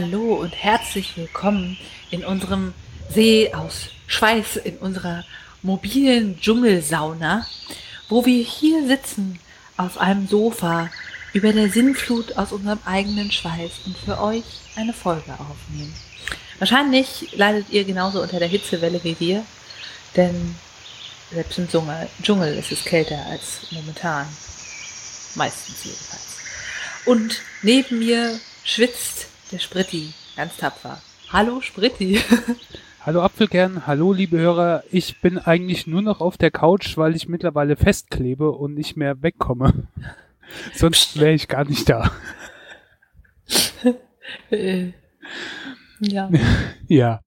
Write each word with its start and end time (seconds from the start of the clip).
Hallo 0.00 0.34
und 0.34 0.52
herzlich 0.52 1.16
willkommen 1.16 1.76
in 2.12 2.24
unserem 2.24 2.72
See 3.12 3.52
aus 3.52 3.88
Schweiß, 4.06 4.54
in 4.58 4.76
unserer 4.76 5.24
mobilen 5.62 6.38
Dschungelsauna, 6.40 7.44
wo 8.08 8.24
wir 8.24 8.40
hier 8.44 8.86
sitzen 8.86 9.40
auf 9.76 9.98
einem 9.98 10.28
Sofa 10.28 10.88
über 11.32 11.52
der 11.52 11.68
Sinnflut 11.68 12.36
aus 12.36 12.52
unserem 12.52 12.78
eigenen 12.84 13.32
Schweiß 13.32 13.72
und 13.86 13.98
für 13.98 14.20
euch 14.20 14.44
eine 14.76 14.92
Folge 14.92 15.32
aufnehmen. 15.32 15.92
Wahrscheinlich 16.60 17.32
leidet 17.32 17.68
ihr 17.70 17.82
genauso 17.82 18.22
unter 18.22 18.38
der 18.38 18.46
Hitzewelle 18.46 19.02
wie 19.02 19.18
wir, 19.18 19.44
denn 20.14 20.54
selbst 21.32 21.58
im 21.58 21.68
Dschungel, 22.22 22.56
ist 22.56 22.70
es 22.70 22.84
kälter 22.84 23.26
als 23.28 23.66
momentan. 23.72 24.28
Meistens 25.34 25.82
jedenfalls. 25.82 26.36
Und 27.04 27.42
neben 27.62 27.98
mir 27.98 28.38
schwitzt 28.62 29.27
der 29.50 29.58
Spritti 29.58 30.12
ganz 30.36 30.56
tapfer. 30.56 31.00
Hallo 31.30 31.60
Spritti. 31.60 32.20
Hallo 33.00 33.22
Apfelkern, 33.22 33.86
hallo 33.86 34.12
liebe 34.12 34.38
Hörer. 34.38 34.82
Ich 34.90 35.22
bin 35.22 35.38
eigentlich 35.38 35.86
nur 35.86 36.02
noch 36.02 36.20
auf 36.20 36.36
der 36.36 36.50
Couch, 36.50 36.98
weil 36.98 37.16
ich 37.16 37.26
mittlerweile 37.26 37.76
festklebe 37.76 38.50
und 38.50 38.74
nicht 38.74 38.96
mehr 38.96 39.22
wegkomme. 39.22 39.88
Sonst 40.74 41.18
wäre 41.18 41.32
ich 41.32 41.48
gar 41.48 41.64
nicht 41.64 41.88
da. 41.88 42.10
Ja. 46.00 46.30
ja. 46.86 47.20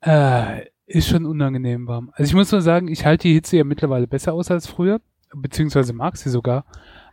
Äh, 0.00 0.66
ist 0.86 1.08
schon 1.08 1.26
unangenehm 1.26 1.86
warm. 1.86 2.10
Also 2.14 2.28
ich 2.28 2.34
muss 2.34 2.50
nur 2.50 2.60
sagen, 2.60 2.88
ich 2.88 3.04
halte 3.04 3.28
die 3.28 3.34
Hitze 3.34 3.56
ja 3.56 3.64
mittlerweile 3.64 4.08
besser 4.08 4.32
aus 4.32 4.50
als 4.50 4.66
früher, 4.66 5.00
beziehungsweise 5.32 5.92
mag 5.92 6.16
sie 6.16 6.30
sogar. 6.30 6.64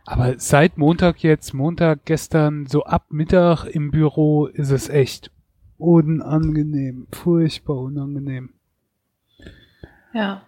Aber 0.04 0.38
seit 0.38 0.78
Montag 0.78 1.22
jetzt, 1.22 1.54
Montag 1.54 2.04
gestern, 2.04 2.66
so 2.66 2.84
ab 2.84 3.06
Mittag 3.10 3.64
im 3.66 3.90
Büro 3.90 4.46
ist 4.46 4.70
es 4.70 4.88
echt 4.88 5.30
unangenehm, 5.78 7.06
furchtbar 7.12 7.76
unangenehm. 7.76 8.50
Ja. 10.12 10.42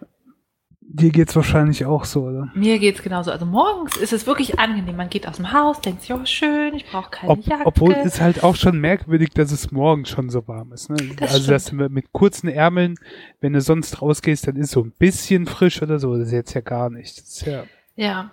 Dir 0.86 1.10
geht's 1.10 1.34
wahrscheinlich 1.34 1.86
auch 1.86 2.04
so, 2.04 2.24
oder? 2.24 2.52
Mir 2.54 2.78
geht's 2.78 3.02
genauso. 3.02 3.32
Also 3.32 3.46
morgens 3.46 3.96
ist 3.96 4.12
es 4.12 4.26
wirklich 4.26 4.60
angenehm. 4.60 4.96
Man 4.96 5.08
geht 5.08 5.26
aus 5.26 5.36
dem 5.36 5.52
Haus, 5.52 5.80
denkt 5.80 6.02
sich, 6.02 6.12
oh 6.12 6.24
schön, 6.24 6.74
ich 6.74 6.86
brauche 6.86 7.10
keine 7.10 7.32
Ob, 7.32 7.46
Jacke. 7.46 7.66
obwohl 7.66 7.92
es 7.94 8.20
halt 8.20 8.44
auch 8.44 8.54
schon 8.54 8.78
merkwürdig, 8.78 9.30
dass 9.30 9.50
es 9.50 9.72
morgens 9.72 10.10
schon 10.10 10.28
so 10.30 10.46
warm 10.46 10.72
ist. 10.72 10.90
Ne? 10.90 10.96
Das 11.16 11.34
also 11.34 11.50
dass 11.50 11.64
du 11.64 11.76
mit 11.76 12.12
kurzen 12.12 12.48
Ärmeln, 12.48 12.96
wenn 13.40 13.54
du 13.54 13.60
sonst 13.60 14.02
rausgehst, 14.02 14.46
dann 14.46 14.56
ist 14.56 14.72
so 14.72 14.82
ein 14.82 14.92
bisschen 14.92 15.46
frisch 15.46 15.82
oder 15.82 15.98
so. 15.98 16.16
Das 16.16 16.28
ist 16.28 16.32
jetzt 16.32 16.54
ja 16.54 16.60
gar 16.60 16.90
nicht. 16.90 17.18
Das 17.18 17.28
ist 17.28 17.46
ja, 17.46 17.64
Ja. 17.96 18.30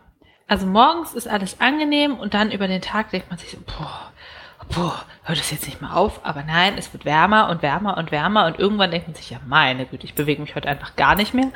Also 0.51 0.65
morgens 0.65 1.13
ist 1.13 1.29
alles 1.29 1.61
angenehm 1.61 2.15
und 2.15 2.33
dann 2.33 2.51
über 2.51 2.67
den 2.67 2.81
Tag 2.81 3.11
denkt 3.11 3.29
man 3.29 3.39
sich 3.39 3.51
so, 3.51 3.57
boah, 3.65 4.11
boah, 4.67 5.05
hört 5.23 5.39
es 5.39 5.49
jetzt 5.49 5.65
nicht 5.65 5.81
mal 5.81 5.93
auf? 5.93 6.25
Aber 6.25 6.43
nein, 6.43 6.73
es 6.77 6.91
wird 6.91 7.05
wärmer 7.05 7.47
und 7.49 7.61
wärmer 7.61 7.95
und 7.95 8.11
wärmer 8.11 8.47
und 8.47 8.59
irgendwann 8.59 8.91
denkt 8.91 9.07
man 9.07 9.15
sich, 9.15 9.29
ja 9.29 9.39
meine 9.47 9.85
Güte, 9.85 10.03
ich 10.03 10.13
bewege 10.13 10.41
mich 10.41 10.53
heute 10.53 10.67
einfach 10.67 10.97
gar 10.97 11.15
nicht 11.15 11.33
mehr. 11.33 11.53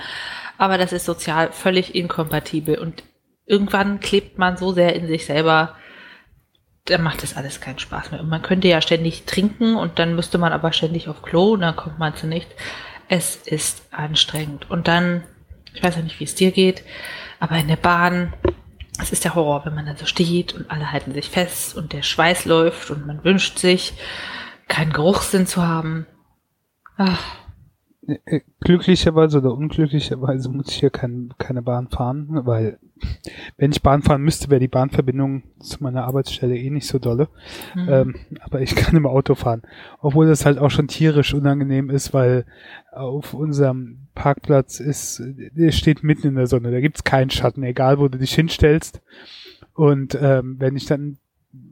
Aber 0.58 0.78
das 0.78 0.94
ist 0.94 1.04
sozial 1.04 1.52
völlig 1.52 1.94
inkompatibel 1.94 2.78
und 2.78 3.03
irgendwann 3.46 4.00
klebt 4.00 4.38
man 4.38 4.56
so 4.56 4.72
sehr 4.72 4.96
in 4.96 5.08
sich 5.08 5.25
selber, 5.25 5.75
dann 6.86 7.03
macht 7.03 7.22
das 7.22 7.36
alles 7.36 7.59
keinen 7.59 7.80
Spaß 7.80 8.12
mehr. 8.12 8.22
Und 8.22 8.30
man 8.30 8.44
könnte 8.44 8.69
ja 8.69 8.80
ständig 8.80 9.25
trinken 9.25 9.75
und 9.75 10.00
dann 10.00 10.16
müsste 10.16 10.38
man 10.38 10.53
aber 10.53 10.72
ständig 10.72 11.09
auf 11.09 11.22
Klo 11.22 11.56
und 11.56 11.59
dann 11.59 11.75
kommt 11.75 12.00
man 12.00 12.16
zu 12.16 12.28
nichts. 12.28 12.56
Es 13.09 13.36
ist 13.36 13.90
anstrengend. 13.92 14.72
Und 14.72 14.88
dann, 14.88 15.24
ich 15.74 15.84
weiß 15.84 15.98
ja 15.98 16.02
nicht, 16.02 16.22
wie 16.22 16.24
es 16.24 16.36
dir 16.36 16.52
geht, 16.52 16.81
aber 17.42 17.58
in 17.58 17.68
der 17.68 17.75
Bahn, 17.75 18.31
es 19.01 19.11
ist 19.11 19.23
der 19.23 19.35
Horror, 19.35 19.66
wenn 19.66 19.75
man 19.75 19.85
dann 19.85 19.97
so 19.97 20.06
steht 20.06 20.53
und 20.53 20.69
alle 20.69 20.91
halten 20.91 21.13
sich 21.13 21.29
fest 21.29 21.75
und 21.75 21.94
der 21.94 22.01
Schweiß 22.01 22.45
läuft 22.45 22.91
und 22.91 23.06
man 23.06 23.23
wünscht 23.23 23.59
sich, 23.59 23.94
keinen 24.67 24.94
Geruchssinn 24.94 25.45
zu 25.45 25.66
haben. 25.66 26.07
Ach, 26.97 27.45
äh, 28.07 28.41
glücklicherweise 28.59 29.39
oder 29.39 29.53
unglücklicherweise 29.53 30.50
muss 30.50 30.69
ich 30.69 30.75
hier 30.75 30.89
kein, 30.89 31.33
keine 31.38 31.61
Bahn 31.61 31.89
fahren, 31.89 32.28
weil 32.45 32.79
wenn 33.57 33.72
ich 33.72 33.81
Bahn 33.81 34.03
fahren 34.03 34.22
müsste, 34.22 34.50
wäre 34.50 34.59
die 34.59 34.67
Bahnverbindung 34.67 35.44
zu 35.59 35.81
meiner 35.81 36.06
Arbeitsstelle 36.06 36.56
eh 36.56 36.69
nicht 36.69 36.88
so 36.88 37.00
dolle. 37.00 37.29
hm. 37.73 37.89
Ähm, 37.89 38.16
aber 38.41 38.62
ich 38.62 38.75
kann 38.75 38.95
im 38.95 39.07
Auto 39.07 39.35
fahren. 39.35 39.63
Obwohl 40.00 40.27
das 40.27 40.45
halt 40.45 40.59
auch 40.59 40.72
schon 40.72 40.88
tierisch 40.88 41.33
unangenehm 41.33 41.89
ist, 41.89 42.13
weil 42.13 42.45
auf 42.91 43.33
unserem 43.33 44.05
Parkplatz 44.16 44.80
ist, 44.80 45.22
der 45.26 45.72
steht 45.72 46.03
mitten 46.03 46.28
in 46.28 46.36
der 46.36 46.48
Sonne. 46.48 46.72
Da 46.72 46.80
gibt's 46.80 47.03
keinen 47.03 47.30
Schatten, 47.30 47.64
egal 47.64 48.00
wo 48.00 48.08
du 48.08 48.18
dich 48.18 48.34
hinstellst. 48.34 49.02
Und 49.74 50.18
ähm, 50.20 50.56
wenn 50.58 50.76
ich 50.76 50.86
dann 50.86 51.18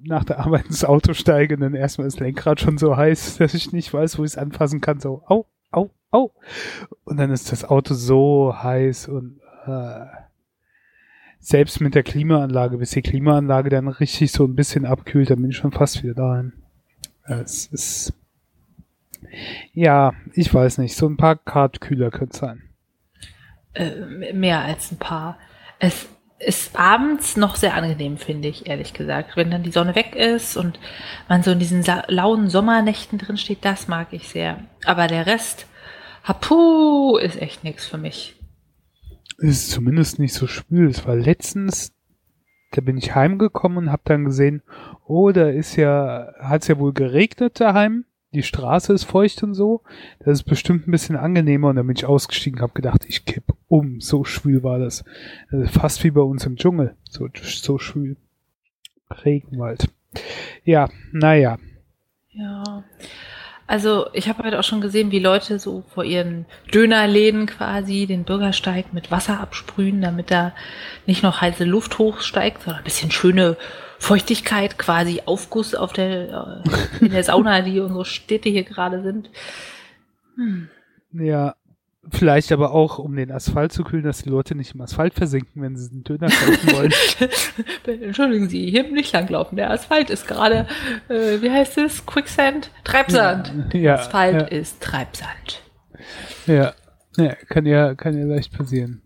nach 0.04 0.24
der 0.24 0.40
Arbeit 0.40 0.68
ins 0.68 0.86
Auto 0.86 1.14
steige, 1.14 1.58
dann 1.58 1.74
erstmal 1.74 2.08
das 2.08 2.20
Lenkrad 2.20 2.60
schon 2.60 2.78
so 2.78 2.96
heiß, 2.96 3.38
dass 3.40 3.54
ich 3.54 3.72
nicht 3.72 3.94
weiß, 3.94 4.20
wo 4.20 4.24
ich 4.24 4.32
es 4.32 4.38
anfassen 4.38 4.82
kann. 4.82 5.00
So, 5.00 5.24
au, 5.26 5.46
au, 5.72 5.90
au. 6.12 6.32
Und 7.06 7.18
dann 7.18 7.32
ist 7.32 7.52
das 7.52 7.66
Auto 7.66 7.94
so 7.94 8.54
heiß 8.62 9.08
und 9.08 9.40
äh, 9.66 10.06
selbst 11.40 11.82
mit 11.82 11.96
der 11.96 12.04
Klimaanlage, 12.04 12.78
bis 12.78 12.92
die 12.92 13.02
Klimaanlage 13.02 13.70
dann 13.70 13.88
richtig 13.88 14.32
so 14.32 14.46
ein 14.46 14.56
bisschen 14.56 14.86
abkühlt, 14.86 15.30
dann 15.30 15.42
bin 15.42 15.52
ich 15.52 15.58
schon 15.58 15.72
fast 15.72 16.04
wieder 16.04 16.14
daheim. 16.14 16.54
Es 17.26 17.68
ist 17.68 18.14
ja, 19.74 20.14
ich 20.34 20.54
weiß 20.54 20.78
nicht, 20.80 20.96
so 20.96 21.08
ein 21.08 21.18
paar 21.18 21.36
Grad 21.38 21.82
kühler 21.82 22.12
könnte 22.12 22.38
sein. 22.38 22.64
äh, 23.74 24.34
mehr 24.34 24.62
als 24.62 24.92
ein 24.92 24.98
paar. 24.98 25.38
Es 25.80 26.08
ist 26.40 26.78
abends 26.78 27.38
noch 27.38 27.56
sehr 27.56 27.74
angenehm, 27.74 28.18
finde 28.18 28.48
ich, 28.50 28.68
ehrlich 28.68 28.94
gesagt. 28.94 29.36
Wenn 29.38 29.52
dann 29.52 29.64
die 29.64 29.72
Sonne 29.72 29.96
weg 29.96 30.16
ist 30.16 30.58
und 30.58 30.80
man 31.30 31.44
so 31.44 31.52
in 31.52 31.60
diesen 31.60 31.84
lauen 32.08 32.50
Sommernächten 32.50 33.18
drin 33.18 33.38
steht, 33.38 33.64
das 33.64 33.88
mag 33.88 34.08
ich 34.12 34.28
sehr. 34.28 34.60
Aber 34.86 35.08
der 35.08 35.26
Rest, 35.26 35.68
hapu, 36.28 37.18
ist 37.18 37.42
echt 37.42 37.64
nichts 37.64 37.86
für 37.86 37.98
mich. 37.98 38.36
ist 39.38 39.72
zumindest 39.72 40.20
nicht 40.20 40.34
so 40.34 40.48
schwül. 40.48 40.90
Es 40.90 41.08
war 41.08 41.16
letztens, 41.16 41.94
da 42.72 42.82
bin 42.82 42.98
ich 42.98 43.16
heimgekommen 43.16 43.78
und 43.78 43.92
habe 43.92 44.04
dann 44.06 44.26
gesehen, 44.26 44.64
oh, 45.06 45.32
da 45.32 45.50
ist 45.50 45.76
ja, 45.78 46.34
hat 46.40 46.64
es 46.64 46.68
ja 46.68 46.78
wohl 46.78 46.94
geregnet 46.94 47.60
daheim. 47.60 48.06
Die 48.34 48.44
Straße 48.44 48.94
ist 48.94 49.04
feucht 49.04 49.44
und 49.44 49.54
so. 49.54 49.82
Das 50.20 50.40
ist 50.40 50.44
bestimmt 50.44 50.88
ein 50.88 50.92
bisschen 50.92 51.16
angenehmer 51.16 51.70
und 51.70 51.76
dann 51.76 51.88
bin 51.88 51.96
ich 51.96 52.06
ausgestiegen, 52.06 52.62
habe 52.62 52.74
gedacht, 52.74 53.06
ich 53.08 53.26
kipp 53.26 53.44
um. 53.68 54.02
So 54.02 54.24
schwül 54.24 54.64
war 54.64 54.80
das. 54.80 55.04
Also 55.52 55.68
fast 55.68 56.04
wie 56.04 56.12
bei 56.12 56.22
uns 56.22 56.46
im 56.46 56.56
Dschungel. 56.56 56.96
So, 57.10 57.28
so 57.34 57.78
schwül. 57.78 58.18
Regenwald. 59.24 59.90
Ja, 60.64 60.90
naja. 61.12 61.58
Ja. 62.32 62.84
Also 63.66 64.08
ich 64.14 64.28
habe 64.28 64.44
heute 64.44 64.60
auch 64.60 64.64
schon 64.64 64.82
gesehen, 64.82 65.12
wie 65.12 65.20
Leute 65.20 65.58
so 65.58 65.84
vor 65.94 66.04
ihren 66.04 66.46
Dönerläden 66.74 67.46
quasi 67.46 68.06
den 68.06 68.26
Bürgersteig 68.26 68.94
mit 68.94 69.10
Wasser 69.10 69.40
absprühen, 69.40 70.02
damit 70.02 70.32
da 70.32 70.54
nicht 71.06 71.24
noch 71.24 71.40
heiße 71.42 71.64
Luft 71.64 71.98
hochsteigt, 71.98 72.64
sondern 72.64 72.82
ein 72.82 72.84
bisschen 72.84 73.12
schöne 73.12 73.58
Feuchtigkeit, 74.00 74.78
quasi 74.78 75.22
Aufguss 75.26 75.76
auf 75.76 75.94
der, 75.94 76.64
äh, 77.02 77.06
in 77.06 77.12
der 77.12 77.24
Sauna, 77.24 77.62
die 77.62 77.80
unsere 77.80 78.04
Städte 78.04 78.50
hier 78.50 78.64
gerade 78.64 79.02
sind. 79.02 79.30
Hm. 80.36 80.70
Ja, 81.14 81.56
vielleicht 82.10 82.52
aber 82.52 82.74
auch, 82.74 83.00
um 83.00 83.16
den 83.16 83.32
Asphalt 83.32 83.72
zu 83.72 83.84
kühlen, 83.84 84.04
dass 84.04 84.24
die 84.24 84.30
Leute 84.30 84.56
nicht 84.56 84.76
im 84.76 84.82
Asphalt 84.82 85.14
versinken, 85.14 85.62
wenn 85.62 85.76
sie 85.76 85.92
einen 85.92 86.04
Döner 86.04 86.28
kaufen 86.28 86.74
wollen. 86.74 86.94
Entschuldigen 88.04 88.50
Sie, 88.50 88.70
hier 88.70 88.84
nicht 88.92 89.14
langlaufen. 89.14 89.56
Der 89.56 89.72
Asphalt 89.72 90.10
ist 90.10 90.28
gerade, 90.28 90.68
äh, 91.10 91.42
wie 91.42 91.50
heißt 91.50 91.78
es? 91.78 92.06
Quicksand? 92.06 92.72
Treibsand. 92.84 93.74
Ja, 93.74 93.96
Asphalt 93.96 94.52
ja. 94.52 94.58
ist 94.60 94.82
Treibsand. 94.82 95.62
Ja, 96.46 96.74
ja 97.18 97.36
kann 97.48 97.66
ja, 97.66 97.96
kann 97.96 98.18
ja 98.18 98.26
leicht 98.26 98.56
passieren. 98.58 99.02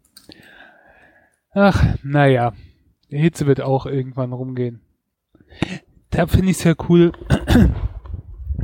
Ach, 1.53 1.83
naja. 2.03 2.53
Die 3.09 3.17
Hitze 3.17 3.47
wird 3.47 3.61
auch 3.61 3.85
irgendwann 3.85 4.33
rumgehen. 4.33 4.81
Da 6.09 6.27
finde 6.27 6.51
ich 6.51 6.57
es 6.57 6.63
ja 6.63 6.73
cool 6.89 7.13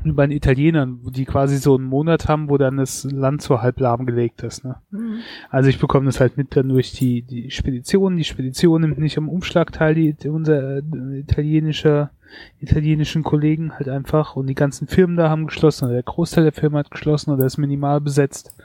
bei 0.03 0.27
den 0.27 0.35
Italienern, 0.35 1.00
die 1.11 1.25
quasi 1.25 1.57
so 1.57 1.75
einen 1.75 1.85
Monat 1.85 2.27
haben, 2.27 2.50
wo 2.50 2.57
dann 2.57 2.77
das 2.77 3.05
Land 3.05 3.41
so 3.41 3.61
halb 3.61 3.79
lahmgelegt 3.79 4.44
ist. 4.44 4.63
Ne? 4.63 4.75
Mhm. 4.91 5.19
Also 5.50 5.69
ich 5.69 5.79
bekomme 5.79 6.05
das 6.05 6.19
halt 6.19 6.38
mit 6.38 6.55
dann 6.55 6.69
durch 6.69 6.91
die, 6.91 7.21
die 7.21 7.50
Spedition. 7.51 8.17
Die 8.17 8.23
Spedition 8.23 8.81
nimmt 8.81 9.00
nicht 9.00 9.17
am 9.17 9.29
Umschlag 9.29 9.71
teil, 9.71 9.95
die, 9.95 10.29
unser 10.29 10.77
äh, 10.77 10.81
italienischer, 11.19 12.11
italienischen 12.59 13.23
Kollegen 13.23 13.73
halt 13.73 13.88
einfach. 13.89 14.35
Und 14.35 14.47
die 14.47 14.55
ganzen 14.55 14.88
Firmen 14.88 15.15
da 15.15 15.29
haben 15.29 15.47
geschlossen, 15.47 15.85
oder 15.85 15.94
der 15.94 16.03
Großteil 16.03 16.44
der 16.44 16.53
Firmen 16.53 16.79
hat 16.79 16.91
geschlossen 16.91 17.31
oder 17.31 17.45
ist 17.45 17.57
minimal 17.57 18.01
besetzt. 18.01 18.56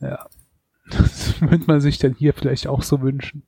Ja. 0.00 0.26
Das 0.90 1.40
würde 1.40 1.64
man 1.68 1.80
sich 1.80 1.98
dann 1.98 2.14
hier 2.14 2.34
vielleicht 2.34 2.66
auch 2.66 2.82
so 2.82 3.00
wünschen. 3.00 3.44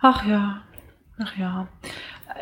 Ach 0.00 0.26
ja, 0.26 0.62
ach 1.18 1.36
ja. 1.36 1.68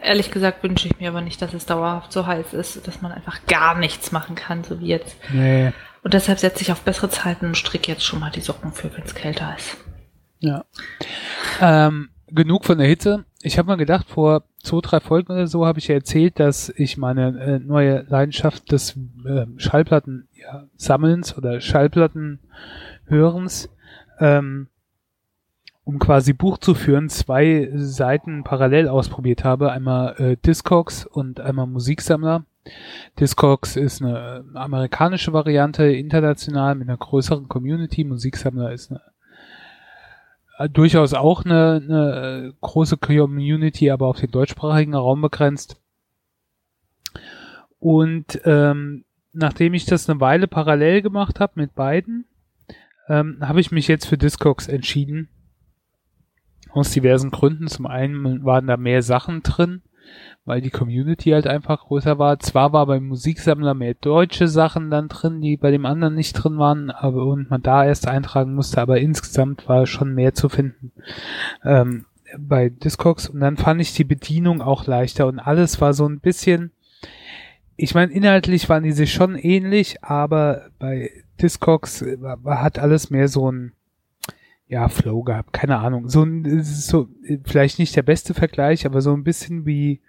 Ehrlich 0.03 0.31
gesagt 0.31 0.63
wünsche 0.63 0.89
ich 0.89 0.99
mir 0.99 1.09
aber 1.09 1.21
nicht, 1.21 1.41
dass 1.43 1.55
es 1.55 1.67
dauerhaft 1.67 2.13
so 2.13 2.27
heiß 2.27 2.55
ist, 2.55 2.87
dass 2.87 3.03
man 3.03 3.13
einfach 3.13 3.45
gar 3.47 3.79
nichts 3.79 4.13
machen 4.13 4.35
kann, 4.35 4.65
so 4.65 4.81
wie 4.81 4.87
jetzt. 4.87 5.17
Nee. 5.33 5.73
Und 6.03 6.15
deshalb 6.15 6.39
setze 6.39 6.63
ich 6.63 6.73
auf 6.73 6.83
bessere 6.83 7.11
Zeiten 7.11 7.47
und 7.47 7.57
stricke 7.57 7.91
jetzt 7.91 8.05
schon 8.05 8.21
mal 8.21 8.31
die 8.31 8.41
Socken 8.41 8.73
für, 8.73 8.95
wenn 8.97 9.05
es 9.05 9.15
kälter 9.15 9.55
ist. 9.57 9.77
Ja. 10.39 10.65
Ähm, 11.61 12.11
genug 12.29 12.65
von 12.65 12.79
der 12.79 12.87
Hitze. 12.87 13.25
Ich 13.43 13.59
habe 13.59 13.69
mal 13.69 13.77
gedacht, 13.77 14.09
vor 14.09 14.45
zwei, 14.63 14.81
drei 14.81 15.01
Folgen 15.01 15.33
oder 15.33 15.47
so 15.47 15.67
habe 15.67 15.79
ich 15.79 15.89
ja 15.89 15.95
erzählt, 15.95 16.41
dass 16.41 16.69
ich 16.69 16.97
meine 16.97 17.39
äh, 17.41 17.59
neue 17.59 18.05
Leidenschaft 18.09 18.73
des 18.73 18.97
äh, 19.25 19.47
Schallplatten 19.57 20.29
ja, 20.35 20.65
Sammelns 20.77 21.37
oder 21.37 21.61
Schallplattenhörens, 21.61 23.69
ähm, 24.21 24.69
um 25.87 26.01
quasi 26.01 26.33
Buch 26.33 26.59
zu 26.59 26.75
führen, 26.75 27.09
zwei 27.09 27.71
Seiten 27.73 28.43
parallel 28.43 28.89
ausprobiert 28.89 29.45
habe. 29.45 29.71
Einmal 29.71 30.17
äh, 30.19 30.37
Discogs 30.37 31.07
und 31.07 31.39
einmal 31.39 31.69
Musiksammler. 31.69 32.45
Discogs 33.21 33.77
ist 33.77 34.03
eine 34.03 34.45
äh, 34.53 34.59
amerikanische 34.59 35.33
Variante, 35.33 35.85
international 35.85 36.75
mit 36.75 36.89
einer 36.89 36.99
größeren 36.99 37.49
Community. 37.49 38.03
Musiksammler 38.03 38.73
ist 38.73 38.91
eine 38.91 39.01
äh, 40.59 40.69
durchaus 40.69 41.15
auch 41.15 41.45
eine, 41.45 41.81
eine 41.85 42.49
äh, 42.49 42.53
große 42.63 42.97
Community, 42.97 43.89
aber 43.93 44.09
auf 44.09 44.19
den 44.19 44.33
deutschsprachigen 44.33 44.95
Raum 44.95 45.21
begrenzt. 45.21 45.81
Und 47.79 48.41
ähm, 48.45 49.05
nachdem 49.33 49.73
ich 49.73 49.87
das 49.87 50.11
eine 50.11 50.19
Weile 50.19 50.49
parallel 50.49 51.01
gemacht 51.01 51.39
habe 51.39 51.53
mit 51.55 51.77
beiden, 51.77 52.25
ähm, 53.09 53.39
habe 53.41 53.61
ich 53.61 53.71
mich 53.71 53.87
jetzt 53.87 54.07
für 54.07 54.19
Discogs 54.19 54.67
entschieden. 54.67 55.29
Aus 56.77 56.91
diversen 56.91 57.31
Gründen. 57.31 57.69
Zum 57.69 57.87
einen 57.87 58.45
waren 58.45 58.67
da 58.67 58.77
mehr 58.77 59.03
Sachen 59.03 59.43
drin 59.43 59.83
weil 60.47 60.61
die 60.61 60.71
Community 60.71 61.31
halt 61.31 61.47
einfach 61.47 61.87
größer 61.87 62.19
war. 62.19 62.39
Zwar 62.39 62.73
war 62.73 62.87
beim 62.87 63.07
Musiksammler 63.09 63.75
mehr 63.75 63.95
deutsche 63.95 64.47
Sachen 64.47 64.91
dann 64.91 65.09
drin, 65.09 65.41
die 65.41 65.57
bei 65.57 65.73
dem 65.73 65.85
anderen 65.85 66.15
nicht 66.15 66.35
drin 66.35 66.57
waren, 66.57 66.91
aber 66.91 67.27
und 67.27 67.51
man 67.51 67.63
da 67.63 67.85
erst 67.85 68.07
eintragen 68.07 68.55
musste, 68.55 68.81
aber 68.81 68.99
insgesamt 69.01 69.69
war 69.69 69.87
schon 69.87 70.15
mehr 70.15 70.35
zu 70.35 70.49
finden 70.49 70.93
ähm, 71.65 72.07
bei 72.39 72.69
Discogs. 72.69 73.29
Und 73.29 73.41
dann 73.41 73.57
fand 73.57 73.81
ich 73.81 73.95
die 73.95 74.05
Bedienung 74.05 74.63
auch 74.63 74.87
leichter 74.87 75.27
und 75.27 75.41
alles 75.41 75.81
war 75.81 75.93
so 75.93 76.09
ein 76.09 76.21
bisschen, 76.21 76.71
ich 77.77 77.95
meine, 77.95 78.13
inhaltlich 78.13 78.69
waren 78.69 78.85
die 78.85 78.93
sich 78.93 79.13
schon 79.13 79.35
ähnlich, 79.35 80.05
aber 80.05 80.63
bei 80.79 81.11
Discogs 81.43 82.05
hat 82.47 82.79
alles 82.79 83.11
mehr 83.11 83.29
so 83.29 83.51
ein 83.51 83.73
ja, 84.69 84.89
Flow 84.89 85.23
gehabt, 85.23 85.53
keine 85.53 85.79
Ahnung. 85.79 86.09
So 86.09 86.23
ein, 86.23 86.63
so, 86.63 87.09
vielleicht 87.45 87.79
nicht 87.79 87.95
der 87.95 88.03
beste 88.03 88.35
Vergleich, 88.35 88.85
aber 88.87 89.01
so 89.01 89.13
ein 89.13 89.25
bisschen 89.25 89.65
wie 89.65 90.01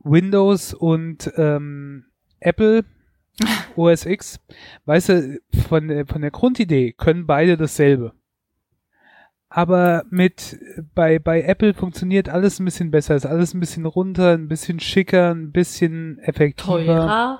Windows 0.00 0.72
und 0.72 1.30
ähm, 1.36 2.06
Apple 2.40 2.84
OS 3.76 4.06
X, 4.06 4.40
weißt 4.86 5.08
du, 5.10 5.40
von, 5.68 5.88
der 5.88 6.06
von 6.06 6.22
der 6.22 6.30
Grundidee 6.30 6.92
können 6.92 7.26
beide 7.26 7.56
dasselbe. 7.56 8.12
Aber 9.48 10.04
mit 10.10 10.58
bei, 10.94 11.18
bei 11.18 11.42
Apple 11.42 11.72
funktioniert 11.72 12.28
alles 12.28 12.58
ein 12.58 12.64
bisschen 12.64 12.90
besser, 12.90 13.14
ist 13.14 13.26
alles 13.26 13.54
ein 13.54 13.60
bisschen 13.60 13.86
runter, 13.86 14.32
ein 14.32 14.48
bisschen 14.48 14.80
schicker, 14.80 15.34
ein 15.34 15.52
bisschen 15.52 16.18
effektiver. 16.18 16.74
Teurer, 16.74 17.38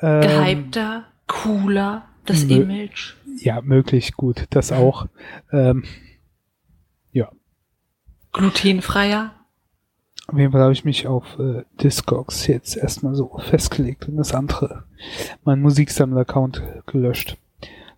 ähm, 0.00 0.20
gehypter, 0.20 1.04
cooler, 1.26 2.04
das 2.24 2.44
Image. 2.44 3.14
Ja, 3.38 3.60
möglich, 3.62 4.12
gut, 4.14 4.46
das 4.50 4.72
auch. 4.72 5.06
Ähm, 5.52 5.84
ja. 7.12 7.30
Glutenfreier? 8.32 9.34
Auf 10.28 10.38
jeden 10.38 10.52
Fall 10.52 10.60
habe 10.60 10.72
ich 10.72 10.84
mich 10.84 11.08
auf 11.08 11.38
äh, 11.38 11.64
Discogs 11.82 12.46
jetzt 12.46 12.76
erstmal 12.76 13.14
so 13.14 13.36
festgelegt 13.38 14.08
und 14.08 14.16
das 14.16 14.32
andere, 14.32 14.84
mein 15.44 15.60
Musiksammler-Account 15.60 16.62
gelöscht. 16.86 17.36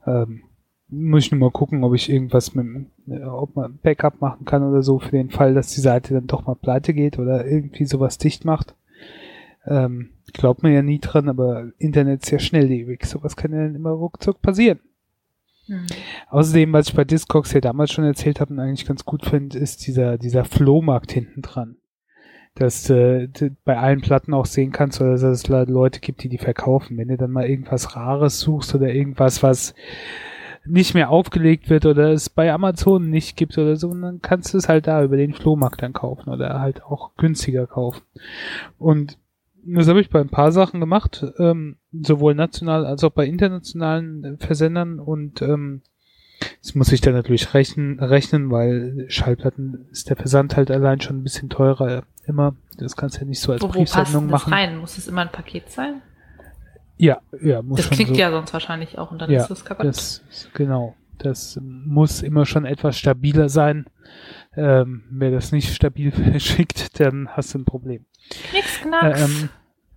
Ähm, 0.07 0.45
muss 0.89 1.25
ich 1.25 1.33
nur 1.33 1.41
mal 1.41 1.51
gucken, 1.51 1.85
ob 1.85 1.95
ich 1.95 2.11
irgendwas 2.11 2.55
mit, 2.55 2.87
äh, 3.09 3.25
ob 3.25 3.57
man 3.57 3.79
Backup 3.83 4.21
machen 4.21 4.45
kann 4.45 4.63
oder 4.63 4.83
so, 4.83 4.99
für 4.99 5.11
den 5.11 5.31
Fall, 5.31 5.55
dass 5.55 5.75
die 5.75 5.81
Seite 5.81 6.15
dann 6.15 6.27
doch 6.27 6.47
mal 6.47 6.55
pleite 6.55 6.95
geht 6.95 7.19
oder 7.19 7.47
irgendwie 7.47 7.85
sowas 7.85 8.19
dicht 8.19 8.45
macht. 8.45 8.75
Ähm, 9.67 10.11
glaubt 10.33 10.63
man 10.63 10.73
ja 10.73 10.83
nie 10.83 10.99
dran, 10.99 11.29
aber 11.29 11.71
Internet 11.79 12.25
ist 12.25 12.31
ja 12.31 12.39
schnelllebig. 12.39 13.05
Sowas 13.05 13.37
kann 13.37 13.53
ja 13.53 13.59
dann 13.59 13.75
immer 13.75 13.91
ruckzuck 13.91 14.43
passieren. 14.43 14.81
Mhm. 15.69 15.87
Außerdem, 16.29 16.73
was 16.73 16.89
ich 16.89 16.95
bei 16.95 17.05
Discogs 17.05 17.53
ja 17.53 17.61
damals 17.61 17.93
schon 17.93 18.05
erzählt 18.05 18.41
habe 18.41 18.53
und 18.53 18.61
eigentlich 18.61 18.87
ganz 18.87 19.05
gut 19.05 19.25
finde, 19.25 19.59
ist 19.59 19.87
dieser, 19.87 20.19
dieser 20.19 20.45
Flohmarkt 20.45 21.13
hinten 21.13 21.43
dran 21.43 21.77
dass 22.55 22.91
äh, 22.91 23.29
bei 23.65 23.79
allen 23.79 24.03
Platten 24.03 24.35
auch 24.35 24.47
sehen 24.47 24.73
kannst, 24.73 25.01
oder 25.01 25.13
dass 25.13 25.23
es 25.23 25.49
Leute 25.49 26.01
gibt, 26.01 26.23
die 26.23 26.29
die 26.29 26.39
verkaufen. 26.39 26.99
Wenn 26.99 27.09
du 27.09 27.17
dann 27.17 27.31
mal 27.31 27.49
irgendwas 27.49 27.97
Rares 27.97 28.41
suchst 28.41 28.75
oder 28.75 28.93
irgendwas, 28.93 29.43
was 29.43 29.75
nicht 30.65 30.95
mehr 30.95 31.11
aufgelegt 31.11 31.71
wird 31.71 31.87
oder 31.87 32.13
es 32.13 32.31
bei 32.31 32.53
Amazon 32.53 33.11
nicht 33.11 33.37
gibt 33.37 33.59
oder 33.59 33.77
so, 33.77 33.93
dann 33.95 34.21
kannst 34.21 34.55
du 34.55 34.59
es 34.59 34.69
halt 34.69 34.87
da 34.87 35.03
über 35.03 35.17
den 35.17 35.33
Flohmarkt 35.33 35.83
dann 35.83 35.93
kaufen 35.93 36.31
oder 36.31 36.61
halt 36.61 36.85
auch 36.85 37.17
günstiger 37.17 37.67
kaufen. 37.67 38.03
Und 38.79 39.19
das 39.65 39.89
habe 39.89 40.01
ich 40.01 40.11
bei 40.11 40.21
ein 40.21 40.29
paar 40.29 40.53
Sachen 40.53 40.81
gemacht, 40.81 41.25
ähm, 41.39 41.77
sowohl 41.93 42.35
national 42.35 42.87
als 42.87 43.05
auch 43.05 43.13
bei 43.13 43.27
internationalen 43.27 44.39
Versendern 44.39 44.99
und 44.99 45.43
ähm, 45.43 45.83
das 46.63 46.75
muss 46.75 46.93
ich 46.93 47.01
dann 47.01 47.15
natürlich 47.15 47.55
rechnen, 47.55 48.01
rechnen, 48.01 48.51
weil 48.51 49.07
Schallplatten 49.09 49.87
ist 49.91 50.11
der 50.11 50.17
Versand 50.17 50.57
halt 50.57 50.71
allein 50.71 51.01
schon 51.01 51.19
ein 51.19 51.23
bisschen 51.23 51.51
teurer 51.51 52.03
immer. 52.27 52.55
Das 52.79 52.97
kannst 52.97 53.17
du 53.17 53.21
ja 53.21 53.27
nicht 53.27 53.41
so 53.41 53.53
als 53.53 53.63
wo, 53.63 53.69
Briefsendung 53.69 54.27
wo 54.27 54.33
passt 54.33 54.47
machen. 54.47 54.53
rein? 54.53 54.79
Muss 54.79 54.99
es 54.99 55.09
immer 55.09 55.23
ein 55.23 55.33
Paket 55.33 55.71
sein? 55.71 56.03
Ja, 56.97 57.21
ja, 57.41 57.63
muss 57.63 57.79
Das 57.79 57.91
klingt 57.91 58.11
so. 58.11 58.17
ja 58.17 58.31
sonst 58.31 58.53
wahrscheinlich 58.53 58.99
auch 58.99 59.11
und 59.11 59.21
dann 59.21 59.31
ja, 59.31 59.43
ist 59.43 59.51
es 59.51 59.65
kaputt. 59.65 59.87
Das, 59.87 60.23
genau. 60.55 60.95
Das 61.19 61.59
muss 61.63 62.23
immer 62.23 62.47
schon 62.47 62.65
etwas 62.65 62.99
stabiler 62.99 63.49
sein. 63.49 63.87
Ähm, 64.57 65.05
wer 65.11 65.31
das 65.31 65.53
nicht 65.53 65.73
stabil 65.75 66.11
verschickt, 66.13 66.99
dann 67.01 67.29
hast 67.29 67.55
du 67.55 67.59
ein 67.59 67.65
Problem. 67.65 68.07
Nix, 68.53 68.81
Knacks. 68.81 69.21
Ähm, 69.21 69.49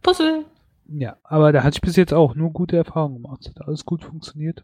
Puzzle. 0.01 0.45
Ja, 0.87 1.17
aber 1.23 1.51
da 1.51 1.63
hatte 1.63 1.77
ich 1.77 1.81
bis 1.81 1.95
jetzt 1.95 2.13
auch 2.13 2.35
nur 2.35 2.51
gute 2.51 2.77
Erfahrungen 2.77 3.21
gemacht. 3.21 3.47
Hat 3.47 3.67
alles 3.67 3.85
gut 3.85 4.03
funktioniert. 4.03 4.63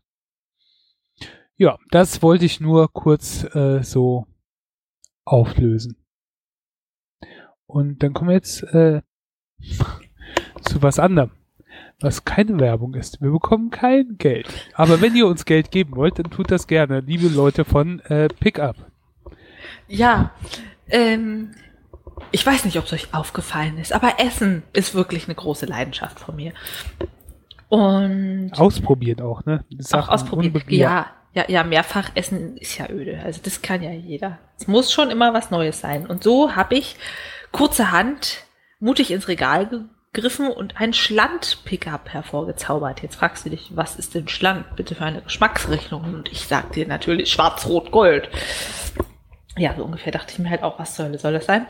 Ja, 1.58 1.78
das 1.90 2.22
wollte 2.22 2.46
ich 2.46 2.60
nur 2.60 2.92
kurz 2.92 3.44
äh, 3.56 3.84
so 3.84 4.28
auflösen. 5.26 5.96
Und 7.66 8.04
dann 8.04 8.14
kommen 8.14 8.30
wir 8.30 8.36
jetzt 8.36 8.64
äh, 8.64 9.02
zu 10.62 10.82
was 10.82 11.00
anderem, 11.00 11.32
was 12.00 12.26
keine 12.26 12.60
Werbung 12.60 12.96
ist. 12.96 13.22
Wir 13.22 13.32
bekommen 13.32 13.70
kein 13.70 14.18
Geld. 14.18 14.48
Aber 14.74 15.02
wenn 15.02 15.16
ihr 15.16 15.28
uns 15.28 15.46
Geld 15.46 15.72
geben 15.72 15.96
wollt, 15.96 16.20
dann 16.20 16.30
tut 16.30 16.52
das 16.52 16.68
gerne, 16.68 17.00
liebe 17.02 17.28
Leute 17.28 17.64
von 17.64 18.00
äh, 18.02 18.28
Pickup. 18.28 18.76
Ja, 19.88 20.34
ähm, 20.88 21.52
ich 22.32 22.46
weiß 22.46 22.66
nicht, 22.66 22.78
ob 22.78 22.86
es 22.86 22.94
euch 22.94 23.14
aufgefallen 23.14 23.78
ist, 23.78 23.94
aber 23.94 24.20
Essen 24.20 24.64
ist 24.74 24.96
wirklich 24.96 25.26
eine 25.26 25.36
große 25.36 25.66
Leidenschaft 25.66 26.20
von 26.20 26.36
mir. 26.36 26.54
Und 27.70 28.52
ausprobiert 28.58 29.22
auch, 29.22 29.46
ne? 29.46 29.64
Sachen 29.80 30.10
auch 30.10 30.10
ausprobiert. 30.10 30.70
Ja, 30.70 31.08
ja, 31.34 31.46
ja, 31.48 31.64
mehrfach 31.64 32.12
essen 32.16 32.58
ist 32.58 32.78
ja 32.78 32.90
öde. 32.90 33.22
Also 33.24 33.40
das 33.42 33.62
kann 33.62 33.82
ja 33.82 33.92
jeder. 33.92 34.40
Es 34.60 34.68
muss 34.68 34.92
schon 34.92 35.10
immer 35.10 35.34
was 35.34 35.50
Neues 35.52 35.80
sein. 35.80 36.06
Und 36.06 36.24
so 36.24 36.56
habe 36.56 36.76
ich 36.76 36.98
kurzerhand 37.54 38.44
mutig 38.80 39.12
ins 39.12 39.30
Regal 39.30 39.86
gegriffen 40.12 40.50
und 40.50 40.82
ein 40.82 40.92
Schland-Pickup 40.92 42.10
hervorgezaubert. 42.10 43.02
Jetzt 43.02 43.16
fragst 43.16 43.46
du 43.46 43.50
dich, 43.50 43.72
was 43.76 43.96
ist 43.96 44.14
denn 44.14 44.28
Schland? 44.28 44.76
Bitte 44.76 44.96
für 44.96 45.06
eine 45.06 45.22
Geschmacksrichtung. 45.22 46.04
Und 46.04 46.30
ich 46.30 46.48
sag 46.48 46.74
dir 46.74 46.86
natürlich 46.86 47.32
schwarz-rot-gold. 47.32 48.28
Ja, 49.58 49.74
so 49.76 49.86
ungefähr 49.86 50.12
dachte 50.12 50.34
ich 50.34 50.40
mir 50.40 50.50
halt 50.50 50.64
auch, 50.64 50.80
was 50.80 50.98
soll, 50.98 51.18
soll 51.18 51.34
das 51.34 51.46
sein? 51.46 51.66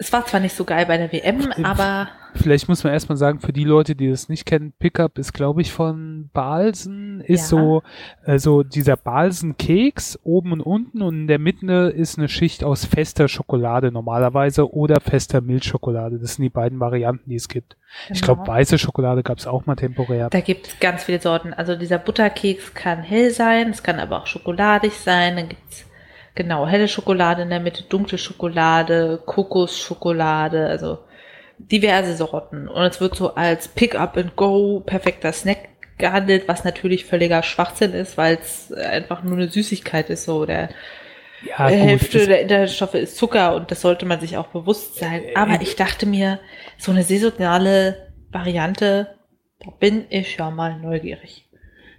Es 0.00 0.10
war 0.14 0.24
zwar 0.24 0.40
nicht 0.40 0.56
so 0.56 0.64
geil 0.64 0.86
bei 0.86 0.96
der 0.96 1.12
WM, 1.12 1.52
aber. 1.62 2.08
Vielleicht 2.34 2.68
muss 2.68 2.84
man 2.84 2.92
erstmal 2.94 3.18
sagen, 3.18 3.40
für 3.40 3.52
die 3.52 3.64
Leute, 3.64 3.94
die 3.94 4.08
das 4.08 4.30
nicht 4.30 4.46
kennen, 4.46 4.72
Pickup 4.78 5.18
ist, 5.18 5.34
glaube 5.34 5.60
ich, 5.60 5.72
von 5.72 6.30
Balsen, 6.32 7.20
ist 7.20 7.50
ja. 7.50 7.58
so, 7.58 7.82
also 8.24 8.62
dieser 8.62 8.96
Balsen-Keks 8.96 10.20
oben 10.22 10.52
und 10.52 10.60
unten 10.62 11.02
und 11.02 11.22
in 11.22 11.26
der 11.26 11.38
Mitte 11.38 11.92
ist 11.94 12.16
eine 12.16 12.30
Schicht 12.30 12.64
aus 12.64 12.86
fester 12.86 13.28
Schokolade 13.28 13.92
normalerweise 13.92 14.72
oder 14.72 15.00
fester 15.00 15.42
Milchschokolade. 15.42 16.18
Das 16.18 16.36
sind 16.36 16.44
die 16.44 16.50
beiden 16.50 16.80
Varianten, 16.80 17.28
die 17.28 17.36
es 17.36 17.48
gibt. 17.48 17.76
Genau. 18.06 18.14
Ich 18.16 18.22
glaube, 18.22 18.46
weiße 18.46 18.78
Schokolade 18.78 19.22
gab 19.22 19.36
es 19.36 19.46
auch 19.46 19.66
mal 19.66 19.76
temporär. 19.76 20.30
Da 20.30 20.40
gibt 20.40 20.68
es 20.68 20.80
ganz 20.80 21.04
viele 21.04 21.20
Sorten. 21.20 21.52
Also 21.52 21.76
dieser 21.76 21.98
Butterkeks 21.98 22.72
kann 22.72 23.02
hell 23.02 23.32
sein, 23.32 23.68
es 23.68 23.82
kann 23.82 23.98
aber 23.98 24.22
auch 24.22 24.26
schokoladig 24.26 24.92
sein. 24.92 25.36
Dann 25.36 25.48
gibt's 25.50 25.84
Genau, 26.40 26.66
helle 26.66 26.88
Schokolade 26.88 27.42
in 27.42 27.50
der 27.50 27.60
Mitte, 27.60 27.82
dunkle 27.82 28.16
Schokolade, 28.16 29.20
Kokosschokolade, 29.26 30.68
also 30.68 31.00
diverse 31.58 32.16
Sorten. 32.16 32.66
Und 32.66 32.82
es 32.82 32.98
wird 32.98 33.14
so 33.14 33.34
als 33.34 33.68
Pick-up-and-go 33.68 34.80
perfekter 34.86 35.34
Snack 35.34 35.68
gehandelt, 35.98 36.48
was 36.48 36.64
natürlich 36.64 37.04
völliger 37.04 37.42
Schwachsinn 37.42 37.92
ist, 37.92 38.16
weil 38.16 38.38
es 38.40 38.72
einfach 38.72 39.22
nur 39.22 39.36
eine 39.36 39.48
Süßigkeit 39.48 40.08
ist, 40.08 40.24
so 40.24 40.46
der 40.46 40.70
ja, 41.44 41.68
gut, 41.68 41.76
Hälfte 41.76 42.26
der 42.26 42.40
Inhaltsstoffe 42.40 42.94
ist 42.94 43.18
Zucker 43.18 43.54
und 43.54 43.70
das 43.70 43.82
sollte 43.82 44.06
man 44.06 44.18
sich 44.18 44.38
auch 44.38 44.46
bewusst 44.46 44.96
sein. 44.96 45.24
Aber 45.34 45.60
ich 45.60 45.76
dachte 45.76 46.06
mir, 46.06 46.40
so 46.78 46.90
eine 46.90 47.02
saisonale 47.02 48.14
Variante, 48.30 49.14
da 49.62 49.70
bin 49.78 50.06
ich 50.08 50.38
ja 50.38 50.50
mal 50.50 50.78
neugierig. 50.78 51.50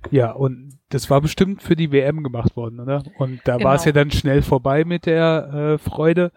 Ja, 0.09 0.31
und 0.31 0.80
das 0.93 1.09
war 1.09 1.21
bestimmt 1.21 1.61
für 1.61 1.75
die 1.75 1.91
WM 1.91 2.23
gemacht 2.23 2.55
worden, 2.55 2.79
oder? 2.79 3.03
Und 3.17 3.41
da 3.45 3.57
Genau. 3.57 3.69
war 3.69 3.75
es 3.75 3.85
ja 3.85 3.91
dann 3.91 4.11
schnell 4.11 4.41
vorbei 4.41 4.83
mit 4.85 5.05
der 5.05 5.51
äh, 5.53 5.77
Freude 5.77 6.31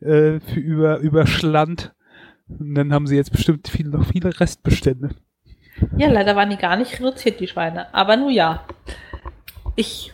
äh, 0.00 0.40
für 0.40 0.60
über, 0.60 0.98
über 0.98 1.26
Schland. 1.26 1.92
Und 2.48 2.74
dann 2.74 2.92
haben 2.92 3.06
sie 3.06 3.16
jetzt 3.16 3.32
bestimmt 3.32 3.68
viel, 3.68 3.86
noch 3.88 4.04
viele 4.06 4.38
Restbestände. 4.40 5.10
Ja, 5.96 6.08
leider 6.10 6.34
waren 6.36 6.50
die 6.50 6.56
gar 6.56 6.76
nicht 6.76 6.98
reduziert, 6.98 7.40
die 7.40 7.46
Schweine. 7.46 7.92
Aber 7.94 8.16
nun 8.16 8.32
ja. 8.32 8.64
Ich 9.76 10.12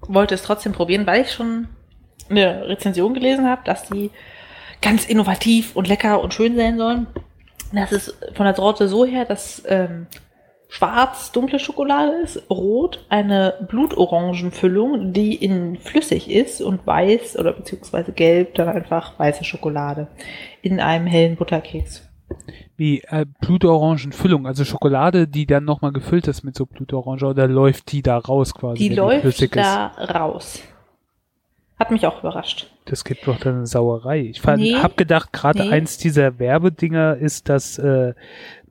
wollte 0.00 0.34
es 0.34 0.42
trotzdem 0.42 0.72
probieren, 0.72 1.06
weil 1.06 1.22
ich 1.22 1.32
schon 1.32 1.68
eine 2.30 2.68
Rezension 2.68 3.12
gelesen 3.14 3.48
habe, 3.48 3.62
dass 3.64 3.88
die 3.88 4.10
ganz 4.80 5.04
innovativ 5.06 5.76
und 5.76 5.88
lecker 5.88 6.22
und 6.22 6.32
schön 6.32 6.56
sein 6.56 6.78
sollen. 6.78 7.06
Das 7.72 7.90
ist 7.92 8.16
von 8.34 8.46
der 8.46 8.54
Sorte 8.54 8.86
so 8.88 9.04
her, 9.04 9.24
dass 9.24 9.62
ähm, 9.66 10.06
schwarz 10.74 11.30
dunkle 11.30 11.60
Schokolade 11.60 12.16
ist, 12.24 12.50
rot 12.50 13.04
eine 13.08 13.54
Blutorangenfüllung, 13.68 15.12
die 15.12 15.36
in 15.36 15.76
flüssig 15.76 16.28
ist 16.28 16.60
und 16.60 16.84
weiß 16.84 17.38
oder 17.38 17.52
beziehungsweise 17.52 18.10
gelb 18.10 18.54
dann 18.56 18.68
einfach 18.68 19.16
weiße 19.16 19.44
Schokolade 19.44 20.08
in 20.62 20.80
einem 20.80 21.06
hellen 21.06 21.36
Butterkeks. 21.36 22.08
Wie 22.76 23.02
äh, 23.02 23.24
Blutorangenfüllung, 23.40 24.48
also 24.48 24.64
Schokolade, 24.64 25.28
die 25.28 25.46
dann 25.46 25.64
nochmal 25.64 25.92
gefüllt 25.92 26.26
ist 26.26 26.42
mit 26.42 26.56
so 26.56 26.66
Blutorange, 26.66 27.24
oder 27.24 27.46
läuft 27.46 27.92
die 27.92 28.02
da 28.02 28.18
raus 28.18 28.52
quasi? 28.52 28.88
Die 28.88 28.94
läuft 28.94 29.54
da 29.54 29.86
raus. 29.86 30.60
Hat 31.78 31.90
mich 31.90 32.06
auch 32.06 32.20
überrascht. 32.20 32.70
Das 32.84 33.04
gibt 33.04 33.26
doch 33.26 33.38
dann 33.38 33.56
eine 33.56 33.66
Sauerei. 33.66 34.20
Ich 34.20 34.44
Nee. 34.44 34.74
hab 34.76 34.96
gedacht, 34.96 35.32
gerade 35.32 35.64
Nee. 35.64 35.70
eins 35.70 35.98
dieser 35.98 36.38
Werbedinger 36.38 37.16
ist, 37.16 37.48
dass 37.48 37.78
äh, 37.78 38.14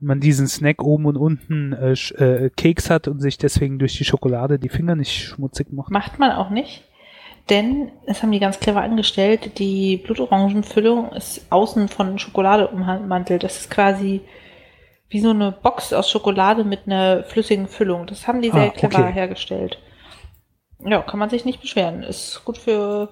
man 0.00 0.20
diesen 0.20 0.46
Snack 0.46 0.82
oben 0.82 1.04
und 1.06 1.16
unten 1.18 1.72
äh, 1.74 1.92
äh, 1.92 2.50
Keks 2.50 2.88
hat 2.88 3.06
und 3.06 3.20
sich 3.20 3.36
deswegen 3.36 3.78
durch 3.78 3.98
die 3.98 4.04
Schokolade 4.04 4.58
die 4.58 4.70
Finger 4.70 4.96
nicht 4.96 5.12
schmutzig 5.12 5.70
macht. 5.72 5.90
Macht 5.90 6.18
man 6.18 6.32
auch 6.32 6.48
nicht. 6.50 6.84
Denn, 7.50 7.92
das 8.06 8.22
haben 8.22 8.32
die 8.32 8.40
ganz 8.40 8.58
clever 8.58 8.80
angestellt, 8.80 9.58
die 9.58 9.98
Blutorangenfüllung 9.98 11.12
ist 11.12 11.44
außen 11.50 11.88
von 11.88 12.18
Schokolade 12.18 12.68
ummantelt. 12.68 13.42
Das 13.42 13.58
ist 13.60 13.70
quasi 13.70 14.22
wie 15.10 15.20
so 15.20 15.28
eine 15.30 15.52
Box 15.52 15.92
aus 15.92 16.10
Schokolade 16.10 16.64
mit 16.64 16.80
einer 16.86 17.22
flüssigen 17.24 17.68
Füllung. 17.68 18.06
Das 18.06 18.26
haben 18.26 18.40
die 18.40 18.50
sehr 18.50 18.68
Ah, 18.68 18.70
clever 18.70 19.00
okay. 19.00 19.12
hergestellt. 19.12 19.78
Ja, 20.84 21.02
kann 21.02 21.18
man 21.18 21.30
sich 21.30 21.44
nicht 21.44 21.60
beschweren. 21.60 22.02
Ist 22.02 22.42
gut 22.44 22.58
für 22.58 23.08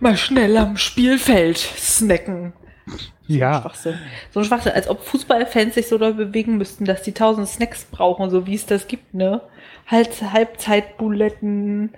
mal 0.00 0.16
schnell 0.16 0.56
am 0.56 0.76
Spielfeld 0.76 1.58
snacken. 1.58 2.52
So 2.86 2.92
ein 2.94 3.38
Ja, 3.38 3.60
Schwachsinn. 3.62 3.98
So 4.30 4.40
ein 4.40 4.46
Schwachsinn, 4.46 4.72
als 4.72 4.88
ob 4.88 5.02
Fußballfans 5.04 5.74
sich 5.74 5.88
so 5.88 5.98
doll 5.98 6.14
bewegen 6.14 6.58
müssten, 6.58 6.84
dass 6.84 7.02
die 7.02 7.12
tausend 7.12 7.48
Snacks 7.48 7.84
brauchen, 7.84 8.30
so 8.30 8.46
wie 8.46 8.54
es 8.54 8.66
das 8.66 8.88
gibt, 8.88 9.14
ne? 9.14 9.40
Halt 9.86 10.10
Halbzeitbuletten, 10.32 11.94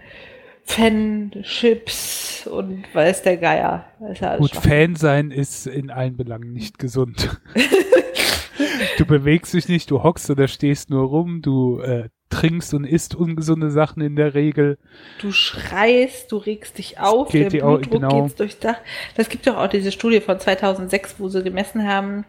Fan, 0.64 1.30
Chips 1.42 2.46
und 2.46 2.85
weiß 2.92 3.23
der 3.23 3.37
Geier. 3.37 3.87
Ja 4.20 4.37
gut. 4.37 4.54
Fan 4.54 4.96
sein 4.96 5.30
ist 5.30 5.66
in 5.66 5.90
allen 5.90 6.16
Belangen 6.16 6.52
nicht 6.52 6.78
gesund. 6.78 7.40
du 8.99 9.06
bewegst 9.06 9.54
dich 9.54 9.68
nicht, 9.68 9.90
du 9.90 10.02
hockst 10.02 10.28
oder 10.30 10.49
stehst 10.49 10.90
nur 10.90 11.06
rum, 11.08 11.40
du 11.42 11.80
äh, 11.80 12.08
trinkst 12.30 12.75
und 12.75 12.85
isst 12.85 13.14
ungesunde 13.14 13.71
Sachen 13.71 14.02
in 14.02 14.16
der 14.16 14.35
Regel. 14.35 14.78
Du 15.21 15.30
schreist, 15.30 16.33
du 16.33 16.37
regst 16.37 16.78
dich 16.78 16.99
auf, 16.99 17.30
der 17.30 17.50
Blutdruck 17.50 17.90
genau. 17.90 18.26
geht 18.26 18.40
durchs 18.40 18.59
Dach. 18.59 18.78
Das 19.16 19.28
gibt 19.28 19.47
doch 19.47 19.56
auch 19.56 19.68
diese 19.68 19.92
Studie 19.92 20.21
von 20.21 20.38
2006, 20.40 21.16
wo 21.18 21.28
sie 21.28 21.42
gemessen 21.42 21.87
haben, 21.87 22.25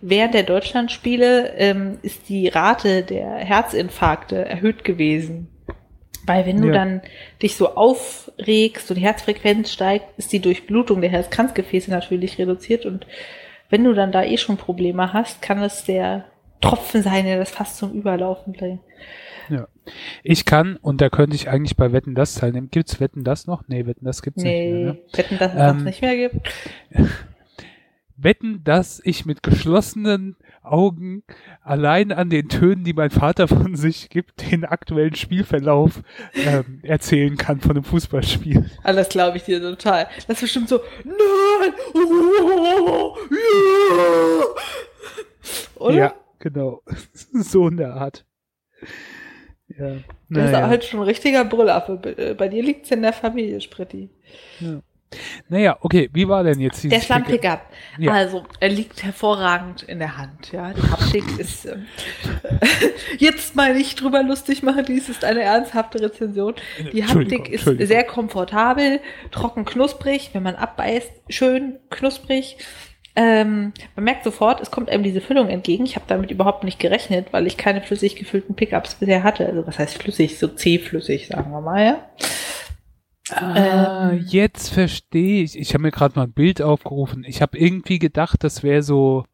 während 0.00 0.34
der 0.34 0.44
Deutschlandspiele 0.44 1.54
ähm, 1.56 1.98
ist 2.02 2.28
die 2.28 2.48
Rate 2.48 3.02
der 3.02 3.36
Herzinfarkte 3.36 4.36
erhöht 4.44 4.84
gewesen. 4.84 5.48
Weil 6.26 6.46
wenn 6.46 6.60
du 6.60 6.68
Ja. 6.68 6.74
dann 6.74 7.02
dich 7.42 7.56
so 7.56 7.74
aufregst 7.74 8.90
und 8.90 8.96
die 8.96 9.04
Herzfrequenz 9.04 9.72
steigt, 9.72 10.06
ist 10.18 10.32
die 10.32 10.40
Durchblutung 10.40 11.00
der 11.00 11.10
Herzkranzgefäße 11.10 11.90
natürlich 11.90 12.38
reduziert 12.38 12.86
und 12.86 13.06
wenn 13.70 13.84
du 13.84 13.94
dann 13.94 14.12
da 14.12 14.24
eh 14.24 14.36
schon 14.36 14.56
Probleme 14.56 15.12
hast, 15.12 15.42
kann 15.42 15.62
es 15.62 15.84
der 15.84 16.26
Tropfen 16.60 17.02
sein, 17.02 17.24
der 17.24 17.38
das 17.38 17.50
fast 17.50 17.78
zum 17.78 17.92
Überlaufen 17.92 18.52
bringt. 18.52 18.80
Ja. 19.50 19.68
Ich 20.22 20.44
kann, 20.44 20.76
und 20.76 21.00
da 21.00 21.08
könnte 21.08 21.34
ich 21.36 21.48
eigentlich 21.48 21.76
bei 21.76 21.92
Wetten 21.92 22.14
das 22.14 22.34
teilnehmen. 22.34 22.68
Gibt's 22.70 23.00
Wetten 23.00 23.24
das 23.24 23.46
noch? 23.46 23.64
Nee, 23.68 23.86
Wetten 23.86 24.04
das 24.04 24.22
gibt's 24.22 24.42
nicht 24.42 24.52
Nee, 24.52 24.72
mehr. 24.72 24.92
Ne? 24.92 24.98
wetten, 25.12 25.38
dass 25.38 25.52
es 25.52 25.58
Ähm, 25.60 25.76
das 25.76 25.84
nicht 25.84 26.02
mehr 26.02 26.16
gibt. 26.16 26.48
Wetten, 28.22 28.62
dass 28.64 29.00
ich 29.02 29.24
mit 29.24 29.42
geschlossenen 29.42 30.36
Augen 30.62 31.22
allein 31.62 32.12
an 32.12 32.28
den 32.28 32.50
Tönen, 32.50 32.84
die 32.84 32.92
mein 32.92 33.10
Vater 33.10 33.48
von 33.48 33.76
sich 33.76 34.10
gibt, 34.10 34.50
den 34.50 34.66
aktuellen 34.66 35.14
Spielverlauf 35.14 36.02
ähm, 36.34 36.80
erzählen 36.82 37.38
kann 37.38 37.60
von 37.60 37.70
einem 37.72 37.84
Fußballspiel. 37.84 38.70
Ah, 38.82 38.92
das 38.92 39.08
glaube 39.08 39.38
ich 39.38 39.44
dir 39.44 39.60
total. 39.60 40.06
Das 40.26 40.36
ist 40.36 40.40
bestimmt 40.42 40.68
so, 40.68 40.80
nein, 41.04 41.72
oh, 41.94 43.16
ja. 43.30 44.44
Oder? 45.76 45.94
Ja, 45.94 46.14
genau. 46.38 46.82
so 47.32 47.68
in 47.68 47.78
der 47.78 47.94
Art. 47.94 48.26
Ja. 49.80 49.96
Das 50.28 50.50
ist 50.50 50.56
halt 50.56 50.84
schon 50.84 51.00
ein 51.00 51.06
richtiger 51.06 51.44
Brüllaffe. 51.44 51.96
Bei 51.96 52.34
bei 52.34 52.48
dir 52.48 52.62
liegt's 52.62 52.90
in 52.90 53.02
der 53.02 53.12
Familie, 53.12 53.60
Spritti. 53.60 54.10
naja, 55.48 55.76
okay, 55.80 56.08
wie 56.12 56.28
war 56.28 56.44
denn 56.44 56.60
jetzt 56.60 56.82
dieses 56.82 56.96
Der 56.96 57.04
Schlamm-Pickup. 57.04 57.60
Ja. 57.98 58.12
Also, 58.12 58.44
er 58.60 58.68
liegt 58.68 59.02
hervorragend 59.02 59.82
in 59.82 59.98
der 59.98 60.16
Hand. 60.16 60.52
Ja, 60.52 60.72
die 60.72 60.82
Haptik 60.82 61.24
ist. 61.38 61.66
Ähm, 61.66 61.86
jetzt 63.18 63.56
mal 63.56 63.74
nicht 63.74 64.00
drüber 64.00 64.22
lustig 64.22 64.62
machen, 64.62 64.84
dies 64.86 65.08
ist 65.08 65.24
eine 65.24 65.42
ernsthafte 65.42 66.00
Rezension. 66.00 66.54
Die 66.92 67.00
Entschuldigung, 67.00 67.46
Haptik 67.46 67.54
ist 67.54 67.88
sehr 67.88 68.04
komfortabel, 68.04 69.00
trocken 69.32 69.64
knusprig, 69.64 70.30
wenn 70.32 70.42
man 70.42 70.54
abbeißt, 70.54 71.10
schön 71.28 71.78
knusprig. 71.90 72.58
Ähm, 73.22 73.72
man 73.96 74.04
merkt 74.04 74.24
sofort, 74.24 74.60
es 74.62 74.70
kommt 74.70 74.88
einem 74.88 75.02
diese 75.02 75.20
Füllung 75.20 75.48
entgegen. 75.48 75.84
Ich 75.84 75.94
habe 75.96 76.06
damit 76.08 76.30
überhaupt 76.30 76.64
nicht 76.64 76.78
gerechnet, 76.78 77.32
weil 77.32 77.46
ich 77.46 77.58
keine 77.58 77.82
flüssig 77.82 78.16
gefüllten 78.16 78.54
Pickups 78.54 78.94
bisher 78.94 79.22
hatte. 79.22 79.44
Also 79.46 79.66
was 79.66 79.78
heißt 79.78 80.02
flüssig? 80.02 80.38
So 80.38 80.48
zähflüssig, 80.48 81.26
sagen 81.26 81.50
wir 81.50 81.60
mal, 81.60 81.84
ja. 81.84 82.10
Ah, 83.32 84.10
Ähm. 84.12 84.24
jetzt 84.28 84.70
verstehe 84.72 85.42
ich. 85.42 85.58
Ich 85.58 85.74
habe 85.74 85.82
mir 85.82 85.90
gerade 85.90 86.14
mal 86.16 86.24
ein 86.24 86.32
Bild 86.32 86.62
aufgerufen. 86.62 87.24
Ich 87.26 87.42
habe 87.42 87.58
irgendwie 87.58 87.98
gedacht, 87.98 88.42
das 88.42 88.62
wäre 88.62 88.82
so 88.82 89.24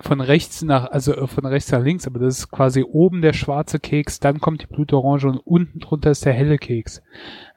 von 0.00 0.20
rechts 0.22 0.62
nach, 0.62 0.90
also 0.90 1.14
äh, 1.14 1.26
von 1.26 1.44
rechts 1.44 1.70
nach 1.72 1.82
links, 1.82 2.06
aber 2.06 2.20
das 2.20 2.38
ist 2.38 2.50
quasi 2.50 2.82
oben 2.84 3.20
der 3.20 3.34
schwarze 3.34 3.78
Keks, 3.78 4.18
dann 4.20 4.40
kommt 4.40 4.62
die 4.62 4.66
Blutorange 4.66 5.26
und 5.26 5.38
unten 5.38 5.78
drunter 5.80 6.10
ist 6.12 6.24
der 6.24 6.32
helle 6.32 6.56
Keks. 6.56 7.02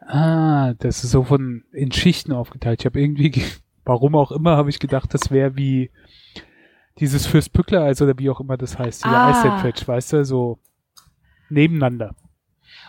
Ah, 0.05 0.73
das 0.79 1.03
ist 1.05 1.11
so 1.11 1.23
von 1.23 1.63
in 1.71 1.93
Schichten 1.93 2.33
aufgeteilt. 2.33 2.81
Ich 2.81 2.85
habe 2.85 2.99
irgendwie, 2.99 3.29
ge- 3.31 3.43
warum 3.85 4.15
auch 4.15 4.31
immer, 4.31 4.57
habe 4.57 4.69
ich 4.69 4.79
gedacht, 4.79 5.13
das 5.13 5.31
wäre 5.31 5.55
wie 5.55 5.91
dieses 6.99 7.25
Fürst 7.25 7.53
Pückler, 7.53 7.81
also 7.83 8.05
oder 8.05 8.17
wie 8.19 8.29
auch 8.29 8.39
immer 8.39 8.57
das 8.57 8.77
heißt, 8.77 9.03
dieser 9.03 9.15
Ah. 9.17 9.29
Eis-Sandwich, 9.29 9.87
weißt 9.87 10.13
du, 10.13 10.25
so 10.25 10.59
nebeneinander. 11.49 12.15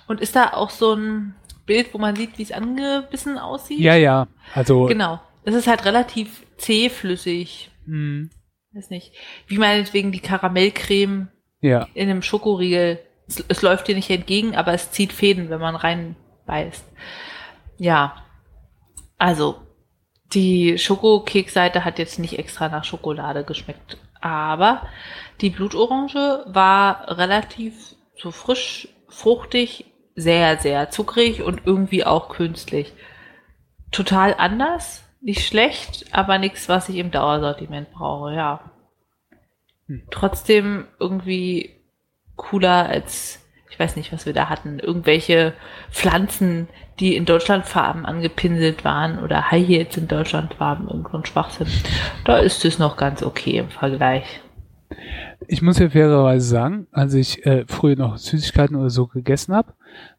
Und 0.06 0.20
ist 0.20 0.36
da 0.36 0.52
auch 0.52 0.70
so 0.70 0.94
ein 0.94 1.34
Bild, 1.66 1.94
wo 1.94 1.98
man 1.98 2.14
sieht, 2.14 2.36
wie 2.38 2.42
es 2.42 2.52
angebissen 2.52 3.38
aussieht? 3.38 3.80
Ja, 3.80 3.94
ja, 3.94 4.28
also 4.54 4.86
Genau. 4.86 5.20
Es 5.46 5.54
ist 5.54 5.66
halt 5.66 5.84
relativ 5.84 6.44
zähflüssig. 6.56 7.70
mh, 7.86 8.28
Weiß 8.72 8.90
nicht. 8.90 9.12
Wie 9.46 9.58
meinetwegen 9.58 10.10
die 10.10 10.20
Karamellcreme 10.20 11.28
ja. 11.60 11.86
in 11.94 12.10
einem 12.10 12.22
Schokoriegel. 12.22 12.98
Es, 13.28 13.42
es 13.46 13.62
läuft 13.62 13.86
dir 13.88 13.94
nicht 13.94 14.10
entgegen, 14.10 14.56
aber 14.56 14.72
es 14.74 14.90
zieht 14.90 15.12
Fäden, 15.12 15.48
wenn 15.48 15.60
man 15.60 15.76
reinbeißt. 15.76 16.84
Ja. 17.78 18.16
Also, 19.16 19.60
die 20.34 20.78
Schokokekseite 20.78 21.84
hat 21.84 21.98
jetzt 21.98 22.18
nicht 22.18 22.38
extra 22.38 22.68
nach 22.68 22.84
Schokolade 22.84 23.44
geschmeckt. 23.44 23.98
Aber 24.20 24.86
die 25.40 25.50
Blutorange 25.50 26.44
war 26.46 27.18
relativ 27.18 27.94
so 28.16 28.30
frisch, 28.30 28.88
fruchtig, 29.08 29.86
sehr, 30.14 30.58
sehr 30.58 30.90
zuckrig 30.90 31.42
und 31.42 31.62
irgendwie 31.66 32.04
auch 32.04 32.28
künstlich. 32.28 32.92
Total 33.90 34.34
anders, 34.38 35.04
nicht 35.20 35.46
schlecht, 35.46 36.06
aber 36.12 36.38
nichts, 36.38 36.68
was 36.68 36.88
ich 36.88 36.96
im 36.96 37.10
Dauersortiment 37.10 37.90
brauche, 37.92 38.34
ja. 38.34 38.70
Hm. 39.86 40.02
Trotzdem 40.10 40.86
irgendwie 40.98 41.80
cooler 42.36 42.86
als, 42.86 43.43
ich 43.74 43.80
weiß 43.80 43.96
nicht, 43.96 44.12
was 44.12 44.24
wir 44.24 44.32
da 44.32 44.48
hatten, 44.48 44.78
irgendwelche 44.78 45.52
Pflanzen, 45.90 46.68
die 47.00 47.16
in 47.16 47.24
Deutschlandfarben 47.24 48.06
angepinselt 48.06 48.84
waren 48.84 49.18
oder 49.18 49.50
High 49.50 49.66
Heels 49.66 49.96
in 49.96 50.06
Deutschlandfarben, 50.06 50.86
irgend 50.86 51.08
so 51.10 51.18
ein 51.18 51.24
Schwachsinn. 51.24 51.66
Da 52.24 52.38
ist 52.38 52.64
es 52.64 52.78
noch 52.78 52.96
ganz 52.96 53.24
okay 53.24 53.58
im 53.58 53.70
Vergleich. 53.70 54.40
Ich 55.48 55.60
muss 55.60 55.80
ja 55.80 55.90
fairerweise 55.90 56.46
sagen, 56.46 56.86
als 56.92 57.14
ich 57.14 57.44
äh, 57.46 57.64
früher 57.66 57.96
noch 57.96 58.16
Süßigkeiten 58.16 58.76
oder 58.76 58.90
so 58.90 59.08
gegessen 59.08 59.56
habe, 59.56 59.72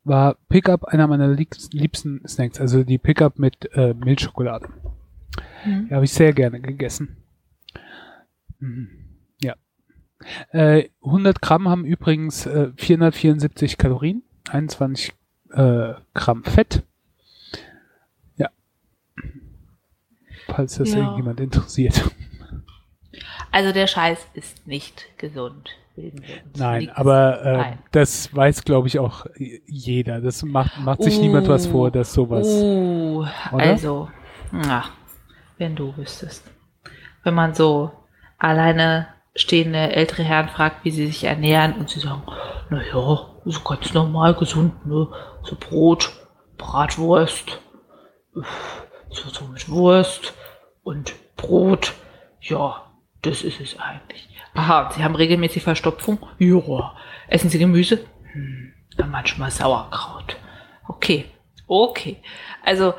war 0.03 0.35
Pickup 0.49 0.83
einer 0.83 1.07
meiner 1.07 1.29
liebsten- 1.29 1.77
liebsten 1.77 2.27
Snacks, 2.27 2.59
also 2.59 2.83
die 2.83 2.97
Pickup 2.97 3.39
mit 3.39 3.69
äh, 3.73 3.93
Milchschokolade. 3.93 4.67
Mhm. 5.63 5.87
Die 5.87 5.95
habe 5.95 6.03
ich 6.03 6.11
sehr 6.11 6.33
gerne 6.33 6.59
gegessen. 6.59 7.23
Mhm. 8.59 9.04
Äh, 10.51 10.89
100 11.03 11.41
Gramm 11.41 11.69
haben 11.69 11.85
übrigens 11.85 12.45
äh, 12.45 12.71
474 12.75 13.77
Kalorien. 13.77 14.23
21 14.49 15.13
äh, 15.51 15.93
Gramm 16.13 16.43
Fett. 16.43 16.83
Ja. 18.37 18.49
Falls 20.47 20.77
das 20.77 20.93
Ja. 20.93 20.99
irgendjemand 20.99 21.39
interessiert. 21.39 22.03
Also 23.51 23.71
der 23.71 23.87
Scheiß 23.87 24.19
ist 24.33 24.67
nicht 24.67 25.05
gesund. 25.17 25.69
Nein, 26.57 26.89
aber 26.89 27.45
äh, 27.45 27.55
ein. 27.57 27.79
das 27.91 28.35
weiß, 28.35 28.65
glaube 28.65 28.89
ich, 28.89 28.99
auch 28.99 29.25
jeder. 29.65 30.19
Das 30.19 30.43
macht, 30.43 30.77
macht 30.81 31.01
sich 31.01 31.19
niemand 31.19 31.47
was 31.47 31.67
vor, 31.67 31.89
dass 31.89 32.13
sowas. 32.13 32.47
Uh, 32.47 33.25
also, 33.53 34.09
na, 34.51 34.83
wenn 35.57 35.73
du 35.75 35.95
wüsstest. 35.95 36.43
Wenn 37.23 37.33
man 37.33 37.53
so 37.53 37.91
alleine 38.37 39.07
stehende 39.35 39.91
ältere 39.91 40.23
Herren 40.23 40.49
fragt, 40.49 40.85
wie 40.85 40.91
sie 40.91 41.07
sich 41.07 41.23
ernähren 41.25 41.73
und 41.73 41.89
sie 41.89 41.99
sagen, 41.99 42.23
naja, 42.69 43.27
so 43.45 43.59
ganz 43.61 43.93
normal 43.93 44.33
gesund, 44.33 44.85
ne? 44.85 45.07
So 45.43 45.55
Brot, 45.59 46.11
Bratwurst, 46.57 47.59
so, 48.33 49.29
so 49.29 49.45
mit 49.45 49.69
Wurst 49.69 50.33
und 50.83 51.13
Brot. 51.35 51.93
Ja, 52.41 52.83
das 53.21 53.43
ist 53.43 53.59
es 53.59 53.77
eigentlich. 53.79 54.29
Aha, 54.53 54.89
Sie 54.95 55.03
haben 55.03 55.15
regelmäßig 55.15 55.63
Verstopfung? 55.63 56.19
Ja. 56.39 56.95
Essen 57.27 57.49
Sie 57.49 57.59
Gemüse? 57.59 58.05
Hm, 58.31 58.73
dann 58.95 59.11
manchmal 59.11 59.51
Sauerkraut. 59.51 60.37
Okay, 60.87 61.25
okay. 61.67 62.17
Also, 62.63 62.93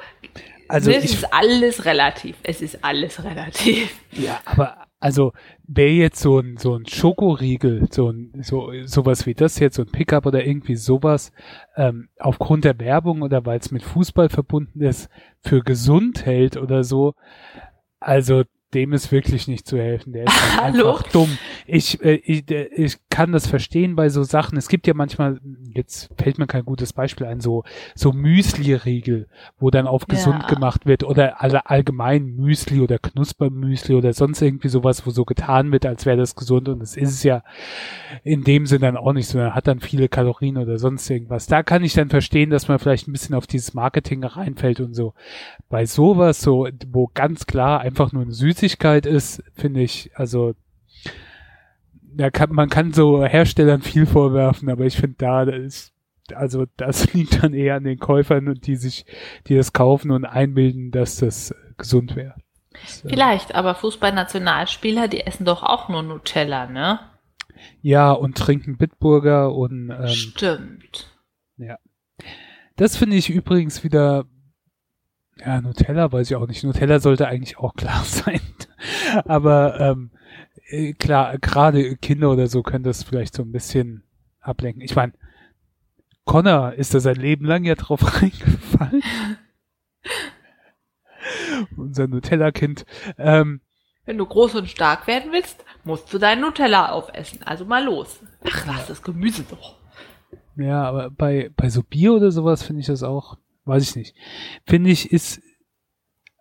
Also 0.69 0.91
es 0.91 1.05
ist 1.05 1.33
alles 1.33 1.85
relativ. 1.87 2.37
Es 2.43 2.61
ist 2.61 2.85
alles 2.85 3.25
relativ. 3.25 3.91
Ja, 4.13 4.41
aber 4.45 4.86
also 5.07 5.33
wäre 5.69 5.91
jetzt 5.91 6.19
so 6.19 6.41
ein 6.41 6.57
so 6.57 6.75
ein 6.75 6.85
Schokoriegel, 6.85 7.87
so 7.93 8.11
ein 8.11 8.33
so 8.43 8.73
sowas 8.87 9.25
wie 9.25 9.35
das 9.35 9.61
jetzt, 9.61 9.77
so 9.77 9.83
ein 9.83 9.93
Pickup 9.93 10.27
oder 10.27 10.45
irgendwie 10.45 10.75
sowas, 10.75 11.31
ähm, 11.77 12.09
aufgrund 12.19 12.65
der 12.65 12.81
Werbung 12.81 13.23
oder 13.23 13.47
weil 13.47 13.61
es 13.61 13.71
mit 13.71 13.85
Fußball 13.85 14.31
verbunden 14.31 14.81
ist, 14.83 15.09
für 15.43 15.63
gesund 15.63 16.27
hält 16.27 16.57
oder 16.57 16.83
so, 16.83 17.15
also 18.01 18.43
dem 18.77 18.93
ist 18.93 19.11
wirklich 19.11 19.49
nicht 19.49 19.67
zu 19.67 19.79
helfen. 19.79 20.13
Der 20.13 20.25
ist 20.27 20.33
halt 20.63 20.75
einfach 20.77 21.03
dumm. 21.11 21.37
Ich, 21.67 22.01
äh, 22.05 22.15
ich, 22.25 22.47
der- 22.47 22.79
ich 22.79 22.99
kann 23.11 23.33
das 23.33 23.47
verstehen 23.49 23.97
bei 23.97 24.09
so 24.11 24.23
Sachen. 24.23 24.57
Es 24.59 24.69
gibt 24.69 24.87
ja 24.87 24.95
manchmal, 24.95 25.41
jetzt 25.75 26.11
fällt 26.17 26.39
mir 26.39 26.47
kein 26.47 26.65
gutes 26.65 26.93
Beispiel 26.93 27.27
ein, 27.27 27.41
so, 27.41 27.65
so 27.95 28.13
Müsli-Riegel, 28.13 29.27
wo 29.59 29.71
dann 29.71 29.87
auf 29.87 30.07
gesund 30.07 30.43
Ja. 30.43 30.49
gemacht 30.55 30.87
wird 30.87 31.03
oder 31.03 31.41
alle 31.43 31.69
allgemein 31.69 32.27
Müsli 32.37 32.81
oder 32.81 32.99
Knuspermüsli 32.99 33.95
oder 33.95 34.13
sonst 34.13 34.43
irgendwie 34.43 34.69
sowas, 34.69 35.07
wo 35.07 35.11
so 35.11 35.25
getan 35.25 35.73
wird, 35.73 35.87
als 35.87 36.07
wäre 36.07 36.17
das 36.19 36.35
gesund 36.37 36.69
und 36.69 36.81
das 36.81 36.97
ist 36.97 37.11
es 37.11 37.23
ja 37.23 37.43
in 38.23 38.45
dem 38.45 38.67
Sinn 38.67 38.83
dann 38.83 38.97
auch 38.97 39.13
nicht, 39.13 39.29
sondern 39.29 39.55
hat 39.55 39.67
dann 39.67 39.81
viele 39.81 40.09
Kalorien 40.09 40.59
oder 40.59 40.79
sonst 40.79 41.09
irgendwas. 41.11 41.47
Da 41.47 41.63
kann 41.63 41.83
ich 41.83 41.95
dann 41.95 42.11
verstehen, 42.11 42.51
dass 42.51 42.69
man 42.69 42.79
vielleicht 42.79 43.09
ein 43.09 43.13
bisschen 43.13 43.35
auf 43.35 43.47
dieses 43.47 43.75
Marketing 43.75 44.23
reinfällt 44.25 44.81
und 44.81 44.95
so. 44.95 45.15
Bei 45.71 45.87
sowas, 45.87 46.41
so, 46.41 46.69
wo 46.93 47.11
ganz 47.15 47.47
klar 47.47 47.81
einfach 47.81 48.13
nur 48.13 48.23
eine 48.23 48.33
Süßigkeit 48.33 48.66
ist, 49.07 49.43
finde 49.55 49.83
ich, 49.83 50.11
also 50.15 50.55
da 52.03 52.31
kann, 52.31 52.53
man 52.53 52.71
kann 52.71 52.93
so 52.93 53.25
Herstellern 53.25 53.83
viel 53.83 54.07
vorwerfen, 54.07 54.71
aber 54.71 54.85
ich 54.85 54.97
finde 54.97 55.17
da, 55.19 55.45
das 55.45 55.59
ist, 55.59 55.93
also 56.35 56.67
das 56.77 57.13
liegt 57.15 57.43
dann 57.43 57.55
eher 57.55 57.77
an 57.77 57.85
den 57.85 57.99
Käufern 57.99 58.49
und 58.49 58.67
die 58.67 58.77
sich, 58.77 59.05
die 59.47 59.57
das 59.57 59.73
kaufen 59.73 60.11
und 60.11 60.25
einbilden, 60.25 60.91
dass 60.91 61.17
das 61.17 61.55
gesund 61.77 62.17
wäre. 62.17 62.35
Vielleicht, 63.03 63.55
aber 63.55 63.75
Fußballnationalspieler, 63.75 65.09
die 65.09 65.21
essen 65.21 65.45
doch 65.45 65.63
auch 65.63 65.89
nur 65.89 66.03
Nutella, 66.03 66.67
ne? 66.67 67.01
Ja, 67.81 68.13
und 68.13 68.37
trinken 68.37 68.77
Bitburger 68.77 69.55
und 69.55 69.91
ähm, 69.91 70.09
Stimmt. 70.09 71.11
das 72.77 72.97
finde 72.97 73.17
ich 73.17 73.31
übrigens 73.31 73.83
wieder, 73.83 74.27
ja, 75.39 75.61
Nutella 75.61 76.11
weiß 76.11 76.31
ich 76.31 76.37
auch 76.37 76.47
nicht. 76.47 76.65
Nutella 76.65 76.99
sollte 76.99 77.29
eigentlich 77.29 77.59
auch 77.59 77.75
klar 77.75 78.03
sein. 78.05 78.41
Aber 79.25 79.81
ähm, 79.81 80.11
äh, 80.69 80.93
klar, 80.95 81.39
gerade 81.39 81.97
Kinder 81.97 82.31
oder 82.31 82.47
so 82.47 82.63
können 82.63 82.85
das 82.85 83.05
vielleicht 83.05 83.35
so 83.35 83.43
ein 83.43 83.53
bisschen 83.53 84.03
ablenken. 84.41 84.83
Ich 84.83 84.97
meine, 84.97 85.13
Connor 86.25 86.73
ist 86.73 86.95
da 86.95 87.01
sein 87.01 87.17
Leben 87.17 87.45
lang 87.45 87.65
ja 87.65 87.75
drauf 87.75 88.01
reingefallen. 88.23 89.03
Unser 91.77 92.07
Nutella-Kind. 92.07 92.87
Ähm, 93.19 93.61
Wenn 94.05 94.19
du 94.19 94.27
groß 94.27 94.55
und 94.57 94.69
stark 94.69 95.07
werden 95.07 95.33
willst, 95.33 95.65
musst 95.85 96.13
du 96.13 96.19
dein 96.19 96.41
Nutella 96.41 96.91
aufessen. 96.91 97.43
Also 97.45 97.65
mal 97.65 97.85
los. 97.85 98.21
Ach, 98.45 98.67
lass 98.67 98.87
das 98.87 99.03
Gemüse 99.03 99.45
doch. 99.49 99.77
Ja, 100.57 100.85
aber 100.85 101.11
bei, 101.11 101.51
bei 101.57 101.69
so 101.69 101.83
Bier 101.83 102.15
oder 102.15 102.31
sowas 102.31 102.63
finde 102.63 102.81
ich 102.81 102.87
das 102.87 103.03
auch, 103.03 103.37
weiß 103.67 103.83
ich 103.91 103.97
nicht. 103.97 104.15
Finde 104.67 104.91
ich, 104.91 105.13
ist 105.13 105.41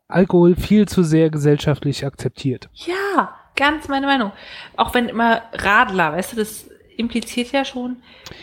Alkohol 0.08 0.56
viel 0.56 0.88
zu 0.88 1.04
sehr 1.04 1.30
gesellschaftlich 1.30 2.06
akzeptiert. 2.06 2.70
Ja, 2.74 3.36
ganz 3.56 3.88
meine 3.88 4.06
Meinung. 4.06 4.32
Auch 4.78 4.94
wenn 4.94 5.10
immer 5.10 5.42
Radler, 5.54 6.14
weißt 6.14 6.34
du, 6.34 6.36
das 6.38 6.70
impliziert 6.98 7.52
ja 7.52 7.66
schon, 7.66 7.98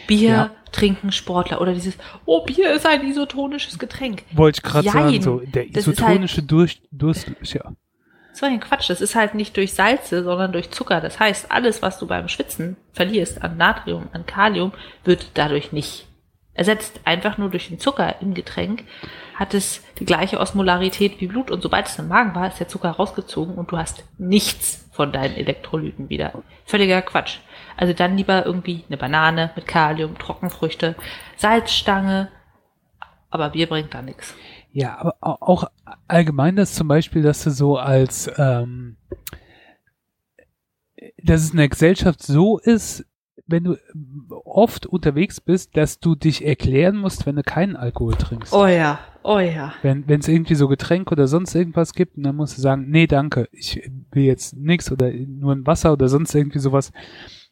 Bier 0.06 0.28
Ja. 0.30 0.50
trinken 0.72 1.10
Sportler 1.12 1.60
oder 1.60 1.72
dieses, 1.72 1.94
oh, 2.26 2.44
Bier 2.44 2.72
ist 2.72 2.84
ein 2.86 3.06
isotonisches 3.06 3.78
Getränk. 3.78 4.24
Wollte 4.32 4.58
ich 4.58 4.62
gerade 4.62 4.90
sagen, 4.90 5.22
so 5.22 5.40
der 5.40 5.66
Das 5.66 5.86
ist 5.86 5.98
isotonische 5.98 6.42
Durch, 6.42 6.82
Durst, 6.90 7.30
ja. 7.44 7.72
Das 8.32 8.40
war 8.42 8.48
ein 8.48 8.60
Quatsch. 8.60 8.88
Das 8.88 9.00
ist 9.02 9.14
halt 9.14 9.34
nicht 9.34 9.56
durch 9.58 9.74
Salze, 9.74 10.24
sondern 10.24 10.52
durch 10.52 10.70
Zucker. 10.70 11.00
Das 11.02 11.20
heißt, 11.20 11.50
alles, 11.52 11.82
was 11.82 11.98
du 11.98 12.06
beim 12.06 12.28
Schwitzen 12.28 12.76
verlierst 12.92 13.42
an 13.42 13.58
Natrium, 13.58 14.08
an 14.12 14.24
Kalium, 14.26 14.72
wird 15.04 15.30
dadurch 15.34 15.70
nicht 15.72 16.06
ersetzt. 16.54 17.00
Einfach 17.04 17.38
nur 17.38 17.50
durch 17.50 17.68
den 17.68 17.78
Zucker 17.78 18.20
im 18.20 18.34
Getränk 18.34 18.84
hat 19.34 19.54
es 19.54 19.82
die 19.98 20.04
gleiche 20.04 20.38
Osmolarität 20.38 21.20
wie 21.20 21.26
Blut. 21.26 21.50
Und 21.50 21.62
sobald 21.62 21.86
es 21.86 21.98
im 21.98 22.08
Magen 22.08 22.34
war, 22.34 22.48
ist 22.48 22.60
der 22.60 22.68
Zucker 22.68 22.90
rausgezogen 22.90 23.54
und 23.54 23.70
du 23.72 23.78
hast 23.78 24.04
nichts 24.18 24.88
von 24.92 25.12
deinen 25.12 25.34
Elektrolyten 25.36 26.10
wieder. 26.10 26.42
Völliger 26.66 27.00
Quatsch. 27.02 27.38
Also 27.76 27.94
dann 27.94 28.16
lieber 28.16 28.44
irgendwie 28.44 28.84
eine 28.88 28.98
Banane 28.98 29.50
mit 29.56 29.66
Kalium, 29.66 30.18
Trockenfrüchte, 30.18 30.94
Salzstange. 31.36 32.28
Aber 33.30 33.48
Bier 33.50 33.66
bringt 33.66 33.94
da 33.94 34.02
nichts. 34.02 34.34
Ja, 34.72 34.98
aber 34.98 35.14
au- 35.20 35.38
auch 35.40 35.64
allgemein 36.08 36.56
das 36.56 36.74
zum 36.74 36.88
Beispiel, 36.88 37.22
dass 37.22 37.42
du 37.44 37.50
so 37.50 37.78
als, 37.78 38.30
ähm, 38.36 38.96
dass 41.22 41.42
es 41.42 41.50
in 41.50 41.56
der 41.56 41.68
Gesellschaft 41.68 42.22
so 42.22 42.58
ist, 42.58 43.04
wenn 43.46 43.64
du 43.64 43.76
oft 44.44 44.86
unterwegs 44.86 45.40
bist, 45.40 45.76
dass 45.76 46.00
du 46.00 46.14
dich 46.14 46.44
erklären 46.44 46.96
musst, 46.96 47.26
wenn 47.26 47.36
du 47.36 47.42
keinen 47.42 47.76
Alkohol 47.76 48.14
trinkst. 48.14 48.52
Oh 48.52 48.66
ja, 48.66 48.98
oh 49.22 49.38
ja. 49.38 49.74
Wenn 49.82 50.20
es 50.20 50.28
irgendwie 50.28 50.54
so 50.54 50.68
Getränke 50.68 51.12
oder 51.12 51.26
sonst 51.26 51.54
irgendwas 51.54 51.94
gibt, 51.94 52.16
und 52.16 52.22
dann 52.22 52.36
musst 52.36 52.56
du 52.56 52.62
sagen, 52.62 52.86
nee, 52.88 53.06
danke, 53.06 53.48
ich 53.52 53.90
will 54.12 54.24
jetzt 54.24 54.56
nichts 54.56 54.90
oder 54.90 55.10
nur 55.10 55.52
ein 55.52 55.66
Wasser 55.66 55.92
oder 55.92 56.08
sonst 56.08 56.34
irgendwie 56.34 56.58
sowas. 56.58 56.92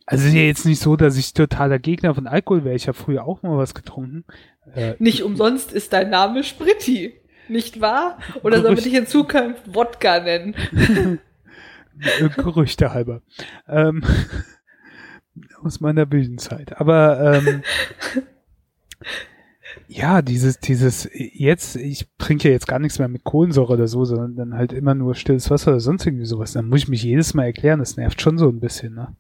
Also 0.07 0.23
es 0.23 0.31
ist 0.31 0.35
ja 0.35 0.43
jetzt 0.43 0.67
nicht 0.67 0.81
so, 0.81 0.97
dass 0.97 1.17
ich 1.17 1.35
totaler 1.35 1.79
Gegner 1.79 2.15
von 2.15 2.27
Alkohol 2.27 2.65
wäre. 2.65 2.75
Ich 2.75 2.89
habe 2.89 2.99
früher 2.99 3.25
auch 3.25 3.43
mal 3.43 3.57
was 3.57 3.75
getrunken. 3.75 4.25
Äh, 4.75 4.95
Nicht 4.99 5.23
umsonst 5.23 5.73
ist 5.73 5.93
dein 5.93 6.11
Name 6.11 6.43
Spritti, 6.43 7.15
nicht 7.49 7.81
wahr? 7.81 8.19
Oder 8.43 8.61
soll 8.63 8.75
man 8.75 8.83
dich 8.83 8.95
in 8.95 9.07
Zukunft 9.07 9.75
Wodka 9.75 10.21
nennen? 10.21 10.55
Gerüchte 12.37 12.93
halber. 12.93 13.23
Ähm, 13.69 14.03
aus 15.63 15.81
meiner 15.81 16.11
wilden 16.11 16.39
Zeit. 16.39 16.81
Aber 16.81 17.35
ähm, 17.35 17.63
ja, 19.89 20.23
dieses, 20.23 20.59
dieses, 20.59 21.09
jetzt, 21.13 21.77
ich 21.77 22.09
trinke 22.19 22.49
ja 22.49 22.55
jetzt 22.55 22.69
gar 22.69 22.79
nichts 22.79 22.99
mehr 22.99 23.09
mit 23.09 23.25
Kohlensäure 23.25 23.75
oder 23.75 23.89
so, 23.89 24.05
sondern 24.05 24.37
dann 24.37 24.55
halt 24.55 24.73
immer 24.73 24.95
nur 24.95 25.15
stilles 25.15 25.51
Wasser 25.51 25.73
oder 25.73 25.81
sonst 25.81 26.07
irgendwie 26.07 26.27
sowas. 26.27 26.53
Dann 26.53 26.69
muss 26.69 26.81
ich 26.81 26.89
mich 26.89 27.03
jedes 27.03 27.35
Mal 27.35 27.45
erklären, 27.45 27.81
das 27.81 27.97
nervt 27.97 28.21
schon 28.21 28.39
so 28.39 28.49
ein 28.49 28.61
bisschen, 28.61 28.95
ne? 28.95 29.15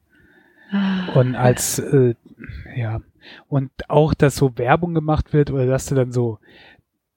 Und 1.14 1.34
als, 1.34 1.80
äh, 1.80 2.14
ja, 2.76 3.00
und 3.48 3.70
auch, 3.88 4.14
dass 4.14 4.36
so 4.36 4.56
Werbung 4.56 4.94
gemacht 4.94 5.32
wird 5.32 5.50
oder 5.50 5.66
dass 5.66 5.86
du 5.86 5.96
dann 5.96 6.12
so 6.12 6.38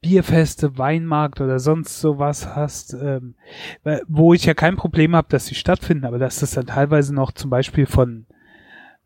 Bierfeste, 0.02 0.78
Weinmarkt 0.78 1.40
oder 1.40 1.60
sonst 1.60 2.02
sowas 2.02 2.56
hast, 2.56 2.94
ähm, 2.94 3.36
äh, 3.84 4.00
wo 4.08 4.34
ich 4.34 4.46
ja 4.46 4.54
kein 4.54 4.76
Problem 4.76 5.16
habe, 5.16 5.30
dass 5.30 5.46
sie 5.46 5.56
stattfinden, 5.56 6.06
aber 6.06 6.20
dass 6.20 6.40
das 6.40 6.52
dann 6.52 6.68
teilweise 6.68 7.14
noch 7.14 7.32
zum 7.32 7.50
Beispiel 7.50 7.86
von 7.86 8.26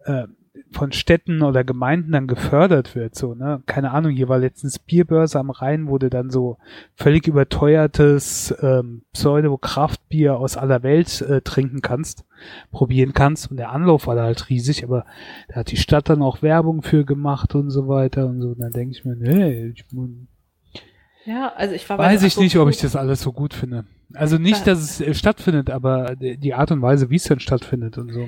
äh, 0.07 0.27
von 0.71 0.91
Städten 0.91 1.43
oder 1.43 1.63
Gemeinden 1.63 2.11
dann 2.11 2.27
gefördert 2.27 2.95
wird, 2.95 3.15
so, 3.15 3.33
ne? 3.33 3.61
Keine 3.65 3.91
Ahnung, 3.91 4.11
hier 4.11 4.27
war 4.27 4.39
letztens 4.39 4.79
Bierbörse 4.79 5.39
am 5.39 5.49
Rhein, 5.49 5.87
wo 5.87 5.97
du 5.97 6.09
dann 6.09 6.29
so 6.29 6.57
völlig 6.95 7.27
überteuertes 7.27 8.55
ähm, 8.61 9.03
Pseudo-Kraftbier 9.13 10.37
aus 10.37 10.57
aller 10.57 10.83
Welt 10.83 11.21
äh, 11.21 11.41
trinken 11.41 11.81
kannst, 11.81 12.25
probieren 12.71 13.13
kannst 13.13 13.51
und 13.51 13.57
der 13.57 13.71
Anlauf 13.71 14.07
war 14.07 14.15
da 14.15 14.23
halt 14.23 14.49
riesig, 14.49 14.83
aber 14.83 15.05
da 15.49 15.57
hat 15.57 15.71
die 15.71 15.77
Stadt 15.77 16.09
dann 16.09 16.21
auch 16.21 16.41
Werbung 16.41 16.81
für 16.81 17.05
gemacht 17.05 17.55
und 17.55 17.69
so 17.69 17.87
weiter 17.87 18.25
und 18.25 18.41
so, 18.41 18.49
und 18.49 18.59
dann 18.59 18.71
denke 18.71 18.95
ich 18.97 19.05
mir, 19.05 19.15
nee, 19.15 19.67
ich 19.67 19.85
Ja, 21.25 21.53
also 21.55 21.75
ich 21.75 21.87
war 21.89 21.97
weiß 21.97 22.23
ich 22.23 22.37
nicht, 22.37 22.57
ob 22.57 22.69
ich 22.69 22.77
das 22.77 22.95
alles 22.95 23.21
so 23.21 23.31
gut 23.31 23.53
finde. 23.53 23.85
Also 24.13 24.37
nicht, 24.37 24.65
dass 24.65 24.79
es 24.79 25.01
äh, 25.01 25.13
stattfindet, 25.13 25.69
aber 25.69 26.15
die 26.15 26.53
Art 26.53 26.71
und 26.71 26.81
Weise, 26.81 27.09
wie 27.09 27.17
es 27.17 27.25
dann 27.25 27.39
stattfindet 27.39 27.97
und 27.97 28.11
so. 28.11 28.27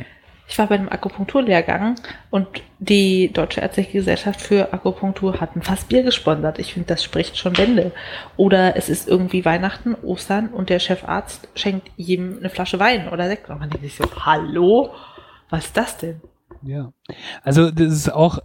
Ich 0.49 0.57
war 0.57 0.65
bei 0.65 0.75
einem 0.75 0.89
Akupunkturlehrgang 0.89 1.95
und 2.31 2.47
die 2.79 3.31
Deutsche 3.31 3.61
Ärztliche 3.61 3.99
Gesellschaft 3.99 4.41
für 4.41 4.73
Akupunktur 4.73 5.39
hat 5.39 5.55
ein 5.55 5.61
Fass 5.61 5.85
Bier 5.85 6.01
gesponsert. 6.01 6.57
Ich 6.57 6.73
finde, 6.73 6.87
das 6.87 7.03
spricht 7.03 7.37
schon 7.37 7.53
Bände. 7.53 7.91
Oder 8.35 8.75
es 8.75 8.89
ist 8.89 9.07
irgendwie 9.07 9.45
Weihnachten, 9.45 9.93
Ostern 9.93 10.47
und 10.47 10.71
der 10.71 10.79
Chefarzt 10.79 11.47
schenkt 11.53 11.91
jedem 11.97 12.39
eine 12.39 12.49
Flasche 12.49 12.79
Wein 12.79 13.09
oder 13.09 13.27
Sekt. 13.27 13.47
Und 13.47 13.59
man 13.59 13.69
denkt 13.69 13.85
sich 13.85 13.95
so, 13.95 14.05
hallo? 14.25 14.89
Was 15.51 15.67
ist 15.67 15.77
das 15.77 15.97
denn? 15.97 16.19
Ja. 16.63 16.93
Also 17.43 17.69
das 17.69 17.93
ist 17.93 18.11
auch, 18.11 18.39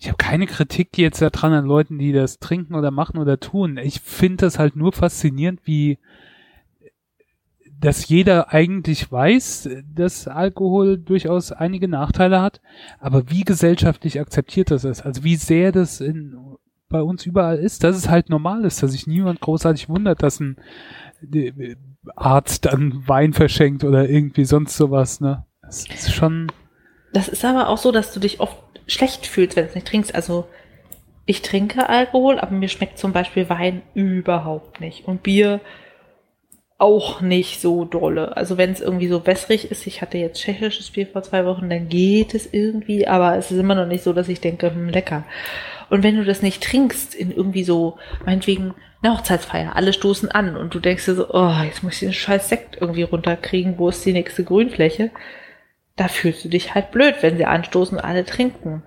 ich 0.00 0.08
habe 0.08 0.16
keine 0.16 0.46
Kritik 0.46 0.96
jetzt 0.96 1.20
daran 1.20 1.52
an 1.52 1.66
Leuten, 1.66 1.98
die 1.98 2.12
das 2.12 2.38
trinken 2.38 2.74
oder 2.74 2.90
machen 2.90 3.18
oder 3.18 3.38
tun. 3.38 3.76
Ich 3.76 4.00
finde 4.00 4.46
das 4.46 4.58
halt 4.58 4.76
nur 4.76 4.94
faszinierend, 4.94 5.60
wie 5.64 5.98
dass 7.80 8.08
jeder 8.08 8.52
eigentlich 8.52 9.10
weiß, 9.10 9.68
dass 9.94 10.28
Alkohol 10.28 10.98
durchaus 10.98 11.52
einige 11.52 11.88
Nachteile 11.88 12.40
hat, 12.40 12.60
aber 12.98 13.30
wie 13.30 13.42
gesellschaftlich 13.42 14.20
akzeptiert 14.20 14.70
das 14.70 14.84
ist, 14.84 15.02
also 15.02 15.24
wie 15.24 15.36
sehr 15.36 15.72
das 15.72 16.00
in, 16.00 16.36
bei 16.88 17.02
uns 17.02 17.26
überall 17.26 17.58
ist, 17.58 17.84
dass 17.84 17.96
es 17.96 18.08
halt 18.08 18.30
normal 18.30 18.64
ist, 18.64 18.82
dass 18.82 18.92
sich 18.92 19.06
niemand 19.06 19.40
großartig 19.40 19.88
wundert, 19.88 20.22
dass 20.22 20.40
ein 20.40 20.56
äh, 21.32 21.76
Arzt 22.14 22.66
dann 22.66 23.06
Wein 23.06 23.32
verschenkt 23.32 23.84
oder 23.84 24.08
irgendwie 24.08 24.44
sonst 24.44 24.76
sowas, 24.76 25.20
ne? 25.20 25.44
Das 25.62 25.86
ist 25.86 26.12
schon. 26.14 26.52
Das 27.12 27.28
ist 27.28 27.44
aber 27.44 27.68
auch 27.68 27.78
so, 27.78 27.90
dass 27.90 28.12
du 28.12 28.20
dich 28.20 28.40
oft 28.40 28.56
schlecht 28.86 29.26
fühlst, 29.26 29.56
wenn 29.56 29.64
du 29.64 29.70
es 29.70 29.74
nicht 29.74 29.88
trinkst. 29.88 30.14
Also 30.14 30.46
ich 31.24 31.42
trinke 31.42 31.88
Alkohol, 31.88 32.38
aber 32.38 32.52
mir 32.52 32.68
schmeckt 32.68 32.98
zum 32.98 33.12
Beispiel 33.12 33.48
Wein 33.48 33.82
überhaupt 33.94 34.80
nicht. 34.80 35.08
Und 35.08 35.24
Bier 35.24 35.60
auch 36.78 37.22
nicht 37.22 37.60
so 37.60 37.84
dolle. 37.84 38.36
Also 38.36 38.58
wenn 38.58 38.70
es 38.70 38.80
irgendwie 38.80 39.08
so 39.08 39.26
wässrig 39.26 39.70
ist, 39.70 39.86
ich 39.86 40.02
hatte 40.02 40.18
jetzt 40.18 40.40
tschechisches 40.40 40.90
Bier 40.90 41.06
vor 41.06 41.22
zwei 41.22 41.46
Wochen, 41.46 41.70
dann 41.70 41.88
geht 41.88 42.34
es 42.34 42.52
irgendwie, 42.52 43.06
aber 43.06 43.36
es 43.36 43.50
ist 43.50 43.58
immer 43.58 43.74
noch 43.74 43.86
nicht 43.86 44.04
so, 44.04 44.12
dass 44.12 44.28
ich 44.28 44.40
denke, 44.40 44.70
hm, 44.70 44.88
lecker. 44.88 45.24
Und 45.88 46.02
wenn 46.02 46.16
du 46.16 46.24
das 46.24 46.42
nicht 46.42 46.62
trinkst 46.62 47.14
in 47.14 47.30
irgendwie 47.30 47.64
so, 47.64 47.96
meinetwegen, 48.24 48.74
eine 49.02 49.16
Hochzeitsfeier, 49.16 49.76
alle 49.76 49.92
stoßen 49.92 50.30
an 50.30 50.56
und 50.56 50.74
du 50.74 50.80
denkst 50.80 51.06
dir 51.06 51.14
so, 51.14 51.32
oh, 51.32 51.54
jetzt 51.64 51.82
muss 51.82 51.94
ich 51.94 52.00
den 52.00 52.12
scheiß 52.12 52.48
Sekt 52.48 52.78
irgendwie 52.80 53.02
runterkriegen, 53.02 53.78
wo 53.78 53.88
ist 53.88 54.04
die 54.04 54.12
nächste 54.12 54.44
Grünfläche? 54.44 55.10
Da 55.94 56.08
fühlst 56.08 56.44
du 56.44 56.48
dich 56.48 56.74
halt 56.74 56.90
blöd, 56.90 57.16
wenn 57.20 57.38
sie 57.38 57.46
anstoßen 57.46 57.98
und 57.98 58.04
alle 58.04 58.24
trinken. 58.24 58.82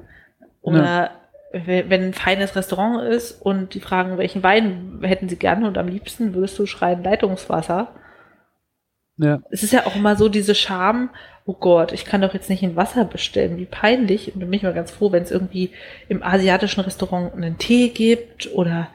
Oder 0.62 0.84
ja 0.84 1.12
wenn 1.52 2.04
ein 2.04 2.14
feines 2.14 2.56
Restaurant 2.56 3.04
ist 3.04 3.42
und 3.42 3.74
die 3.74 3.80
fragen, 3.80 4.18
welchen 4.18 4.44
Wein 4.44 5.00
hätten 5.02 5.30
sie 5.30 5.38
gerne 5.38 5.68
und 5.68 5.78
am 5.78 5.88
liebsten 5.88 6.34
würdest 6.36 6.60
du 6.60 6.66
schreien 6.66 7.04
Leitungswasser. 7.04 7.96
Ja. 9.18 9.42
Es 9.50 9.64
ist 9.64 9.74
ja 9.74 9.86
auch 9.86 9.96
immer 9.96 10.16
so 10.16 10.30
diese 10.30 10.56
Scham, 10.56 11.10
oh 11.46 11.54
Gott, 11.54 11.92
ich 11.92 12.06
kann 12.06 12.22
doch 12.22 12.34
jetzt 12.34 12.50
nicht 12.50 12.64
ein 12.64 12.76
Wasser 12.76 13.04
bestellen, 13.04 13.58
wie 13.58 13.66
peinlich. 13.66 14.34
Und 14.34 14.40
bin 14.40 14.54
ich 14.54 14.64
mal 14.64 14.74
ganz 14.74 14.92
froh, 14.92 15.12
wenn 15.12 15.24
es 15.24 15.32
irgendwie 15.32 15.72
im 16.08 16.22
asiatischen 16.22 16.82
Restaurant 16.82 17.34
einen 17.34 17.58
Tee 17.58 17.90
gibt 17.90 18.54
oder 18.54 18.88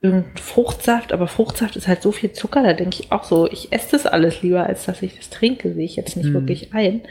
irgendeinen 0.00 0.36
Fruchtsaft, 0.38 1.12
aber 1.12 1.28
Fruchtsaft 1.28 1.76
ist 1.76 1.86
halt 1.86 2.00
so 2.00 2.10
viel 2.10 2.32
Zucker, 2.32 2.62
da 2.62 2.72
denke 2.72 2.96
ich 3.00 3.12
auch 3.12 3.24
so, 3.24 3.46
ich 3.50 3.70
esse 3.70 3.92
das 3.92 4.06
alles 4.06 4.40
lieber, 4.42 4.64
als 4.64 4.86
dass 4.86 5.02
ich 5.02 5.16
das 5.16 5.28
trinke, 5.28 5.74
sehe 5.74 5.84
ich 5.84 5.96
jetzt 5.96 6.16
nicht 6.16 6.30
mhm. 6.30 6.34
wirklich 6.34 6.72
ein. 6.72 7.02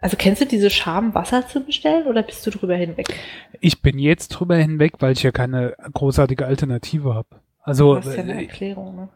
Also 0.00 0.16
kennst 0.16 0.40
du 0.40 0.46
diese 0.46 0.70
Scham, 0.70 1.14
Wasser 1.14 1.46
zu 1.48 1.60
bestellen 1.60 2.06
oder 2.06 2.22
bist 2.22 2.46
du 2.46 2.50
drüber 2.50 2.76
hinweg? 2.76 3.08
Ich 3.60 3.82
bin 3.82 3.98
jetzt 3.98 4.28
drüber 4.28 4.56
hinweg, 4.56 4.94
weil 5.00 5.12
ich 5.12 5.22
ja 5.22 5.32
keine 5.32 5.74
großartige 5.92 6.46
Alternative 6.46 7.14
habe. 7.14 7.28
Also 7.62 7.96
das 7.96 8.06
ist 8.06 8.16
ja 8.16 8.22
eine 8.22 8.34
äh, 8.34 8.44
Erklärung, 8.44 8.96
ne? 8.96 9.08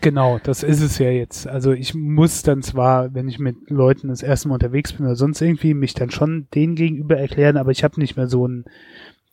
Genau, 0.00 0.38
das 0.42 0.62
ist 0.62 0.80
es 0.80 0.98
ja 0.98 1.10
jetzt. 1.10 1.46
Also 1.46 1.72
ich 1.72 1.94
muss 1.94 2.42
dann 2.42 2.62
zwar, 2.62 3.14
wenn 3.14 3.28
ich 3.28 3.38
mit 3.38 3.68
Leuten 3.68 4.08
das 4.08 4.22
erste 4.22 4.48
Mal 4.48 4.54
unterwegs 4.54 4.92
bin 4.92 5.06
oder 5.06 5.14
sonst 5.14 5.40
irgendwie, 5.40 5.74
mich 5.74 5.94
dann 5.94 6.10
schon 6.10 6.48
denen 6.54 6.74
gegenüber 6.74 7.18
erklären, 7.18 7.56
aber 7.56 7.70
ich 7.70 7.84
habe 7.84 8.00
nicht 8.00 8.16
mehr 8.16 8.28
so 8.28 8.46
ein 8.46 8.64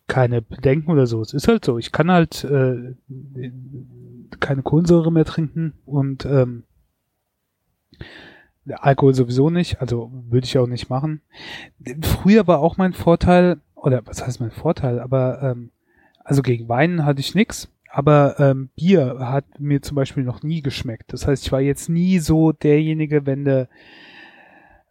keine 0.07 0.41
Bedenken 0.41 0.91
oder 0.91 1.07
so. 1.07 1.21
Es 1.21 1.33
ist 1.33 1.47
halt 1.47 1.65
so. 1.65 1.77
Ich 1.77 1.91
kann 1.91 2.11
halt 2.11 2.43
äh, 2.43 2.93
keine 4.39 4.61
Kohlensäure 4.61 5.11
mehr 5.11 5.25
trinken 5.25 5.73
und 5.85 6.25
ähm, 6.25 6.63
Alkohol 8.73 9.13
sowieso 9.13 9.49
nicht, 9.49 9.81
also 9.81 10.11
würde 10.29 10.45
ich 10.45 10.57
auch 10.57 10.67
nicht 10.67 10.89
machen. 10.89 11.21
Früher 12.01 12.47
war 12.47 12.59
auch 12.59 12.77
mein 12.77 12.93
Vorteil, 12.93 13.57
oder 13.75 14.05
was 14.05 14.25
heißt 14.25 14.39
mein 14.39 14.51
Vorteil, 14.51 14.99
aber 14.99 15.41
ähm, 15.41 15.71
also 16.23 16.41
gegen 16.41 16.67
Wein 16.67 17.05
hatte 17.05 17.19
ich 17.19 17.35
nix, 17.35 17.69
aber 17.91 18.39
ähm, 18.39 18.69
Bier 18.75 19.17
hat 19.19 19.45
mir 19.59 19.81
zum 19.81 19.95
Beispiel 19.95 20.23
noch 20.23 20.43
nie 20.43 20.61
geschmeckt. 20.61 21.13
Das 21.13 21.27
heißt, 21.27 21.45
ich 21.45 21.51
war 21.51 21.61
jetzt 21.61 21.89
nie 21.89 22.19
so 22.19 22.51
derjenige, 22.51 23.25
wenn 23.25 23.45
du 23.45 23.69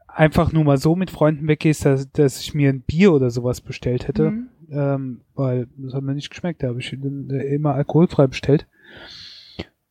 einfach 0.06 0.52
nur 0.52 0.64
mal 0.64 0.78
so 0.78 0.94
mit 0.94 1.10
Freunden 1.10 1.48
weggehst, 1.48 1.84
dass, 1.84 2.10
dass 2.12 2.40
ich 2.40 2.54
mir 2.54 2.70
ein 2.70 2.82
Bier 2.82 3.12
oder 3.12 3.30
sowas 3.30 3.60
bestellt 3.60 4.06
hätte, 4.08 4.30
mhm. 4.30 4.48
ähm, 4.70 5.20
weil 5.34 5.66
das 5.76 5.94
hat 5.94 6.02
mir 6.02 6.14
nicht 6.14 6.30
geschmeckt. 6.30 6.62
Da 6.62 6.68
habe 6.68 6.78
ich 6.78 6.92
immer 6.92 7.74
alkoholfrei 7.74 8.28
bestellt. 8.28 8.66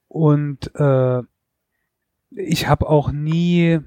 Und 0.07 0.73
äh, 0.75 1.21
ich 2.35 2.67
habe 2.67 2.89
auch 2.89 3.11
nie, 3.11 3.79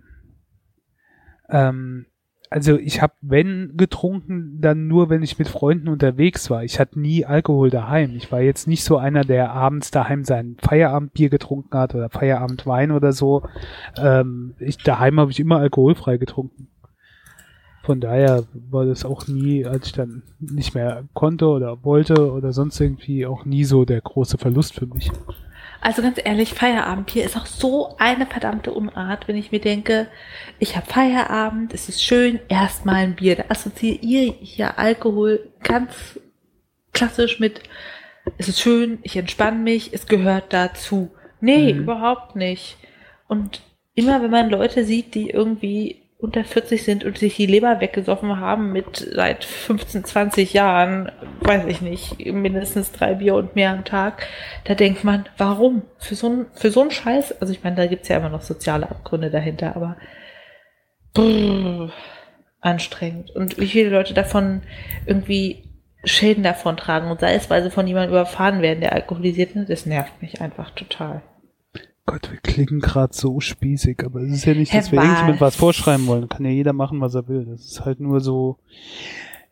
ähm, 1.49 2.07
also 2.49 2.77
ich 2.79 3.03
habe, 3.03 3.15
wenn 3.21 3.77
getrunken, 3.77 4.61
dann 4.61 4.87
nur, 4.87 5.11
wenn 5.11 5.23
ich 5.23 5.39
mit 5.39 5.49
Freunden 5.49 5.89
unterwegs 5.89 6.49
war. 6.49 6.63
Ich 6.63 6.79
hatte 6.79 7.01
nie 7.01 7.25
Alkohol 7.25 7.71
daheim. 7.71 8.15
Ich 8.15 8.31
war 8.31 8.41
jetzt 8.41 8.69
nicht 8.69 8.85
so 8.85 8.99
einer, 8.99 9.25
der 9.25 9.51
abends 9.51 9.91
daheim 9.91 10.25
sein 10.25 10.57
Feierabendbier 10.61 11.29
getrunken 11.29 11.77
hat 11.77 11.95
oder 11.95 12.09
Feierabendwein 12.09 12.93
oder 12.93 13.13
so. 13.13 13.43
Ähm, 13.97 14.55
ich, 14.59 14.79
daheim 14.79 15.19
habe 15.19 15.31
ich 15.33 15.41
immer 15.41 15.59
alkoholfrei 15.59 16.19
getrunken. 16.19 16.69
Von 17.83 18.01
daher 18.01 18.45
war 18.69 18.85
das 18.85 19.05
auch 19.05 19.29
nie, 19.29 19.65
als 19.65 19.87
ich 19.87 19.93
dann 19.93 20.23
nicht 20.41 20.75
mehr 20.75 21.05
konnte 21.15 21.47
oder 21.47 21.85
wollte 21.85 22.33
oder 22.33 22.53
sonst 22.53 22.81
irgendwie 22.81 23.27
auch 23.27 23.45
nie 23.45 23.63
so 23.63 23.85
der 23.85 24.01
große 24.01 24.39
Verlust 24.39 24.75
für 24.75 24.87
mich. 24.87 25.11
Also 25.81 26.03
ganz 26.03 26.19
ehrlich, 26.23 26.55
Feierabendbier 26.55 27.25
ist 27.25 27.37
auch 27.37 27.47
so 27.47 27.97
eine 27.99 28.27
verdammte 28.27 28.73
Unart, 28.73 29.29
wenn 29.29 29.37
ich 29.37 29.53
mir 29.53 29.61
denke, 29.61 30.09
ich 30.59 30.77
habe 30.77 30.87
Feierabend, 30.87 31.75
es 31.75 31.89
ist 31.89 32.03
schön, 32.03 32.41
erstmal 32.49 32.97
ein 32.97 33.17
Bier. 33.17 33.37
Da 33.37 33.45
assoziiere 33.49 34.35
ich 34.41 34.55
hier 34.55 34.79
Alkohol 34.79 35.53
ganz 35.63 36.19
klassisch 36.93 37.41
mit, 37.41 37.61
es 38.39 38.49
ist 38.49 38.61
schön, 38.61 38.99
ich 39.03 39.17
entspanne 39.17 39.59
mich, 39.59 39.93
es 39.93 40.07
gehört 40.07 40.53
dazu. 40.53 41.11
Nee, 41.41 41.75
mhm. 41.75 41.81
überhaupt 41.81 42.37
nicht. 42.37 42.79
Und 43.29 43.61
immer 43.95 44.23
wenn 44.23 44.31
man 44.31 44.51
Leute 44.51 44.85
sieht, 44.85 45.15
die 45.15 45.31
irgendwie 45.31 46.06
unter 46.19 46.45
40 46.45 46.83
sind 46.83 47.05
und 47.05 47.19
sich 47.19 47.37
die 47.37 47.47
Leber 47.47 47.81
weggesoffen 47.81 48.41
haben 48.41 48.73
mit 48.73 48.97
seit 48.97 49.45
15, 49.45 50.05
20 50.05 50.55
Jahren, 50.55 51.13
weiß 51.41 51.67
ich 51.67 51.83
nicht, 51.83 52.25
mindestens 52.33 52.91
drei 52.93 53.15
Bier 53.15 53.35
und 53.35 53.55
mehr 53.55 53.71
am 53.71 53.85
Tag, 53.85 54.27
da 54.65 54.75
denkt 54.75 55.05
man, 55.05 55.27
warum? 55.37 55.83
Für 55.99 56.15
so 56.15 56.29
ein, 56.29 56.47
für 56.55 56.71
so 56.71 56.81
einen 56.81 56.91
Scheiß, 56.91 57.41
also 57.41 57.53
ich 57.53 57.63
meine, 57.63 57.77
da 57.77 57.87
gibt's 57.87 58.09
ja 58.09 58.17
immer 58.17 58.31
noch 58.31 58.43
soziale 58.43 58.91
Abgründe 58.91 59.31
dahinter, 59.31 59.77
aber 59.77 59.97
brrr, 61.13 61.93
anstrengend. 62.61 63.31
Und 63.31 63.59
wie 63.59 63.69
viele 63.69 63.91
Leute 63.91 64.15
davon 64.15 64.63
irgendwie 65.05 65.65
Schäden 66.05 66.43
davon 66.43 66.77
tragen 66.77 67.11
und 67.11 67.21
sei 67.21 67.35
es, 67.35 67.51
weil 67.51 67.63
sie 67.63 67.71
von 67.71 67.87
jemandem 67.87 68.13
überfahren 68.13 68.63
werden, 68.63 68.81
der 68.81 68.93
alkoholisiert 68.93 69.55
ist, 69.55 69.69
das 69.69 69.87
nervt 69.87 70.23
mich 70.23 70.41
einfach 70.41 70.71
total. 70.71 71.23
Gott, 72.07 72.31
wir 72.31 72.39
klingen 72.39 72.81
gerade 72.81 73.13
so 73.13 73.41
spießig, 73.41 74.05
aber 74.05 74.21
es 74.21 74.33
ist 74.33 74.45
ja 74.45 74.55
nicht, 74.55 74.73
dass 74.73 74.91
Herr 74.91 74.99
wir 74.99 75.03
irgendjemand 75.03 75.41
was 75.41 75.57
vorschreiben 75.57 76.07
wollen. 76.07 76.29
Kann 76.29 76.45
ja 76.45 76.53
jeder 76.53 76.73
machen, 76.73 77.01
was 77.01 77.15
er 77.15 77.29
will. 77.29 77.45
Das 77.45 77.65
ist 77.65 77.85
halt 77.85 78.01
nur 78.01 78.21
so, 78.21 78.59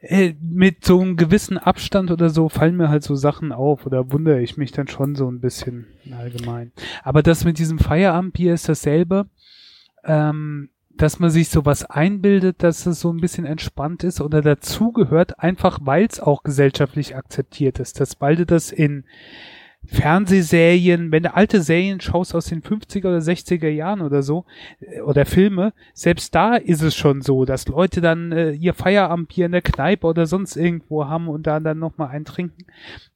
äh, 0.00 0.34
mit 0.40 0.84
so 0.84 1.00
einem 1.00 1.16
gewissen 1.16 1.58
Abstand 1.58 2.10
oder 2.10 2.30
so 2.30 2.48
fallen 2.48 2.76
mir 2.76 2.88
halt 2.88 3.02
so 3.02 3.16
Sachen 3.16 3.52
auf 3.52 3.86
oder 3.86 4.12
wundere 4.12 4.40
ich 4.40 4.56
mich 4.56 4.70
dann 4.70 4.86
schon 4.86 5.16
so 5.16 5.28
ein 5.28 5.40
bisschen 5.40 5.86
allgemein. 6.16 6.72
Aber 7.02 7.22
das 7.22 7.44
mit 7.44 7.58
diesem 7.58 7.78
Feierabendbier 7.78 8.54
ist 8.54 8.68
dasselbe. 8.68 9.26
Ähm, 10.04 10.68
dass 10.96 11.18
man 11.18 11.30
sich 11.30 11.48
sowas 11.48 11.84
einbildet, 11.84 12.62
dass 12.62 12.86
es 12.86 13.00
so 13.00 13.12
ein 13.12 13.20
bisschen 13.20 13.46
entspannt 13.46 14.04
ist 14.04 14.20
oder 14.20 14.42
dazugehört, 14.42 15.40
einfach 15.40 15.80
weil 15.82 16.06
es 16.06 16.20
auch 16.20 16.42
gesellschaftlich 16.42 17.16
akzeptiert 17.16 17.80
ist. 17.80 18.00
Dass 18.00 18.16
du 18.16 18.46
das 18.46 18.70
in 18.70 19.04
Fernsehserien, 19.86 21.12
wenn 21.12 21.24
du 21.24 21.34
alte 21.34 21.62
Serien 21.62 22.00
schaust 22.00 22.34
aus 22.34 22.46
den 22.46 22.62
50er 22.62 23.06
oder 23.06 23.18
60er 23.18 23.68
Jahren 23.68 24.00
oder 24.00 24.22
so, 24.22 24.44
äh, 24.80 25.00
oder 25.00 25.26
Filme, 25.26 25.72
selbst 25.92 26.34
da 26.34 26.56
ist 26.56 26.82
es 26.82 26.94
schon 26.94 27.22
so, 27.22 27.44
dass 27.44 27.68
Leute 27.68 28.00
dann 28.00 28.32
äh, 28.32 28.52
ihr 28.52 28.74
Feierabendbier 28.74 29.46
in 29.46 29.52
der 29.52 29.62
Kneipe 29.62 30.06
oder 30.06 30.26
sonst 30.26 30.56
irgendwo 30.56 31.06
haben 31.06 31.28
und 31.28 31.46
da 31.46 31.60
dann 31.60 31.78
nochmal 31.78 32.08
eintrinken. 32.08 32.66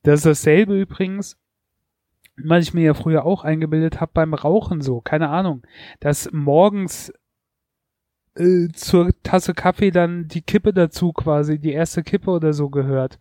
Das 0.02 0.20
ist 0.20 0.26
dasselbe 0.26 0.80
übrigens, 0.80 1.38
was 2.36 2.64
ich 2.64 2.74
mir 2.74 2.84
ja 2.84 2.94
früher 2.94 3.24
auch 3.24 3.44
eingebildet 3.44 4.00
habe 4.00 4.12
beim 4.14 4.34
Rauchen 4.34 4.80
so, 4.80 5.00
keine 5.00 5.28
Ahnung, 5.28 5.62
dass 6.00 6.30
morgens 6.32 7.12
äh, 8.36 8.68
zur 8.72 9.10
Tasse 9.22 9.54
Kaffee 9.54 9.90
dann 9.90 10.28
die 10.28 10.42
Kippe 10.42 10.72
dazu 10.72 11.12
quasi, 11.12 11.58
die 11.58 11.72
erste 11.72 12.02
Kippe 12.02 12.30
oder 12.30 12.52
so 12.52 12.68
gehört. 12.68 13.18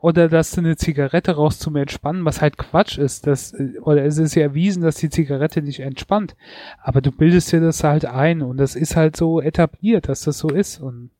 Oder 0.00 0.28
dass 0.28 0.52
du 0.52 0.60
eine 0.60 0.76
Zigarette 0.76 1.32
rauchst 1.32 1.60
zum 1.60 1.76
Entspannen, 1.76 2.24
was 2.24 2.40
halt 2.40 2.56
Quatsch 2.56 2.98
ist. 2.98 3.26
Das, 3.26 3.52
äh, 3.52 3.78
oder 3.82 4.04
es 4.04 4.18
ist 4.18 4.34
ja 4.34 4.42
erwiesen, 4.42 4.82
dass 4.82 4.96
die 4.96 5.10
Zigarette 5.10 5.62
nicht 5.62 5.80
entspannt. 5.80 6.36
Aber 6.82 7.00
du 7.00 7.12
bildest 7.12 7.52
dir 7.52 7.60
das 7.60 7.84
halt 7.84 8.04
ein 8.04 8.42
und 8.42 8.56
das 8.56 8.76
ist 8.76 8.96
halt 8.96 9.16
so 9.16 9.40
etabliert, 9.40 10.08
dass 10.08 10.22
das 10.22 10.38
so 10.38 10.48
ist. 10.48 10.80
Und 10.80 11.10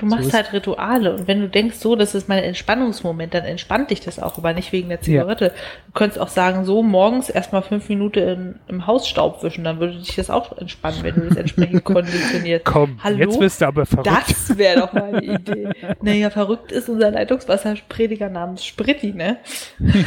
Du 0.00 0.06
machst 0.06 0.30
so 0.30 0.32
halt 0.32 0.52
Rituale 0.52 1.14
und 1.14 1.28
wenn 1.28 1.40
du 1.40 1.48
denkst, 1.48 1.76
so, 1.76 1.96
das 1.96 2.14
ist 2.14 2.28
mein 2.28 2.42
Entspannungsmoment, 2.42 3.34
dann 3.34 3.44
entspannt 3.44 3.90
dich 3.90 4.00
das 4.00 4.18
auch, 4.18 4.38
aber 4.38 4.52
nicht 4.52 4.72
wegen 4.72 4.88
der 4.88 5.00
Zigarette. 5.00 5.52
Du 5.86 5.92
könntest 5.92 6.20
auch 6.20 6.28
sagen, 6.28 6.64
so 6.64 6.82
morgens 6.82 7.28
erstmal 7.28 7.62
fünf 7.62 7.88
Minuten 7.88 8.18
im, 8.18 8.54
im 8.68 8.86
Haus 8.86 9.08
Staub 9.08 9.42
wischen, 9.42 9.64
dann 9.64 9.78
würde 9.78 9.98
dich 9.98 10.16
das 10.16 10.30
auch 10.30 10.56
entspannen, 10.56 11.02
wenn 11.02 11.14
du 11.14 11.20
das 11.28 11.36
entsprechend 11.36 11.84
konditionierst. 11.84 12.64
Komm, 12.64 12.98
Hallo? 13.02 13.18
jetzt 13.18 13.38
bist 13.38 13.60
du 13.60 13.66
aber 13.66 13.86
verrückt. 13.86 14.06
Das 14.06 14.56
wäre 14.56 14.80
doch 14.80 14.92
mal 14.92 15.14
eine 15.14 15.22
Idee. 15.22 15.68
Naja, 16.02 16.30
verrückt 16.30 16.72
ist 16.72 16.88
unser 16.88 17.10
Leitungswasserprediger 17.10 18.28
namens 18.28 18.64
Spritti, 18.64 19.12
ne? 19.12 19.38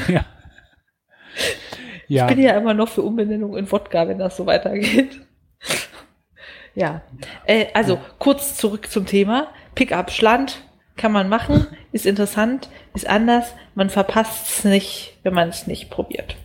ja. 0.08 0.25
ja. 2.08 2.29
Ich 2.29 2.36
bin 2.36 2.43
ja 2.43 2.58
immer 2.58 2.73
noch 2.73 2.89
für 2.89 3.01
Umbenennung 3.01 3.58
in 3.58 3.71
Wodka, 3.71 4.08
wenn 4.08 4.19
das 4.19 4.38
so 4.38 4.45
weitergeht. 4.45 5.19
Ja. 6.75 7.01
Äh, 7.45 7.67
also, 7.73 7.95
Ja. 7.95 8.01
kurz 8.19 8.55
zurück 8.58 8.89
zum 8.89 9.05
Thema. 9.05 9.47
Pickup 9.75 10.12
Schland 10.12 10.62
kann 10.97 11.12
man 11.12 11.29
machen, 11.29 11.67
ist 11.91 12.05
interessant, 12.05 12.69
ist 12.93 13.08
anders. 13.08 13.53
Man 13.75 13.89
verpasst 13.89 14.49
es 14.49 14.63
nicht, 14.65 15.17
wenn 15.23 15.34
man 15.34 15.49
es 15.49 15.65
nicht 15.67 15.89
probiert. 15.89 16.36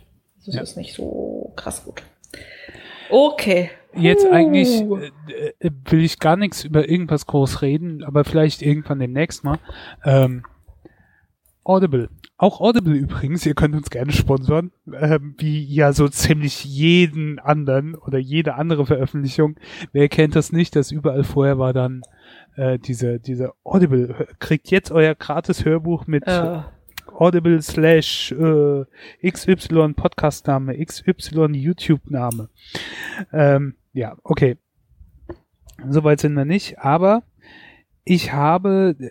Das 0.46 0.54
Ja. 0.54 0.62
ist 0.62 0.76
nicht 0.76 0.94
so 0.94 1.52
krass 1.56 1.84
gut. 1.84 2.02
Okay. 3.10 3.70
Jetzt 3.96 4.24
Uh. 4.26 4.30
eigentlich 4.32 4.82
äh, 4.82 5.52
äh, 5.66 5.70
will 5.86 6.04
ich 6.04 6.18
gar 6.18 6.36
nichts 6.36 6.64
über 6.64 6.88
irgendwas 6.88 7.26
groß 7.26 7.62
reden, 7.62 8.02
aber 8.04 8.24
vielleicht 8.24 8.60
irgendwann 8.62 8.98
demnächst 8.98 9.44
mal. 9.44 9.58
Ähm, 10.04 10.44
Audible. 11.64 12.10
Auch 12.36 12.60
Audible 12.60 12.94
übrigens, 12.94 13.46
ihr 13.46 13.54
könnt 13.54 13.76
uns 13.76 13.90
gerne 13.90 14.12
sponsern, 14.12 14.72
ähm, 14.92 15.34
wie 15.38 15.64
ja 15.64 15.92
so 15.92 16.08
ziemlich 16.08 16.64
jeden 16.64 17.38
anderen 17.38 17.94
oder 17.94 18.18
jede 18.18 18.54
andere 18.54 18.86
Veröffentlichung. 18.86 19.56
Wer 19.92 20.08
kennt 20.08 20.34
das 20.34 20.50
nicht, 20.50 20.74
dass 20.74 20.90
überall 20.90 21.22
vorher 21.22 21.58
war 21.58 21.72
dann 21.72 22.02
äh, 22.56 22.78
diese, 22.78 23.20
diese 23.20 23.52
Audible, 23.62 24.28
kriegt 24.40 24.70
jetzt 24.70 24.90
euer 24.90 25.14
gratis 25.14 25.64
Hörbuch 25.64 26.06
mit 26.06 26.26
Äh, 26.26 26.62
Audible 27.14 27.62
slash 27.62 28.32
äh, 28.32 28.84
XY 29.24 29.92
Podcastname, 29.94 30.84
XY 30.84 31.52
YouTube-Name. 31.52 32.48
Ähm, 33.32 33.74
ja, 33.92 34.16
okay. 34.24 34.56
Soweit 35.88 36.20
sind 36.20 36.34
wir 36.34 36.44
nicht, 36.44 36.78
aber 36.78 37.22
ich 38.04 38.32
habe 38.32 38.96
äh, 38.98 39.10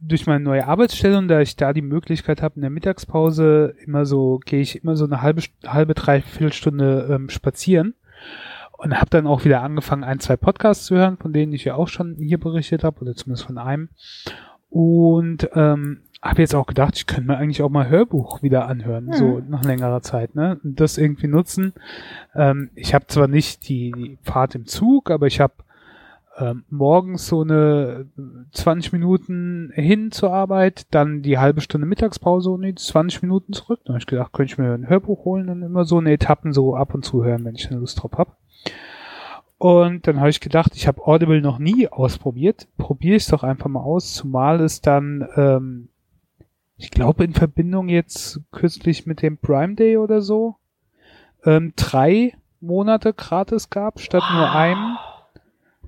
durch 0.00 0.26
meine 0.26 0.42
neue 0.44 0.66
Arbeitsstelle 0.66 1.18
und 1.18 1.28
da 1.28 1.40
ich 1.40 1.56
da 1.56 1.72
die 1.72 1.82
Möglichkeit 1.82 2.42
habe, 2.42 2.56
in 2.56 2.62
der 2.62 2.70
Mittagspause 2.70 3.74
immer 3.84 4.06
so, 4.06 4.40
gehe 4.44 4.60
ich 4.60 4.82
immer 4.82 4.96
so 4.96 5.04
eine 5.04 5.22
halbe, 5.22 5.42
halbe, 5.66 5.94
dreiviertel 5.94 6.52
Stunde 6.52 7.08
ähm, 7.10 7.28
spazieren 7.28 7.94
und 8.72 8.96
habe 8.96 9.10
dann 9.10 9.26
auch 9.26 9.44
wieder 9.44 9.62
angefangen, 9.62 10.04
ein, 10.04 10.20
zwei 10.20 10.36
Podcasts 10.36 10.86
zu 10.86 10.96
hören, 10.96 11.16
von 11.16 11.32
denen 11.32 11.52
ich 11.52 11.64
ja 11.64 11.74
auch 11.74 11.88
schon 11.88 12.16
hier 12.16 12.38
berichtet 12.38 12.84
habe, 12.84 13.00
oder 13.00 13.14
zumindest 13.14 13.46
von 13.46 13.58
einem. 13.58 13.88
Und 14.70 15.48
ähm, 15.54 16.02
habe 16.20 16.42
jetzt 16.42 16.54
auch 16.54 16.66
gedacht, 16.66 16.96
ich 16.96 17.06
könnte 17.06 17.26
mir 17.28 17.38
eigentlich 17.38 17.62
auch 17.62 17.70
mal 17.70 17.88
Hörbuch 17.88 18.42
wieder 18.42 18.66
anhören, 18.66 19.06
Mhm. 19.06 19.12
so 19.14 19.42
nach 19.48 19.64
längerer 19.64 20.02
Zeit, 20.02 20.34
ne? 20.34 20.60
Und 20.62 20.80
das 20.80 20.98
irgendwie 20.98 21.28
nutzen. 21.28 21.72
Ähm, 22.34 22.70
ich 22.74 22.94
habe 22.94 23.06
zwar 23.06 23.28
nicht 23.28 23.68
die, 23.68 23.92
die 23.92 24.18
Fahrt 24.22 24.54
im 24.54 24.66
Zug, 24.66 25.10
aber 25.10 25.26
ich 25.26 25.40
habe 25.40 25.54
ähm, 26.38 26.64
morgens 26.70 27.26
so 27.26 27.42
eine 27.42 28.06
20 28.52 28.92
Minuten 28.92 29.70
hin 29.74 30.12
zur 30.12 30.32
Arbeit, 30.32 30.86
dann 30.92 31.22
die 31.22 31.38
halbe 31.38 31.60
Stunde 31.60 31.86
Mittagspause 31.86 32.50
und 32.50 32.62
die 32.62 32.74
20 32.74 33.22
Minuten 33.22 33.52
zurück. 33.52 33.80
Da 33.84 33.94
habe 33.94 33.98
ich 33.98 34.06
gedacht, 34.06 34.32
könnte 34.32 34.52
ich 34.52 34.58
mir 34.58 34.72
ein 34.72 34.88
Hörbuch 34.88 35.24
holen 35.24 35.48
und 35.48 35.62
immer 35.62 35.84
so 35.84 35.98
eine 35.98 36.12
Etappen 36.12 36.52
so 36.52 36.76
ab 36.76 36.94
und 36.94 37.04
zu 37.04 37.24
hören, 37.24 37.44
wenn 37.44 37.56
ich 37.56 37.70
eine 37.70 37.80
Lust 37.80 38.02
drauf 38.02 38.12
habe. 38.16 38.32
Und 39.58 40.06
dann 40.06 40.20
habe 40.20 40.30
ich 40.30 40.40
gedacht, 40.40 40.76
ich 40.76 40.86
habe 40.86 41.04
Audible 41.04 41.40
noch 41.40 41.58
nie 41.58 41.88
ausprobiert. 41.88 42.68
Probiere 42.78 43.16
ich 43.16 43.24
es 43.24 43.28
doch 43.28 43.42
einfach 43.42 43.68
mal 43.68 43.80
aus, 43.80 44.14
zumal 44.14 44.60
es 44.60 44.80
dann, 44.80 45.28
ähm, 45.34 45.88
ich 46.76 46.92
glaube, 46.92 47.24
in 47.24 47.34
Verbindung 47.34 47.88
jetzt 47.88 48.40
kürzlich 48.52 49.04
mit 49.06 49.22
dem 49.22 49.38
Prime 49.38 49.74
Day 49.74 49.96
oder 49.96 50.20
so, 50.20 50.56
ähm, 51.44 51.72
drei 51.74 52.34
Monate 52.60 53.12
gratis 53.12 53.70
gab, 53.70 53.98
statt 53.98 54.22
nur 54.32 54.50
einem. 54.52 54.96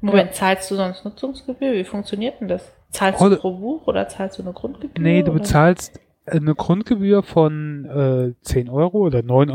Moment, 0.01 0.35
zahlst 0.35 0.71
du 0.71 0.77
sonst 0.77 1.05
Nutzungsgebühr? 1.05 1.73
Wie 1.75 1.85
funktioniert 1.85 2.41
denn 2.41 2.49
das? 2.49 2.73
Zahlst 2.91 3.21
du 3.21 3.37
pro 3.37 3.53
Buch 3.57 3.87
oder 3.87 4.09
zahlst 4.09 4.39
du 4.39 4.43
eine 4.43 4.53
Grundgebühr? 4.53 5.03
Nee, 5.03 5.23
du 5.23 5.31
oder? 5.33 5.41
bezahlst 5.41 6.01
eine 6.27 6.55
Grundgebühr 6.55 7.23
von 7.23 7.85
äh, 7.87 8.35
10 8.43 8.69
Euro 8.69 8.99
oder 8.99 9.21
9,99 9.21 9.53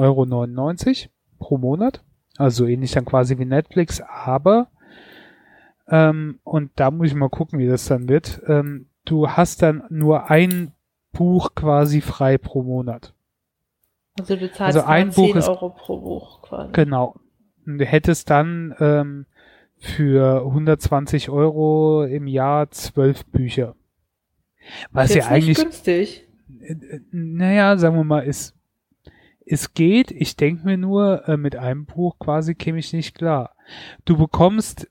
Euro 1.04 1.10
pro 1.40 1.58
Monat. 1.58 2.04
Also 2.38 2.66
ähnlich 2.66 2.92
dann 2.92 3.06
quasi 3.06 3.38
wie 3.38 3.46
Netflix, 3.46 4.02
aber 4.02 4.68
ähm, 5.88 6.40
und 6.44 6.72
da 6.76 6.92
muss 6.92 7.08
ich 7.08 7.16
mal 7.16 7.30
gucken, 7.30 7.60
wie 7.60 7.68
das 7.68 7.86
dann 7.86 8.10
wird. 8.10 8.42
Ähm, 8.48 8.88
du 9.06 9.30
hast 9.30 9.62
dann 9.62 9.84
nur 9.90 10.30
ein 10.30 10.72
Buch 11.12 11.56
quasi 11.56 12.02
frei 12.02 12.38
pro 12.38 12.64
Monat. 12.64 13.14
Also 14.20 14.36
du 14.36 14.52
zahlst 14.52 14.78
Also 14.78 14.82
ein 14.84 15.10
Buch 15.10 15.28
10 15.28 15.38
ist- 15.38 15.48
Euro 15.50 15.70
pro 15.70 15.98
Buch 16.00 16.42
quasi. 16.42 16.72
Genau. 16.74 17.16
Und 17.66 17.78
du 17.80 17.86
hättest 17.86 18.30
dann 18.30 18.76
ähm, 18.80 19.26
für 19.78 20.44
120 20.46 21.30
Euro 21.30 22.04
im 22.04 22.28
Jahr 22.28 22.72
zwölf 22.72 23.26
Bücher. 23.26 23.76
Was 24.92 25.14
Jetzt 25.14 25.26
ja 25.26 25.32
eigentlich 25.32 25.48
nicht 25.48 25.62
günstig. 25.62 26.28
naja, 27.12 27.78
sagen 27.78 27.96
wir 27.96 28.04
mal, 28.04 28.26
es, 28.26 28.54
es 29.46 29.74
geht. 29.74 30.12
Ich 30.12 30.36
denke 30.36 30.66
mir 30.66 30.78
nur, 30.78 31.28
äh, 31.28 31.38
mit 31.38 31.56
einem 31.56 31.86
Buch 31.86 32.18
quasi 32.20 32.56
käme 32.56 32.80
ich 32.80 32.94
nicht 32.94 33.16
klar. 33.16 33.56
Du 34.06 34.18
bekommst 34.18 34.90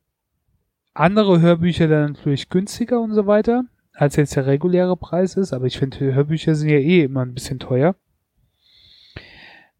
andere 0.92 1.40
Hörbücher 1.40 1.88
dann 1.88 2.12
natürlich 2.12 2.49
günstiger 2.49 3.01
und 3.01 3.14
so 3.14 3.27
weiter, 3.27 3.64
als 3.92 4.16
jetzt 4.16 4.37
der 4.37 4.47
reguläre 4.47 4.97
Preis 4.97 5.37
ist, 5.37 5.53
aber 5.53 5.66
ich 5.66 5.79
finde, 5.79 6.14
Hörbücher 6.14 6.55
sind 6.55 6.68
ja 6.68 6.79
eh 6.79 7.03
immer 7.03 7.23
ein 7.23 7.35
bisschen 7.35 7.59
teuer. 7.59 7.97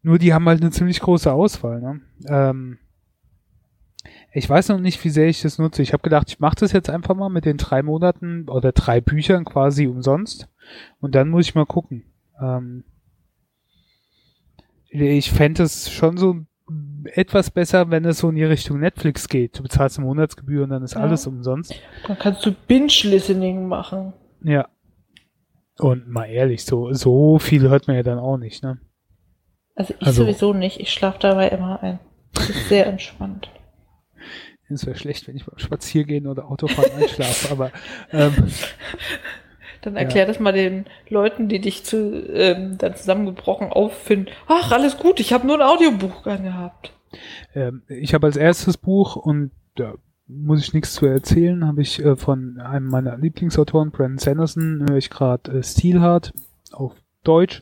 Nur 0.01 0.19
die 0.19 0.33
haben 0.33 0.47
halt 0.47 0.61
eine 0.61 0.71
ziemlich 0.71 0.99
große 0.99 1.31
Auswahl. 1.31 1.81
Ne? 1.81 2.01
Ähm, 2.27 2.77
ich 4.37 4.49
weiß 4.49 4.69
noch 4.69 4.79
nicht, 4.79 5.03
wie 5.05 5.09
sehr 5.09 5.27
ich 5.27 5.41
das 5.41 5.57
nutze. 5.59 5.81
Ich 5.81 5.93
habe 5.93 6.03
gedacht, 6.03 6.27
ich 6.29 6.39
mache 6.39 6.57
das 6.59 6.71
jetzt 6.73 6.89
einfach 6.89 7.15
mal 7.15 7.29
mit 7.29 7.45
den 7.45 7.57
drei 7.57 7.81
Monaten 7.81 8.49
oder 8.49 8.71
drei 8.73 8.99
Büchern 8.99 9.45
quasi 9.45 9.87
umsonst. 9.87 10.49
Und 10.99 11.15
dann 11.15 11.29
muss 11.29 11.47
ich 11.47 11.55
mal 11.55 11.65
gucken. 11.65 12.03
Ähm, 12.41 12.83
ich 14.89 15.31
fände 15.31 15.63
es 15.63 15.89
schon 15.91 16.17
so 16.17 16.35
etwas 17.13 17.51
besser, 17.51 17.91
wenn 17.91 18.05
es 18.05 18.19
so 18.19 18.29
in 18.29 18.35
die 18.35 18.43
Richtung 18.43 18.79
Netflix 18.79 19.29
geht. 19.29 19.57
Du 19.59 19.63
bezahlst 19.63 19.97
eine 19.99 20.07
Monatsgebühr 20.07 20.63
und 20.63 20.69
dann 20.71 20.83
ist 20.83 20.95
Ja. 20.95 21.01
alles 21.01 21.27
umsonst. 21.27 21.73
Dann 22.07 22.17
kannst 22.17 22.45
du 22.45 22.51
Binge-Listening 22.51 23.67
machen. 23.67 24.13
Ja. 24.43 24.67
Und 25.77 26.07
mal 26.07 26.25
ehrlich, 26.25 26.65
so, 26.65 26.91
so 26.93 27.37
viel 27.37 27.61
hört 27.69 27.87
man 27.87 27.95
ja 27.97 28.03
dann 28.03 28.17
auch 28.19 28.37
nicht, 28.37 28.63
ne? 28.63 28.79
Also 29.75 29.93
ich 29.99 30.07
Also- 30.07 30.23
sowieso 30.23 30.53
nicht. 30.53 30.79
Ich 30.79 30.91
schlafe 30.91 31.19
dabei 31.19 31.49
immer 31.49 31.81
ein. 31.83 31.99
Das 32.33 32.49
ist 32.49 32.69
sehr 32.69 32.87
entspannt. 32.87 33.49
Es 34.67 34.85
wäre 34.85 34.97
schlecht, 34.97 35.27
wenn 35.27 35.35
ich 35.35 35.45
beim 35.45 35.59
Spaziergehen 35.59 36.27
oder 36.27 36.49
Autofahren 36.49 36.91
einschlafe, 37.01 37.51
aber 37.51 37.71
ähm, 38.11 38.33
Dann 39.85 39.95
erklär 39.95 40.25
das 40.25 40.39
mal 40.39 40.51
den 40.51 40.85
Leuten, 41.09 41.47
die 41.47 41.61
dich 41.61 41.83
zu, 41.83 42.27
ähm, 42.33 42.77
dann 42.79 42.95
zusammengebrochen 42.95 43.67
auffinden. 43.67 44.33
Ach, 44.47 44.71
alles 44.71 44.97
gut, 44.97 45.19
ich 45.19 45.31
habe 45.31 45.45
nur 45.45 45.57
ein 45.57 45.61
Audiobuch 45.61 46.25
angehabt. 46.25 46.91
Ähm, 47.53 47.83
ich 47.87 48.15
habe 48.15 48.25
als 48.25 48.35
erstes 48.35 48.77
Buch 48.77 49.15
und 49.15 49.51
da 49.75 49.93
muss 50.27 50.61
ich 50.61 50.73
nichts 50.73 50.93
zu 50.93 51.05
erzählen, 51.05 51.67
habe 51.67 51.83
ich 51.83 52.03
äh, 52.03 52.15
von 52.15 52.59
einem 52.59 52.87
meiner 52.87 53.15
Lieblingsautoren, 53.17 53.91
Brandon 53.91 54.17
Sanderson, 54.17 54.85
höre 54.89 54.97
ich 54.97 55.11
gerade 55.11 55.51
äh, 55.51 55.63
Steelheart 55.63 56.33
auf 56.71 56.93
Deutsch. 57.23 57.61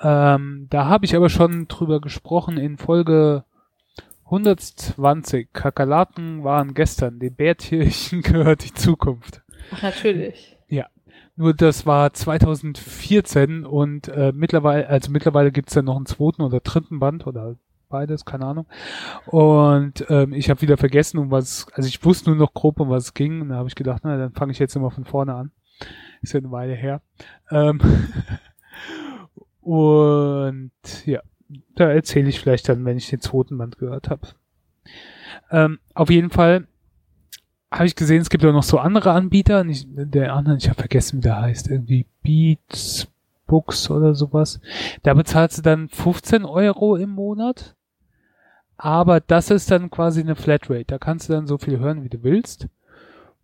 Ähm, 0.00 0.68
da 0.70 0.86
habe 0.86 1.04
ich 1.04 1.14
aber 1.16 1.28
schon 1.28 1.68
drüber 1.68 2.00
gesprochen 2.00 2.56
in 2.56 2.78
Folge 2.78 3.44
120. 4.26 5.52
Kakerlaken 5.52 6.44
waren 6.44 6.74
gestern, 6.74 7.18
den 7.18 7.34
Bärtierchen 7.34 8.22
gehört 8.22 8.64
die 8.64 8.74
Zukunft. 8.74 9.42
Ach, 9.72 9.82
natürlich. 9.82 10.56
Nur 11.38 11.52
das 11.52 11.84
war 11.84 12.14
2014 12.14 13.66
und 13.66 14.08
äh, 14.08 14.32
mittlerweile, 14.34 14.88
also 14.88 15.10
mittlerweile 15.10 15.52
gibt's 15.52 15.74
dann 15.74 15.84
noch 15.84 15.96
einen 15.96 16.06
zweiten 16.06 16.40
oder 16.40 16.60
dritten 16.60 16.98
Band 16.98 17.26
oder 17.26 17.56
beides, 17.90 18.24
keine 18.24 18.46
Ahnung. 18.46 18.66
Und 19.26 20.06
ähm, 20.08 20.32
ich 20.32 20.48
habe 20.48 20.62
wieder 20.62 20.78
vergessen, 20.78 21.18
um 21.18 21.30
was, 21.30 21.66
also 21.74 21.88
ich 21.88 22.02
wusste 22.06 22.30
nur 22.30 22.38
noch 22.38 22.54
grob, 22.54 22.80
um 22.80 22.88
was 22.88 23.04
es 23.04 23.14
ging. 23.14 23.42
Und 23.42 23.50
da 23.50 23.56
habe 23.56 23.68
ich 23.68 23.74
gedacht, 23.74 24.00
na, 24.02 24.16
dann 24.16 24.32
fange 24.32 24.52
ich 24.52 24.58
jetzt 24.58 24.76
immer 24.76 24.90
von 24.90 25.04
vorne 25.04 25.34
an. 25.34 25.52
Ist 26.22 26.32
ja 26.32 26.40
eine 26.40 26.50
Weile 26.50 26.74
her. 26.74 27.02
Ähm, 27.50 27.80
und 29.60 30.72
ja, 31.04 31.20
da 31.74 31.90
erzähle 31.90 32.28
ich 32.28 32.40
vielleicht 32.40 32.68
dann, 32.68 32.84
wenn 32.84 32.96
ich 32.96 33.08
den 33.08 33.20
zweiten 33.20 33.58
Band 33.58 33.78
gehört 33.78 34.10
habe. 34.10 34.28
Ähm, 35.50 35.78
auf 35.94 36.10
jeden 36.10 36.30
Fall 36.30 36.66
habe 37.70 37.86
ich 37.86 37.96
gesehen, 37.96 38.22
es 38.22 38.30
gibt 38.30 38.44
auch 38.44 38.52
noch 38.52 38.62
so 38.62 38.78
andere 38.78 39.12
Anbieter. 39.12 39.64
Nicht, 39.64 39.88
der 39.90 40.34
andere, 40.34 40.56
ich 40.56 40.68
habe 40.68 40.80
vergessen, 40.80 41.18
wie 41.18 41.22
der 41.22 41.40
heißt. 41.40 41.68
Irgendwie 41.68 42.06
Beats 42.22 43.08
Books 43.46 43.90
oder 43.90 44.14
sowas. 44.14 44.60
Da 45.02 45.14
bezahlst 45.14 45.58
du 45.58 45.62
dann 45.62 45.88
15 45.88 46.44
Euro 46.44 46.96
im 46.96 47.10
Monat. 47.10 47.74
Aber 48.76 49.20
das 49.20 49.50
ist 49.50 49.70
dann 49.70 49.90
quasi 49.90 50.20
eine 50.20 50.36
Flatrate. 50.36 50.84
Da 50.86 50.98
kannst 50.98 51.28
du 51.28 51.32
dann 51.32 51.46
so 51.46 51.58
viel 51.58 51.78
hören, 51.78 52.04
wie 52.04 52.08
du 52.08 52.22
willst. 52.22 52.68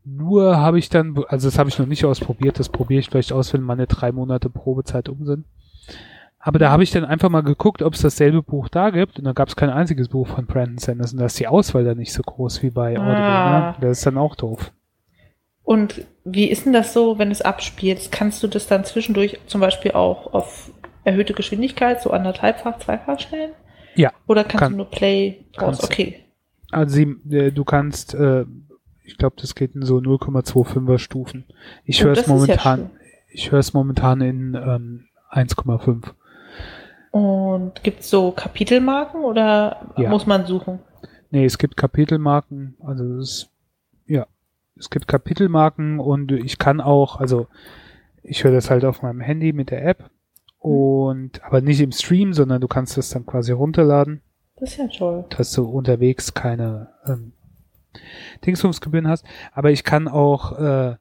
Nur 0.04 0.56
habe 0.56 0.78
ich 0.78 0.88
dann, 0.88 1.16
also 1.28 1.48
das 1.48 1.58
habe 1.58 1.68
ich 1.70 1.78
noch 1.78 1.86
nicht 1.86 2.04
ausprobiert, 2.04 2.58
das 2.58 2.68
probiere 2.68 3.00
ich 3.00 3.08
vielleicht 3.08 3.32
aus, 3.32 3.52
wenn 3.54 3.62
meine 3.62 3.86
drei 3.86 4.10
Monate 4.10 4.50
Probezeit 4.50 5.08
um 5.08 5.24
sind. 5.24 5.46
Aber 6.44 6.58
da 6.58 6.70
habe 6.70 6.82
ich 6.82 6.90
dann 6.90 7.04
einfach 7.04 7.28
mal 7.28 7.42
geguckt, 7.44 7.82
ob 7.82 7.94
es 7.94 8.02
dasselbe 8.02 8.42
Buch 8.42 8.68
da 8.68 8.90
gibt 8.90 9.16
und 9.18 9.24
da 9.24 9.32
gab 9.32 9.48
es 9.48 9.54
kein 9.54 9.70
einziges 9.70 10.08
Buch 10.08 10.26
von 10.26 10.46
Brandon 10.46 10.78
Sanderson. 10.78 11.20
Da 11.20 11.26
ist 11.26 11.38
die 11.38 11.46
Auswahl 11.46 11.84
dann 11.84 11.98
nicht 11.98 12.12
so 12.12 12.20
groß 12.22 12.64
wie 12.64 12.70
bei 12.70 12.98
Audible. 12.98 13.16
Ah. 13.16 13.70
Ne? 13.70 13.76
Das 13.80 13.98
ist 13.98 14.06
dann 14.06 14.18
auch 14.18 14.34
doof. 14.34 14.72
Und 15.62 16.04
wie 16.24 16.46
ist 16.50 16.66
denn 16.66 16.72
das 16.72 16.92
so, 16.92 17.18
wenn 17.20 17.30
es 17.30 17.42
abspielt? 17.42 18.10
Kannst 18.10 18.42
du 18.42 18.48
das 18.48 18.66
dann 18.66 18.84
zwischendurch 18.84 19.38
zum 19.46 19.60
Beispiel 19.60 19.92
auch 19.92 20.34
auf 20.34 20.72
erhöhte 21.04 21.32
Geschwindigkeit, 21.32 22.02
so 22.02 22.10
anderthalbfach, 22.10 22.78
zweifach 22.80 23.20
stellen? 23.20 23.52
Ja. 23.94 24.10
Oder 24.26 24.42
kannst 24.42 24.58
kann- 24.58 24.72
du 24.72 24.78
nur 24.78 24.90
Play, 24.90 25.44
du. 25.56 25.64
Okay. 25.66 26.24
Also 26.72 26.96
sie, 26.96 27.02
äh, 27.30 27.52
du 27.52 27.62
kannst, 27.64 28.14
äh, 28.14 28.46
ich 29.04 29.16
glaube, 29.16 29.36
das 29.40 29.54
geht 29.54 29.76
in 29.76 29.82
so 29.82 29.98
0,25er 30.00 30.98
Stufen. 30.98 31.44
Ich 31.84 32.02
Oh, 32.02 32.06
höre 32.06 32.12
es 32.16 32.26
ja 32.26 32.32
momentan, 32.32 32.78
schön. 32.80 32.90
ich 33.28 33.52
höre 33.52 33.60
es 33.60 33.72
momentan 33.74 34.20
in 34.22 34.54
ähm, 34.54 35.04
1,5. 35.30 36.14
Und 37.12 37.82
gibt 37.84 38.00
es 38.00 38.10
so 38.10 38.32
Kapitelmarken 38.32 39.22
oder 39.22 39.92
Ja. 39.96 40.08
muss 40.10 40.26
man 40.26 40.46
suchen? 40.46 40.80
Nee, 41.30 41.44
es 41.44 41.58
gibt 41.58 41.76
Kapitelmarken, 41.76 42.74
also 42.84 43.04
es 43.18 43.48
ja, 44.06 44.26
es 44.76 44.90
gibt 44.90 45.06
Kapitelmarken 45.08 46.00
und 46.00 46.32
ich 46.32 46.58
kann 46.58 46.80
auch, 46.80 47.20
also 47.20 47.46
ich 48.22 48.42
höre 48.44 48.52
das 48.52 48.70
halt 48.70 48.84
auf 48.84 49.02
meinem 49.02 49.20
Handy 49.20 49.52
mit 49.52 49.70
der 49.70 49.84
App 49.86 50.10
und 50.58 51.42
aber 51.44 51.60
nicht 51.60 51.80
im 51.80 51.92
Stream, 51.92 52.32
sondern 52.34 52.60
du 52.60 52.68
kannst 52.68 52.96
das 52.96 53.10
dann 53.10 53.24
quasi 53.26 53.52
runterladen, 53.52 54.22
Das 54.56 54.70
ist 54.72 54.78
ja 54.78 54.86
toll. 54.88 55.24
dass 55.36 55.52
du 55.52 55.64
unterwegs 55.68 56.34
keine 56.34 56.88
ähm, 57.06 57.32
Dingsbumsgebühren 58.46 59.06
hast. 59.08 59.24
Aber 59.52 59.70
ich 59.70 59.84
kann 59.84 60.08
auch 60.08 60.58
äh, 60.58 60.96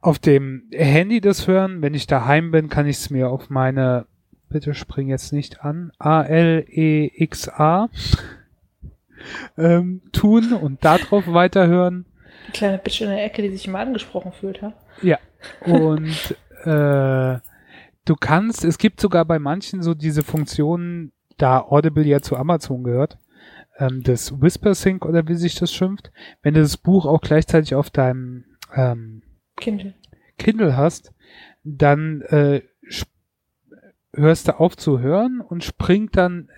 auf 0.00 0.18
dem 0.18 0.64
Handy 0.72 1.20
das 1.20 1.46
hören. 1.46 1.82
Wenn 1.82 1.94
ich 1.94 2.06
daheim 2.06 2.50
bin, 2.50 2.68
kann 2.68 2.86
ich 2.86 2.96
es 2.96 3.10
mir 3.10 3.30
auf 3.30 3.50
meine, 3.50 4.06
bitte 4.48 4.74
spring 4.74 5.08
jetzt 5.08 5.32
nicht 5.32 5.64
an, 5.64 5.92
A-L-E-X-A 5.98 7.88
ähm, 9.56 10.02
tun 10.12 10.52
und 10.52 10.84
darauf 10.84 11.26
weiterhören. 11.26 12.06
Die 12.48 12.52
kleine 12.52 12.78
Bitch 12.78 13.00
in 13.00 13.08
der 13.08 13.24
Ecke, 13.24 13.42
die 13.42 13.50
sich 13.50 13.66
immer 13.66 13.80
angesprochen 13.80 14.32
fühlt, 14.32 14.62
ha? 14.62 14.72
Ja. 15.02 15.18
Und 15.60 16.36
äh, 16.64 17.38
du 18.04 18.14
kannst, 18.18 18.64
es 18.64 18.78
gibt 18.78 19.00
sogar 19.00 19.24
bei 19.24 19.38
manchen 19.38 19.82
so 19.82 19.94
diese 19.94 20.22
Funktionen, 20.22 21.12
da 21.36 21.60
Audible 21.60 22.04
ja 22.06 22.20
zu 22.20 22.36
Amazon 22.36 22.84
gehört, 22.84 23.18
ähm, 23.78 24.02
das 24.02 24.40
Whisper 24.40 24.74
Sync 24.74 25.04
oder 25.04 25.28
wie 25.28 25.34
sich 25.34 25.54
das 25.54 25.72
schimpft, 25.72 26.10
wenn 26.42 26.54
du 26.54 26.60
das 26.60 26.76
Buch 26.76 27.04
auch 27.06 27.20
gleichzeitig 27.20 27.74
auf 27.74 27.90
deinem 27.90 28.44
ähm, 28.74 29.22
Kindle. 29.56 29.94
Kindle 30.38 30.76
hast, 30.76 31.12
dann 31.64 32.22
äh, 32.22 32.62
hörst 34.16 34.48
du 34.48 34.58
auf 34.58 34.76
zu 34.76 34.98
hören 35.00 35.40
und 35.40 35.64
springt 35.64 36.16
dann 36.16 36.48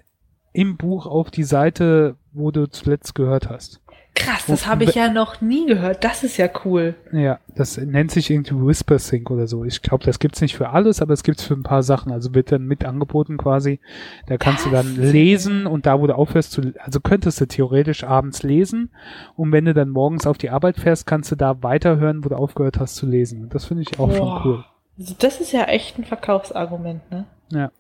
im 0.53 0.77
Buch 0.77 1.07
auf 1.07 1.31
die 1.31 1.45
Seite, 1.45 2.17
wo 2.33 2.51
du 2.51 2.67
zuletzt 2.69 3.15
gehört 3.15 3.49
hast. 3.51 3.81
Krass, 4.15 4.47
das 4.47 4.67
habe 4.67 4.83
ich 4.83 4.97
ja 4.97 5.13
noch 5.13 5.41
nie 5.41 5.67
gehört. 5.67 6.03
Das 6.03 6.25
ist 6.25 6.39
ja 6.39 6.49
cool. 6.65 6.97
Ja, 7.13 7.39
das 7.55 7.77
nennt 7.77 8.11
sich 8.11 8.31
irgendwie 8.31 8.67
Whisper 8.67 8.99
Sync 8.99 9.31
oder 9.31 9.47
so. 9.47 9.65
Ich 9.65 9.81
glaube, 9.81 10.03
das 10.05 10.19
gibt's 10.19 10.41
nicht 10.41 10.57
für 10.57 10.71
alles, 10.71 11.01
aber 11.01 11.13
es 11.13 11.23
gibt's 11.23 11.45
für 11.45 11.55
ein 11.55 11.63
paar 11.63 11.85
Sachen. 11.85 12.11
Also 12.11 12.35
wird 12.35 12.51
dann 12.51 12.65
mit 12.65 12.85
angeboten 12.85 13.37
quasi. 13.37 13.79
Da 14.27 14.37
kannst 14.37 14.67
du 14.67 14.71
dann 14.71 14.97
Das- 14.97 15.13
lesen 15.13 15.67
und 15.67 15.87
da, 15.87 16.01
wo 16.01 16.09
du 16.09 16.17
aufhörst 16.17 16.51
zu, 16.51 16.73
also 16.81 16.99
könntest 16.99 17.41
du 17.41 17.47
theoretisch 17.47 18.03
abends 18.03 18.43
lesen 18.43 18.91
und 19.37 19.53
wenn 19.53 19.67
du 19.67 19.75
dann 19.75 19.91
morgens 19.91 20.27
auf 20.27 20.39
die 20.39 20.51
Arbeit 20.51 20.79
fährst, 20.79 21.07
kannst 21.07 21.31
du 21.31 21.37
da 21.37 21.63
weiterhören, 21.63 22.25
wo 22.25 22.29
du 22.29 22.35
aufgehört 22.37 22.81
hast 22.81 22.97
zu 22.97 23.07
lesen. 23.07 23.49
Das 23.51 23.67
finde 23.67 23.85
ich 23.85 24.01
auch 24.01 24.11
schon 24.11 24.19
Boah. 24.27 24.43
cool. 24.45 24.65
Also 24.99 25.15
das 25.17 25.41
ist 25.41 25.53
ja 25.53 25.65
echt 25.65 25.97
ein 25.97 26.05
Verkaufsargument, 26.05 27.09
ne? 27.13 27.25
Ja. 27.51 27.71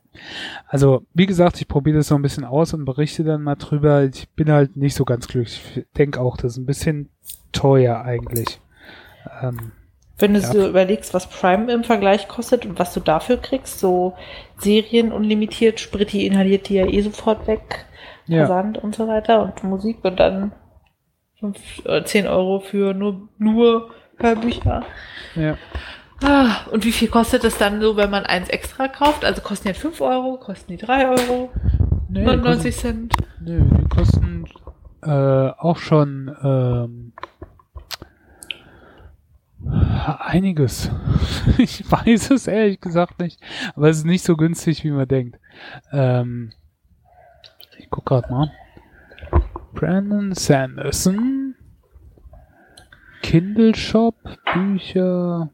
Also, 0.66 1.02
wie 1.14 1.26
gesagt, 1.26 1.60
ich 1.60 1.68
probiere 1.68 1.98
das 1.98 2.10
noch 2.10 2.18
ein 2.18 2.22
bisschen 2.22 2.44
aus 2.44 2.74
und 2.74 2.84
berichte 2.84 3.22
dann 3.24 3.42
mal 3.42 3.54
drüber. 3.54 4.04
Ich 4.04 4.28
bin 4.30 4.50
halt 4.50 4.76
nicht 4.76 4.94
so 4.94 5.04
ganz 5.04 5.28
glücklich. 5.28 5.60
Ich 5.76 5.84
denke 5.96 6.20
auch, 6.20 6.36
das 6.36 6.52
ist 6.52 6.58
ein 6.58 6.66
bisschen 6.66 7.08
teuer 7.52 8.00
eigentlich. 8.02 8.60
Ähm, 9.42 9.72
Wenn 10.18 10.34
du 10.34 10.40
Ja. 10.40 10.46
so 10.50 10.66
überlegst, 10.68 11.14
was 11.14 11.28
Prime 11.28 11.70
im 11.72 11.84
Vergleich 11.84 12.26
kostet 12.26 12.66
und 12.66 12.78
was 12.78 12.92
du 12.92 12.98
dafür 13.00 13.36
kriegst, 13.36 13.78
so 13.78 14.14
Serien 14.56 15.12
unlimitiert, 15.12 15.78
Spritti 15.78 16.26
inhaliert 16.26 16.68
die 16.68 16.74
ja 16.74 16.86
eh 16.86 17.00
sofort 17.02 17.46
weg, 17.46 17.86
Ja. 18.26 18.46
Versand 18.46 18.78
und 18.78 18.96
so 18.96 19.06
weiter 19.06 19.42
und 19.44 19.62
Musik 19.62 19.98
und 20.04 20.18
dann 20.18 20.50
fünf, 21.38 21.58
äh, 21.84 22.02
10 22.04 22.26
Euro 22.26 22.58
für 22.58 22.94
nur, 22.94 23.28
nur 23.38 23.90
Hörbücher. 24.16 24.84
ja. 25.36 25.56
Ah, 26.22 26.66
und 26.72 26.84
wie 26.84 26.92
viel 26.92 27.08
kostet 27.08 27.44
es 27.44 27.58
dann 27.58 27.80
so, 27.80 27.96
wenn 27.96 28.10
man 28.10 28.24
eins 28.24 28.48
extra 28.48 28.88
kauft? 28.88 29.24
Also 29.24 29.40
kosten 29.40 29.64
die 29.64 29.68
jetzt 29.70 29.80
5 29.80 30.00
Euro, 30.00 30.36
kosten 30.38 30.72
die 30.72 30.76
3 30.76 31.08
Euro, 31.08 31.50
Nee, 32.08 32.24
99 32.24 32.76
Cent. 32.76 33.14
Nö, 33.40 33.60
die 33.64 33.88
kosten 33.88 34.46
äh, 35.02 35.10
auch 35.10 35.76
schon 35.76 36.34
ähm, 36.42 37.12
einiges. 40.18 40.90
ich 41.58 41.90
weiß 41.90 42.30
es 42.30 42.46
ehrlich 42.46 42.80
gesagt 42.80 43.20
nicht, 43.20 43.40
aber 43.76 43.90
es 43.90 43.98
ist 43.98 44.06
nicht 44.06 44.24
so 44.24 44.36
günstig, 44.36 44.84
wie 44.84 44.90
man 44.90 45.06
denkt. 45.06 45.38
Ähm, 45.92 46.52
ich 47.78 47.90
guck 47.90 48.06
grad 48.06 48.30
mal. 48.30 48.50
Brandon 49.74 50.32
Sanderson, 50.34 51.54
Kindle 53.22 53.74
Shop, 53.74 54.16
Bücher, 54.54 55.50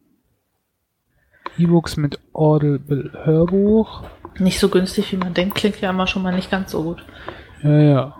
E-Books 1.58 1.96
mit 1.96 2.18
Audible 2.32 3.12
Hörbuch. 3.24 4.02
Nicht 4.38 4.58
so 4.58 4.68
günstig, 4.68 5.12
wie 5.12 5.16
man 5.16 5.34
denkt, 5.34 5.54
klingt 5.54 5.80
ja 5.80 5.90
immer 5.90 6.06
schon 6.06 6.22
mal 6.22 6.34
nicht 6.34 6.50
ganz 6.50 6.72
so 6.72 6.82
gut. 6.82 7.04
Ja, 7.62 7.80
ja. 7.80 8.16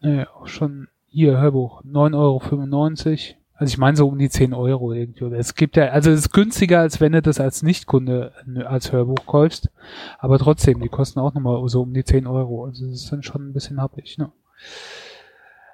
Ja, 0.00 0.28
auch 0.34 0.46
schon 0.46 0.88
hier 1.08 1.38
Hörbuch 1.38 1.82
9,95 1.84 2.14
Euro. 2.14 3.38
Also 3.54 3.72
ich 3.72 3.78
meine 3.78 3.96
so 3.96 4.06
um 4.06 4.18
die 4.18 4.30
10 4.30 4.54
Euro 4.54 4.92
irgendwie. 4.92 5.24
Oder 5.24 5.36
Es 5.36 5.56
gibt 5.56 5.76
ja, 5.76 5.86
also 5.86 6.10
es 6.10 6.20
ist 6.20 6.32
günstiger, 6.32 6.78
als 6.78 7.00
wenn 7.00 7.12
du 7.12 7.20
das 7.20 7.40
als 7.40 7.64
Nichtkunde 7.64 8.32
äh, 8.56 8.62
als 8.62 8.92
Hörbuch 8.92 9.26
kaufst. 9.26 9.70
Aber 10.18 10.38
trotzdem, 10.38 10.80
die 10.80 10.88
kosten 10.88 11.18
auch 11.18 11.34
nochmal 11.34 11.68
so 11.68 11.82
um 11.82 11.92
die 11.92 12.04
10 12.04 12.28
Euro. 12.28 12.66
Also 12.66 12.86
das 12.86 13.02
ist 13.02 13.12
dann 13.12 13.24
schon 13.24 13.48
ein 13.48 13.52
bisschen 13.52 13.82
happig, 13.82 14.16
ne? 14.16 14.30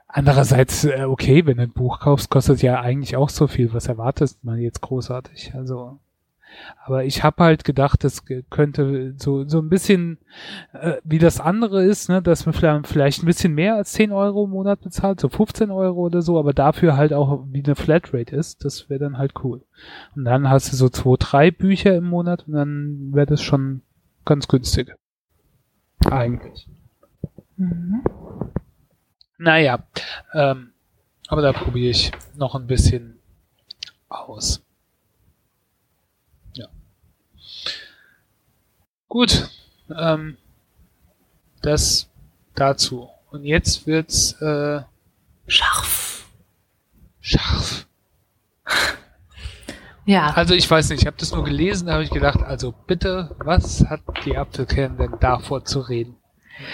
Andererseits, 0.08 0.84
äh, 0.84 1.04
okay, 1.04 1.44
wenn 1.44 1.56
du 1.56 1.64
ein 1.64 1.72
Buch 1.72 2.00
kaufst, 2.00 2.30
kostet 2.30 2.62
ja 2.62 2.80
eigentlich 2.80 3.16
auch 3.16 3.28
so 3.28 3.48
viel. 3.48 3.74
Was 3.74 3.88
erwartest 3.88 4.44
man 4.44 4.58
jetzt 4.58 4.80
großartig? 4.80 5.52
Also, 5.54 5.98
aber 6.84 7.04
ich 7.04 7.22
habe 7.22 7.42
halt 7.42 7.64
gedacht, 7.64 8.04
das 8.04 8.24
könnte 8.50 9.14
so, 9.16 9.48
so 9.48 9.60
ein 9.60 9.68
bisschen 9.68 10.18
äh, 10.72 10.94
wie 11.04 11.18
das 11.18 11.40
andere 11.40 11.84
ist, 11.84 12.08
ne, 12.08 12.22
dass 12.22 12.46
man 12.46 12.52
vielleicht, 12.52 12.86
vielleicht 12.86 13.22
ein 13.22 13.26
bisschen 13.26 13.54
mehr 13.54 13.76
als 13.76 13.92
10 13.92 14.12
Euro 14.12 14.44
im 14.44 14.50
Monat 14.50 14.80
bezahlt, 14.80 15.20
so 15.20 15.28
15 15.28 15.70
Euro 15.70 16.00
oder 16.00 16.22
so, 16.22 16.38
aber 16.38 16.52
dafür 16.52 16.96
halt 16.96 17.12
auch 17.12 17.44
wie 17.50 17.62
eine 17.64 17.74
Flatrate 17.74 18.34
ist, 18.34 18.64
das 18.64 18.88
wäre 18.88 19.00
dann 19.00 19.18
halt 19.18 19.32
cool. 19.42 19.62
Und 20.14 20.24
dann 20.24 20.48
hast 20.48 20.72
du 20.72 20.76
so 20.76 20.88
zwei, 20.88 21.16
drei 21.18 21.50
Bücher 21.50 21.94
im 21.94 22.04
Monat 22.04 22.46
und 22.46 22.54
dann 22.54 23.14
wäre 23.14 23.26
das 23.26 23.42
schon 23.42 23.82
ganz 24.24 24.48
günstig. 24.48 24.94
Eigentlich. 26.10 26.68
Naja, 29.38 29.84
ähm, 30.32 30.72
aber 31.28 31.42
da 31.42 31.52
probiere 31.52 31.90
ich 31.90 32.12
noch 32.36 32.54
ein 32.54 32.66
bisschen 32.66 33.18
aus. 34.08 34.63
Gut, 39.14 39.48
ähm, 39.96 40.36
das 41.62 42.08
dazu. 42.56 43.08
Und 43.30 43.44
jetzt 43.44 43.86
wird's 43.86 44.32
äh, 44.42 44.80
Scharf. 45.46 46.26
scharf. 47.20 47.86
Ja. 50.06 50.32
Also 50.34 50.52
ich 50.52 50.70
weiß 50.70 50.90
nicht, 50.90 51.00
ich 51.00 51.06
habe 51.06 51.16
das 51.18 51.32
nur 51.32 51.44
gelesen, 51.44 51.86
da 51.86 51.94
habe 51.94 52.02
ich 52.04 52.10
gedacht, 52.10 52.42
also 52.42 52.74
bitte, 52.86 53.34
was 53.38 53.86
hat 53.88 54.02
die 54.26 54.36
Apfelkern 54.36 54.98
denn 54.98 55.14
davor 55.18 55.64
zu 55.64 55.80
reden? 55.80 56.16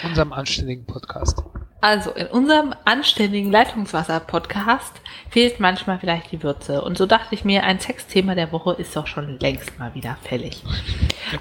In 0.03 0.09
unserem 0.09 0.33
anständigen 0.33 0.85
Podcast. 0.85 1.45
Also 1.81 2.11
in 2.11 2.27
unserem 2.27 2.75
anständigen 2.85 3.51
Leitungswasser-Podcast 3.51 5.01
fehlt 5.31 5.61
manchmal 5.61 5.99
vielleicht 5.99 6.31
die 6.31 6.43
Würze. 6.43 6.83
Und 6.83 6.99
so 6.99 7.07
dachte 7.07 7.35
ich 7.35 7.45
mir, 7.45 7.63
ein 7.63 7.81
Sexthema 7.81 8.35
der 8.35 8.53
Woche 8.53 8.75
ist 8.75 8.95
doch 8.95 9.07
schon 9.07 9.39
längst 9.39 9.79
mal 9.79 9.95
wieder 9.95 10.19
fällig. 10.23 10.63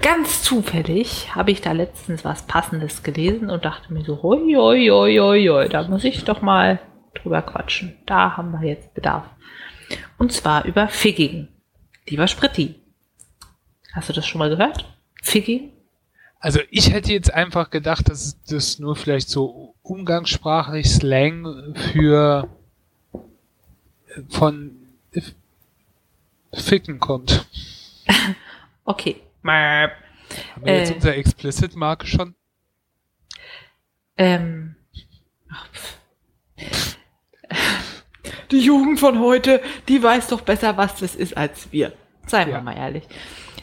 Ganz 0.00 0.42
zufällig 0.42 1.34
habe 1.34 1.50
ich 1.50 1.60
da 1.60 1.72
letztens 1.72 2.24
was 2.24 2.46
Passendes 2.46 3.02
gelesen 3.02 3.50
und 3.50 3.66
dachte 3.66 3.92
mir 3.92 4.02
so, 4.02 4.22
hoi, 4.22 4.54
hoi, 4.56 4.88
hoi, 4.88 5.16
hoi, 5.16 5.46
hoi, 5.46 5.68
da 5.68 5.86
muss 5.88 6.04
ich 6.04 6.24
doch 6.24 6.40
mal 6.40 6.80
drüber 7.14 7.42
quatschen. 7.42 7.98
Da 8.06 8.36
haben 8.36 8.52
wir 8.52 8.66
jetzt 8.66 8.94
Bedarf. 8.94 9.24
Und 10.16 10.32
zwar 10.32 10.64
über 10.64 10.88
Figging. 10.88 11.48
Lieber 12.08 12.28
Spritti. 12.28 12.76
Hast 13.92 14.08
du 14.08 14.12
das 14.14 14.26
schon 14.26 14.38
mal 14.38 14.48
gehört? 14.48 14.86
Figging? 15.22 15.72
Also 16.40 16.60
ich 16.70 16.90
hätte 16.92 17.12
jetzt 17.12 17.32
einfach 17.32 17.68
gedacht, 17.70 18.08
dass 18.08 18.42
das 18.44 18.78
nur 18.78 18.96
vielleicht 18.96 19.28
so 19.28 19.74
umgangssprachlich 19.82 20.88
Slang 20.90 21.74
für 21.92 22.48
von 24.30 24.74
Ficken 26.54 26.98
kommt. 26.98 27.46
okay. 28.84 29.20
Haben 29.44 30.64
wir 30.64 30.76
jetzt 30.78 30.90
Äh. 30.90 30.94
unser 30.94 31.14
Explicit-Marke 31.16 32.06
schon? 32.06 32.34
Ähm. 34.16 34.76
Die 38.50 38.60
Jugend 38.60 38.98
von 38.98 39.20
heute, 39.20 39.62
die 39.88 40.02
weiß 40.02 40.28
doch 40.28 40.40
besser, 40.40 40.76
was 40.76 40.96
das 40.96 41.14
ist 41.14 41.36
als 41.36 41.70
wir. 41.72 41.92
Seien 42.26 42.48
wir 42.48 42.54
Ja. 42.54 42.60
mal 42.62 42.76
ehrlich. 42.76 43.04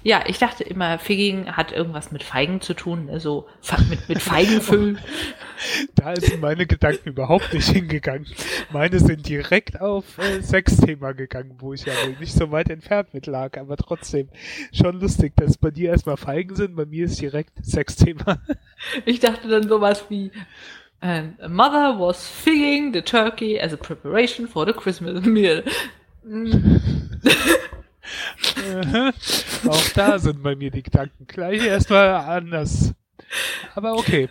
Ja, 0.07 0.23
ich 0.25 0.37
dachte 0.37 0.63
immer, 0.63 0.99
Figging 0.99 1.47
hat 1.51 1.73
irgendwas 1.73 2.13
mit 2.13 2.23
Feigen 2.23 2.61
zu 2.61 2.73
tun, 2.73 3.09
so 3.19 3.45
Fe- 3.59 3.83
mit, 3.89 4.07
mit 4.07 4.21
Feigenfüllen. 4.21 4.99
Da 5.95 6.15
sind 6.15 6.39
meine 6.39 6.65
Gedanken 6.65 7.09
überhaupt 7.09 7.51
nicht 7.53 7.67
hingegangen. 7.69 8.25
Meine 8.71 8.99
sind 8.99 9.27
direkt 9.27 9.81
auf 9.81 10.17
äh, 10.19 10.41
Sexthema 10.41 11.11
gegangen, 11.11 11.55
wo 11.59 11.73
ich 11.73 11.83
ja 11.83 11.93
wohl 12.05 12.15
nicht 12.21 12.31
so 12.33 12.51
weit 12.51 12.69
entfernt 12.69 13.13
mit 13.13 13.25
lag, 13.25 13.57
aber 13.57 13.75
trotzdem 13.75 14.29
schon 14.71 14.97
lustig, 15.01 15.33
dass 15.35 15.57
bei 15.57 15.71
dir 15.71 15.89
erstmal 15.89 16.15
Feigen 16.15 16.55
sind, 16.55 16.75
bei 16.77 16.85
mir 16.85 17.05
ist 17.05 17.19
direkt 17.19 17.51
Sexthema. 17.65 18.37
Ich 19.05 19.19
dachte 19.19 19.49
dann 19.49 19.67
sowas 19.67 20.05
wie, 20.09 20.31
and 21.01 21.41
a 21.41 21.49
mother 21.49 21.99
was 21.99 22.25
figging 22.29 22.93
the 22.93 23.01
turkey 23.01 23.59
as 23.59 23.73
a 23.73 23.77
preparation 23.77 24.47
for 24.47 24.65
the 24.65 24.71
Christmas 24.73 25.25
meal. 25.25 25.63
Aha. 28.57 29.11
Auch 29.67 29.89
da 29.89 30.19
sind 30.19 30.43
bei 30.43 30.55
mir 30.55 30.71
die 30.71 30.83
Gedanken 30.83 31.27
gleich 31.27 31.65
erstmal 31.65 32.09
anders. 32.15 32.93
Aber 33.75 33.93
okay. 33.93 34.29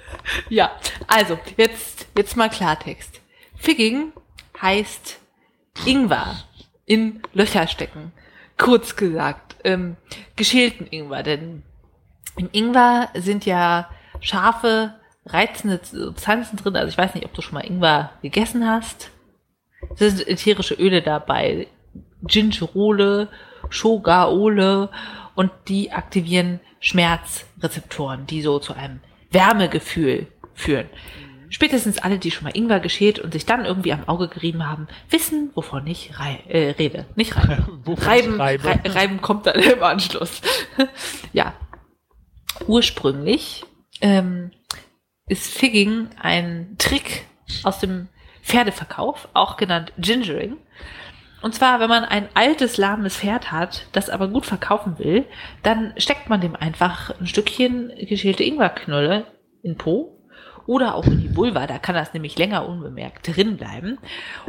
Ja, 0.48 0.72
also, 1.06 1.38
jetzt, 1.56 2.06
jetzt 2.16 2.36
mal 2.36 2.48
Klartext. 2.48 3.20
Figging 3.56 4.12
heißt 4.60 5.18
Ingwer 5.84 6.36
in 6.86 7.20
Löcher 7.32 7.66
stecken. 7.66 8.12
Kurz 8.58 8.96
gesagt, 8.96 9.56
ähm, 9.64 9.96
geschälten 10.36 10.86
Ingwer, 10.86 11.22
denn 11.22 11.62
im 12.36 12.48
Ingwer 12.52 13.10
sind 13.14 13.44
ja 13.44 13.90
scharfe, 14.20 14.94
reizende 15.26 15.80
Substanzen 15.82 16.56
drin. 16.56 16.76
Also 16.76 16.88
ich 16.88 16.98
weiß 16.98 17.14
nicht, 17.14 17.26
ob 17.26 17.34
du 17.34 17.42
schon 17.42 17.54
mal 17.54 17.66
Ingwer 17.66 18.12
gegessen 18.22 18.66
hast. 18.66 19.10
Es 19.98 19.98
sind 19.98 20.26
ätherische 20.26 20.74
Öle 20.74 21.02
dabei, 21.02 21.66
Gingerole, 22.22 23.28
Shogaole 23.70 24.90
und 25.34 25.50
die 25.68 25.92
aktivieren 25.92 26.60
Schmerzrezeptoren, 26.80 28.26
die 28.26 28.42
so 28.42 28.58
zu 28.58 28.74
einem 28.74 29.00
Wärmegefühl 29.30 30.26
führen. 30.54 30.88
Spätestens 31.48 31.98
alle, 31.98 32.18
die 32.18 32.30
schon 32.30 32.44
mal 32.44 32.56
Ingwer 32.56 32.80
geschält 32.80 33.18
und 33.18 33.32
sich 33.32 33.46
dann 33.46 33.64
irgendwie 33.64 33.92
am 33.92 34.08
Auge 34.08 34.28
gerieben 34.28 34.66
haben, 34.68 34.88
wissen, 35.10 35.50
wovon 35.54 35.86
ich 35.86 36.18
rei 36.18 36.42
äh, 36.48 36.70
rede. 36.70 37.06
Nicht 37.14 37.36
reiben. 37.36 37.82
Reiben, 37.86 38.40
reibe. 38.40 38.64
rei 38.64 38.80
reiben 38.84 39.20
kommt 39.20 39.46
dann 39.46 39.60
im 39.60 39.82
Anschluss. 39.82 40.42
ja. 41.32 41.54
Ursprünglich 42.66 43.64
ähm, 44.00 44.50
ist 45.28 45.52
Figging 45.52 46.08
ein 46.20 46.74
Trick 46.78 47.24
aus 47.62 47.78
dem 47.78 48.08
Pferdeverkauf, 48.42 49.28
auch 49.34 49.56
genannt 49.56 49.92
Gingering. 49.98 50.56
Und 51.46 51.54
zwar, 51.54 51.78
wenn 51.78 51.88
man 51.88 52.02
ein 52.02 52.28
altes, 52.34 52.76
lahmes 52.76 53.18
Pferd 53.18 53.52
hat, 53.52 53.86
das 53.92 54.10
aber 54.10 54.26
gut 54.26 54.46
verkaufen 54.46 54.98
will, 54.98 55.24
dann 55.62 55.94
steckt 55.96 56.28
man 56.28 56.40
dem 56.40 56.56
einfach 56.56 57.16
ein 57.20 57.28
Stückchen 57.28 57.92
geschälte 58.00 58.42
Ingwerknolle 58.42 59.26
in 59.62 59.76
Po 59.76 60.20
oder 60.66 60.96
auch 60.96 61.06
in 61.06 61.20
die 61.20 61.36
Vulva, 61.36 61.68
da 61.68 61.78
kann 61.78 61.94
das 61.94 62.12
nämlich 62.14 62.36
länger 62.36 62.68
unbemerkt 62.68 63.36
drin 63.36 63.58
bleiben. 63.58 63.98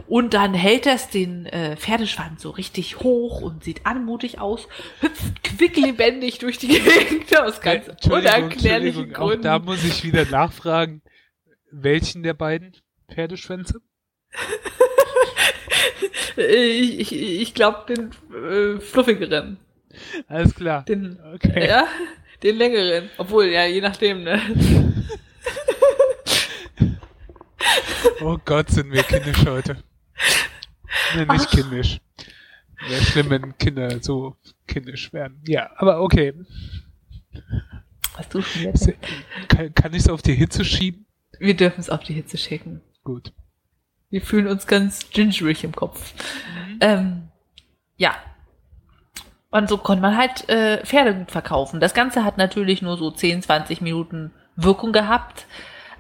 Und 0.07 0.33
dann 0.33 0.55
hält 0.55 0.87
das 0.87 1.11
den 1.11 1.45
äh, 1.45 1.77
Pferdeschwanz 1.77 2.41
so 2.41 2.49
richtig 2.49 3.01
hoch 3.01 3.41
und 3.41 3.63
sieht 3.63 3.85
anmutig 3.85 4.39
aus, 4.39 4.67
hüpft 4.99 5.43
quicklebendig 5.43 6.39
durch 6.39 6.57
die 6.57 6.79
Gegend 6.79 7.39
aus 7.39 7.61
ganz 7.61 7.89
unerklärlichen 8.07 9.03
Entschuldigung, 9.03 9.15
auch 9.17 9.27
Gründen. 9.27 9.43
da 9.43 9.59
muss 9.59 9.83
ich 9.83 10.03
wieder 10.03 10.25
nachfragen, 10.25 11.03
welchen 11.69 12.23
der 12.23 12.33
beiden 12.33 12.75
Pferdeschwänze? 13.07 13.81
Ich, 16.35 17.11
ich, 17.11 17.41
ich 17.41 17.53
glaube 17.53 17.93
den 17.93 18.11
äh, 18.33 18.79
fluffigeren. 18.79 19.57
Alles 20.27 20.53
klar. 20.53 20.83
Den, 20.85 21.17
Okay. 21.33 21.67
ja, 21.67 21.88
den 22.43 22.57
längeren. 22.57 23.09
Obwohl, 23.17 23.45
ja, 23.47 23.65
je 23.65 23.81
nachdem, 23.81 24.23
ne? 24.23 24.41
Oh 28.21 28.38
Gott, 28.45 28.69
sind 28.69 28.91
wir 28.91 29.03
kindisch 29.03 29.45
heute. 29.45 29.77
Nee, 31.15 31.25
nicht 31.25 31.47
Ach. 31.47 31.51
kindisch. 31.51 31.99
Wäre 32.88 33.01
schlimm, 33.01 33.29
wenn 33.29 33.57
Kinder 33.57 34.01
so 34.01 34.35
kindisch 34.67 35.11
wären. 35.13 35.41
Ja, 35.47 35.71
aber 35.77 36.01
okay. 36.01 36.33
Was 38.15 38.29
du 38.29 38.41
schon 38.41 38.73
Kann, 39.47 39.73
kann 39.73 39.93
ich 39.93 39.99
es 39.99 40.09
auf 40.09 40.21
die 40.21 40.33
Hitze 40.33 40.65
schieben? 40.65 41.05
Wir 41.39 41.55
dürfen 41.55 41.79
es 41.79 41.89
auf 41.89 42.03
die 42.03 42.13
Hitze 42.13 42.38
schicken. 42.38 42.81
Gut. 43.03 43.31
Wir 44.10 44.22
fühlen 44.22 44.47
uns 44.47 44.68
ganz 44.68 45.10
gingerig 45.10 45.64
im 45.64 45.76
Kopf. 45.76 46.14
Ähm, 46.80 47.30
ja. 47.97 48.16
Und 49.49 49.70
so 49.70 49.78
konnte 49.78 50.01
man 50.01 50.18
halt 50.18 50.47
äh, 50.49 50.86
Pferde 50.86 51.16
gut 51.16 51.32
verkaufen. 51.32 51.80
Das 51.80 51.93
Ganze 51.93 52.24
hat 52.24 52.38
natürlich 52.38 52.82
nur 52.82 52.97
so 52.97 53.12
10, 53.12 53.41
20 53.41 53.82
Minuten 53.82 54.32
Wirkung 54.55 54.91
gehabt. 54.91 55.45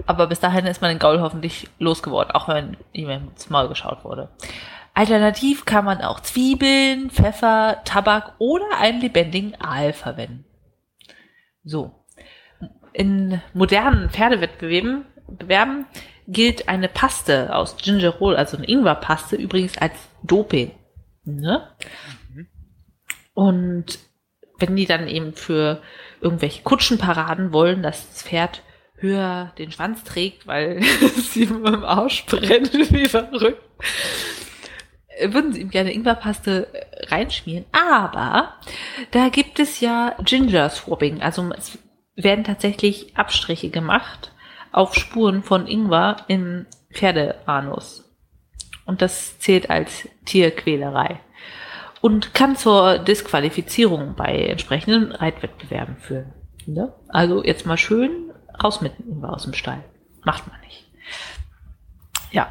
Aber 0.05 0.27
bis 0.27 0.39
dahin 0.39 0.65
ist 0.65 0.81
man 0.81 0.89
den 0.89 0.99
Gaul 0.99 1.21
hoffentlich 1.21 1.69
losgeworden, 1.79 2.31
auch 2.31 2.47
wenn 2.47 2.77
ihm 2.93 3.09
ins 3.09 3.49
Maul 3.49 3.67
geschaut 3.67 4.03
wurde. 4.03 4.29
Alternativ 4.93 5.65
kann 5.65 5.85
man 5.85 6.01
auch 6.01 6.19
Zwiebeln, 6.19 7.09
Pfeffer, 7.09 7.81
Tabak 7.83 8.33
oder 8.37 8.65
einen 8.79 9.01
lebendigen 9.01 9.59
Aal 9.59 9.93
verwenden. 9.93 10.45
So. 11.63 11.91
In 12.93 13.41
modernen 13.53 14.09
Pferdewettbewerben 14.09 15.05
Bewerben 15.27 15.85
gilt 16.27 16.67
eine 16.67 16.89
Paste 16.89 17.55
aus 17.55 17.77
Gingerol, 17.77 18.35
also 18.35 18.57
eine 18.57 18.67
Ingwerpaste, 18.67 19.37
übrigens 19.37 19.77
als 19.77 19.95
Doping. 20.23 20.71
Ne? 21.23 21.67
Und 23.33 23.99
wenn 24.59 24.75
die 24.75 24.85
dann 24.85 25.07
eben 25.07 25.33
für 25.33 25.81
irgendwelche 26.19 26.63
Kutschenparaden 26.63 27.53
wollen, 27.53 27.81
dass 27.81 28.09
das 28.09 28.23
Pferd 28.23 28.61
höher 28.95 29.53
den 29.57 29.71
Schwanz 29.71 30.03
trägt, 30.03 30.47
weil 30.47 30.77
es 31.17 31.35
ihm 31.35 31.65
im 31.65 31.83
Arsch 31.83 32.25
brennt, 32.25 32.73
wie 32.91 33.05
verrückt, 33.05 33.63
würden 35.21 35.53
sie 35.53 35.61
ihm 35.61 35.69
gerne 35.69 35.93
Ingwerpaste 35.93 36.67
äh, 36.73 37.05
reinschmieren. 37.07 37.65
Aber 37.71 38.55
da 39.11 39.29
gibt 39.29 39.59
es 39.59 39.79
ja 39.79 40.15
Ginger 40.23 40.69
Swapping. 40.69 41.21
Also 41.21 41.49
es 41.55 41.77
werden 42.15 42.43
tatsächlich 42.43 43.15
Abstriche 43.15 43.69
gemacht 43.69 44.31
auf 44.71 44.95
Spuren 44.95 45.43
von 45.43 45.67
Ingwer 45.67 46.17
im 46.27 46.65
Pferdeanus. 46.91 48.03
Und 48.85 49.01
das 49.01 49.39
zählt 49.39 49.69
als 49.69 50.07
Tierquälerei. 50.25 51.19
Und 52.01 52.33
kann 52.33 52.55
zur 52.55 52.99
Disqualifizierung 52.99 54.15
bei 54.15 54.45
entsprechenden 54.45 55.11
Reitwettbewerben 55.11 55.97
führen. 55.97 56.33
Ne? 56.65 56.93
Also 57.09 57.43
jetzt 57.43 57.65
mal 57.65 57.77
schön 57.77 58.31
raus 58.63 58.81
mit 58.81 58.99
Ingwer 58.99 59.33
aus 59.33 59.43
dem 59.43 59.53
Stall. 59.53 59.83
Macht 60.23 60.47
man 60.47 60.59
nicht. 60.61 60.85
Ja. 62.31 62.49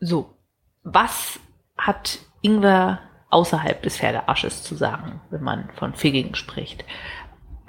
So. 0.00 0.36
Was 0.82 1.38
hat 1.76 2.18
Ingwer 2.40 3.00
außerhalb 3.28 3.82
des 3.82 3.98
Pferdeasches 3.98 4.62
zu 4.62 4.74
sagen, 4.74 5.20
wenn 5.30 5.42
man 5.42 5.70
von 5.76 5.94
Figging 5.94 6.34
spricht? 6.34 6.84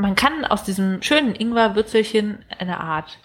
Man 0.01 0.15
kann 0.15 0.45
aus 0.45 0.63
diesem 0.63 1.03
schönen 1.03 1.35
Ingwerwürzelchen 1.35 2.43
eine 2.57 2.79
Art 2.79 3.19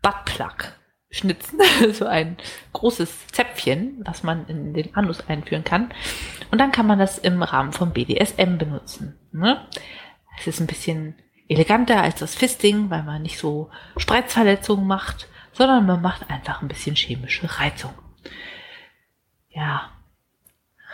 Buttplug 0.00 0.72
schnitzen, 1.10 1.58
so 1.92 2.06
ein 2.06 2.36
großes 2.72 3.26
Zäpfchen, 3.28 4.02
was 4.04 4.22
man 4.22 4.46
in 4.46 4.74
den 4.74 4.94
Anus 4.94 5.28
einführen 5.28 5.64
kann. 5.64 5.92
Und 6.52 6.58
dann 6.58 6.70
kann 6.70 6.86
man 6.86 7.00
das 7.00 7.18
im 7.18 7.42
Rahmen 7.42 7.72
von 7.72 7.92
BDSM 7.92 8.58
benutzen. 8.58 9.18
Ne? 9.32 9.66
Es 10.38 10.46
ist 10.46 10.60
ein 10.60 10.68
bisschen 10.68 11.16
eleganter 11.48 12.00
als 12.00 12.20
das 12.20 12.36
Fisting, 12.36 12.90
weil 12.90 13.02
man 13.02 13.22
nicht 13.22 13.38
so 13.38 13.68
Spreizverletzungen 13.96 14.86
macht, 14.86 15.26
sondern 15.52 15.84
man 15.84 16.00
macht 16.00 16.30
einfach 16.30 16.62
ein 16.62 16.68
bisschen 16.68 16.94
chemische 16.94 17.58
Reizung. 17.58 17.94
Ja. 19.48 19.90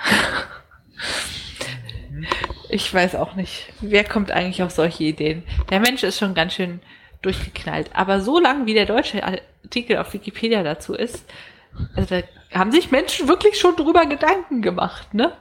Ich 2.69 2.93
weiß 2.93 3.15
auch 3.17 3.35
nicht. 3.35 3.73
Wer 3.81 4.05
kommt 4.05 4.31
eigentlich 4.31 4.63
auf 4.63 4.71
solche 4.71 5.05
Ideen? 5.05 5.43
Der 5.71 5.81
Mensch 5.81 6.03
ist 6.03 6.19
schon 6.19 6.35
ganz 6.35 6.55
schön 6.55 6.81
durchgeknallt. 7.23 7.91
Aber 7.95 8.21
so 8.21 8.39
lang, 8.39 8.67
wie 8.67 8.75
der 8.75 8.87
deutsche 8.87 9.23
Artikel 9.25 9.99
auf 9.99 10.13
Wikipedia 10.13 10.63
dazu 10.63 10.95
ist, 10.95 11.25
also 11.97 12.17
da 12.17 12.59
haben 12.59 12.73
sich 12.73 12.91
Menschen 12.91 13.29
wirklich 13.29 13.59
schon 13.59 13.77
drüber 13.77 14.07
Gedanken 14.07 14.63
gemacht, 14.63 15.13
ne? 15.13 15.33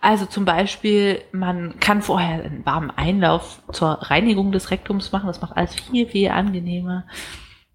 Also 0.00 0.24
zum 0.24 0.46
Beispiel, 0.46 1.22
man 1.30 1.78
kann 1.78 2.00
vorher 2.00 2.42
einen 2.42 2.64
warmen 2.64 2.90
Einlauf 2.90 3.60
zur 3.70 3.90
Reinigung 3.90 4.50
des 4.50 4.70
Rektums 4.70 5.12
machen. 5.12 5.26
Das 5.26 5.42
macht 5.42 5.56
alles 5.56 5.74
viel, 5.74 6.08
viel 6.08 6.30
angenehmer. 6.30 7.04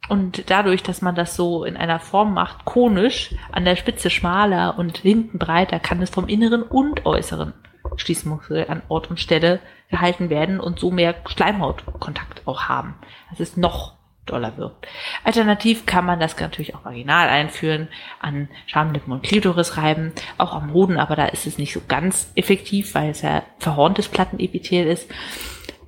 Und 0.10 0.50
dadurch, 0.50 0.82
dass 0.82 1.02
man 1.02 1.14
das 1.16 1.36
so 1.36 1.64
in 1.64 1.78
einer 1.78 2.00
Form 2.00 2.34
macht, 2.34 2.66
konisch, 2.66 3.36
an 3.52 3.64
der 3.64 3.76
Spitze 3.76 4.10
schmaler 4.10 4.78
und 4.78 4.98
hinten 4.98 5.38
breiter, 5.38 5.80
kann 5.80 6.02
es 6.02 6.10
vom 6.10 6.28
inneren 6.28 6.64
und 6.64 7.06
äußeren 7.06 7.54
Schließmuskel 7.98 8.66
an 8.68 8.82
Ort 8.90 9.10
und 9.10 9.20
Stelle 9.20 9.60
gehalten 9.90 10.30
werden 10.30 10.60
und 10.60 10.80
so 10.80 10.92
mehr 10.92 11.16
Schleimhautkontakt 11.28 12.42
auch 12.46 12.64
haben. 12.64 12.96
Das 13.30 13.40
ist 13.40 13.58
noch 13.58 13.96
doller 14.26 14.58
wirkt. 14.58 14.88
Alternativ 15.24 15.86
kann 15.86 16.06
man 16.06 16.20
das 16.20 16.40
natürlich 16.40 16.76
auch 16.76 16.86
vaginal 16.86 17.30
einführen, 17.30 17.88
an 18.20 18.50
Schamlippen 18.66 19.14
und 19.14 19.24
Klitoris 19.24 19.78
reiben, 19.78 20.14
auch 20.38 20.54
am 20.54 20.74
Hoden, 20.74 20.98
aber 20.98 21.16
da 21.16 21.26
ist 21.26 21.46
es 21.46 21.58
nicht 21.58 21.74
so 21.74 21.82
ganz 21.88 22.32
effektiv, 22.36 22.96
weil 22.96 23.12
es 23.12 23.22
ja 23.22 23.44
verhorntes 23.60 24.08
Plattenepithel 24.08 24.88
ist. 24.88 25.10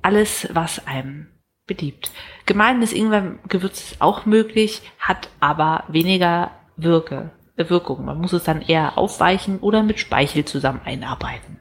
Alles, 0.02 0.48
was 0.52 0.86
einem 0.86 1.28
beliebt. 1.66 2.10
Gemahlenes 2.46 2.92
Ingwergewürz 2.92 3.92
ist 3.92 4.00
auch 4.00 4.24
möglich, 4.24 4.82
hat 4.98 5.28
aber 5.40 5.84
weniger 5.88 6.52
Wirke, 6.76 7.30
Wirkung. 7.58 8.04
Man 8.04 8.20
muss 8.20 8.32
es 8.32 8.44
dann 8.44 8.62
eher 8.62 8.98
aufweichen 8.98 9.58
oder 9.58 9.82
mit 9.82 9.98
Speichel 9.98 10.44
zusammen 10.44 10.80
einarbeiten. 10.84 11.58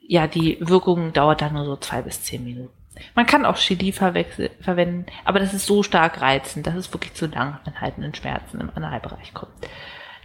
Ja, 0.00 0.26
die 0.26 0.58
Wirkung 0.60 1.12
dauert 1.12 1.40
dann 1.42 1.54
nur 1.54 1.64
so 1.64 1.76
zwei 1.76 2.02
bis 2.02 2.22
zehn 2.22 2.44
Minuten. 2.44 2.74
Man 3.14 3.26
kann 3.26 3.46
auch 3.46 3.56
Chili 3.56 3.92
verwenden, 3.92 5.06
aber 5.24 5.40
das 5.40 5.54
ist 5.54 5.66
so 5.66 5.82
stark 5.82 6.20
reizend, 6.20 6.66
dass 6.66 6.74
es 6.74 6.92
wirklich 6.92 7.14
zu 7.14 7.26
langanhaltenden 7.26 8.14
Schmerzen 8.14 8.60
im 8.60 8.70
Analbereich 8.74 9.32
kommt. 9.32 9.52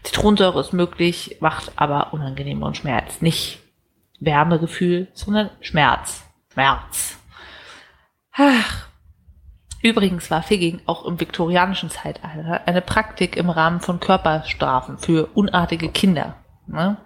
Zitronensäure 0.03 0.59
ist 0.59 0.73
möglich, 0.73 1.37
macht 1.39 1.71
aber 1.75 2.13
unangenehmer 2.13 2.67
und 2.67 2.77
Schmerz. 2.77 3.21
Nicht 3.21 3.59
Wärmegefühl, 4.19 5.07
sondern 5.13 5.49
Schmerz. 5.61 6.25
Schmerz. 6.51 7.17
Ach. 8.33 8.86
Übrigens 9.87 10.29
war 10.29 10.43
Figging 10.43 10.81
auch 10.85 11.05
im 11.05 11.19
viktorianischen 11.19 11.89
Zeitalter 11.89 12.67
eine 12.67 12.81
Praktik 12.81 13.37
im 13.37 13.49
Rahmen 13.49 13.79
von 13.79 13.99
Körperstrafen 14.01 14.97
für 14.97 15.27
unartige 15.33 15.87
Kinder. 15.89 16.35
Ne? 16.67 16.97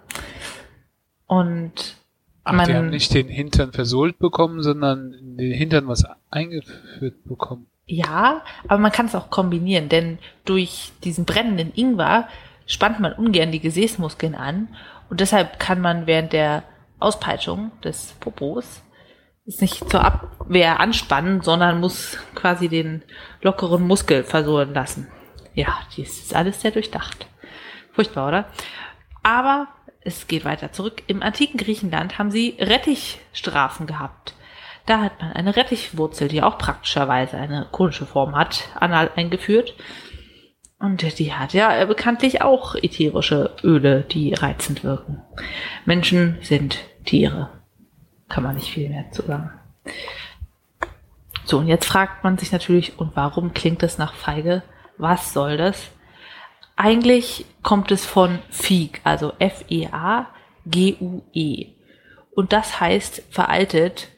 Und 1.26 1.96
Ach, 2.42 2.52
man, 2.52 2.66
die 2.66 2.74
haben 2.74 2.90
nicht 2.90 3.14
den 3.14 3.28
Hintern 3.28 3.72
versohlt 3.72 4.18
bekommen, 4.18 4.62
sondern 4.62 5.36
den 5.36 5.52
Hintern 5.52 5.86
was 5.86 6.04
eingeführt 6.30 7.24
bekommen. 7.24 7.66
Ja, 7.86 8.42
aber 8.66 8.78
man 8.78 8.90
kann 8.90 9.06
es 9.06 9.14
auch 9.14 9.30
kombinieren, 9.30 9.88
denn 9.88 10.18
durch 10.44 10.90
diesen 11.04 11.24
brennenden 11.24 11.72
Ingwer 11.74 12.28
spannt 12.66 12.98
man 12.98 13.12
ungern 13.12 13.52
die 13.52 13.60
Gesäßmuskeln 13.60 14.34
an 14.34 14.68
und 15.08 15.20
deshalb 15.20 15.60
kann 15.60 15.80
man 15.80 16.06
während 16.06 16.32
der 16.32 16.64
Auspeitschung 16.98 17.70
des 17.82 18.14
Popos 18.18 18.82
ist 19.44 19.60
nicht 19.60 19.90
zur 19.90 20.04
Abwehr 20.04 20.80
anspannen, 20.80 21.40
sondern 21.40 21.80
muss 21.80 22.18
quasi 22.34 22.68
den 22.68 23.02
lockeren 23.40 23.82
Muskel 23.82 24.24
versohlen 24.24 24.72
lassen. 24.72 25.08
Ja, 25.54 25.80
dies 25.96 26.20
ist 26.20 26.34
alles 26.34 26.60
sehr 26.60 26.70
durchdacht. 26.70 27.26
Furchtbar, 27.92 28.28
oder? 28.28 28.46
Aber 29.22 29.68
es 30.00 30.26
geht 30.26 30.44
weiter 30.44 30.72
zurück. 30.72 31.02
Im 31.06 31.22
antiken 31.22 31.58
Griechenland 31.58 32.18
haben 32.18 32.30
sie 32.30 32.56
Rettichstrafen 32.58 33.86
gehabt. 33.86 34.34
Da 34.86 35.00
hat 35.00 35.20
man 35.20 35.32
eine 35.32 35.54
Rettichwurzel, 35.54 36.28
die 36.28 36.42
auch 36.42 36.58
praktischerweise 36.58 37.36
eine 37.36 37.68
konische 37.70 38.06
Form 38.06 38.34
hat, 38.34 38.68
anal 38.74 39.10
eingeführt. 39.14 39.74
Und 40.78 41.18
die 41.20 41.32
hat 41.32 41.52
ja 41.52 41.84
bekanntlich 41.84 42.42
auch 42.42 42.74
ätherische 42.74 43.54
Öle, 43.62 44.02
die 44.02 44.34
reizend 44.34 44.82
wirken. 44.82 45.22
Menschen 45.84 46.38
sind 46.42 46.78
Tiere. 47.04 47.61
Kann 48.32 48.44
man 48.44 48.56
nicht 48.56 48.72
viel 48.72 48.88
mehr 48.88 49.10
zu 49.10 49.20
sagen. 49.22 49.50
So, 51.44 51.58
und 51.58 51.68
jetzt 51.68 51.84
fragt 51.84 52.24
man 52.24 52.38
sich 52.38 52.50
natürlich, 52.50 52.98
und 52.98 53.14
warum 53.14 53.52
klingt 53.52 53.82
es 53.82 53.98
nach 53.98 54.14
Feige? 54.14 54.62
Was 54.96 55.34
soll 55.34 55.58
das? 55.58 55.90
Eigentlich 56.74 57.44
kommt 57.62 57.90
es 57.90 58.06
von 58.06 58.38
Feig, 58.48 59.02
also 59.04 59.34
F-E-A-G-U-E. 59.38 60.24
-E. 61.34 61.74
Und 62.34 62.54
das 62.54 62.80
heißt 62.80 63.22
veraltet 63.28 64.08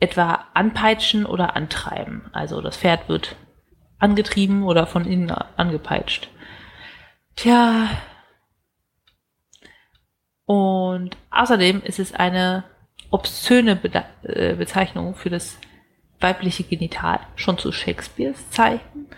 etwa 0.00 0.46
anpeitschen 0.54 1.26
oder 1.26 1.54
antreiben. 1.54 2.30
Also 2.32 2.62
das 2.62 2.78
Pferd 2.78 3.10
wird 3.10 3.36
angetrieben 3.98 4.62
oder 4.62 4.86
von 4.86 5.04
innen 5.04 5.30
angepeitscht. 5.30 6.30
Tja. 7.36 7.90
Und 10.46 11.18
außerdem 11.30 11.82
ist 11.82 11.98
es 11.98 12.14
eine 12.14 12.64
obszöne 13.12 13.76
Be 13.76 14.04
äh, 14.24 14.54
Bezeichnung 14.54 15.14
für 15.14 15.30
das 15.30 15.58
weibliche 16.18 16.64
Genital, 16.64 17.20
schon 17.36 17.58
zu 17.58 17.70
Shakespeares 17.70 18.50
Zeichen 18.50 19.08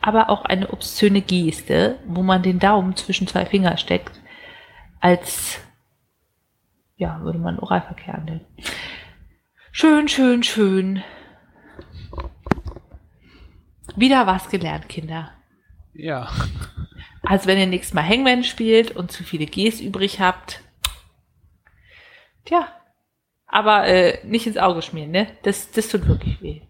aber 0.00 0.30
auch 0.30 0.44
eine 0.44 0.70
obszöne 0.70 1.20
Geste, 1.20 1.98
wo 2.06 2.22
man 2.22 2.42
den 2.42 2.58
Daumen 2.58 2.96
zwischen 2.96 3.26
zwei 3.26 3.46
Finger 3.46 3.76
steckt, 3.76 4.20
als, 5.00 5.60
ja, 6.96 7.20
würde 7.22 7.38
man 7.38 7.58
Oralverkehr 7.58 8.14
handeln. 8.14 8.44
Schön, 9.72 10.08
schön, 10.08 10.42
schön. 10.42 11.02
Wieder 13.96 14.26
was 14.26 14.48
gelernt, 14.48 14.88
Kinder. 14.88 15.32
Ja. 15.94 16.30
Also 17.22 17.46
wenn 17.46 17.58
ihr 17.58 17.66
nächstes 17.66 17.94
Mal 17.94 18.08
Hangman 18.08 18.44
spielt 18.44 18.92
und 18.92 19.10
zu 19.10 19.24
viele 19.24 19.46
Gs 19.46 19.80
übrig 19.80 20.20
habt, 20.20 20.62
tja, 22.44 22.68
aber 23.48 23.86
äh, 23.86 24.24
nicht 24.26 24.46
ins 24.46 24.58
Auge 24.58 24.82
schmieren, 24.82 25.10
ne? 25.10 25.26
Das, 25.42 25.70
das 25.70 25.88
tut 25.88 26.06
wirklich 26.06 26.40
weh. 26.42 26.60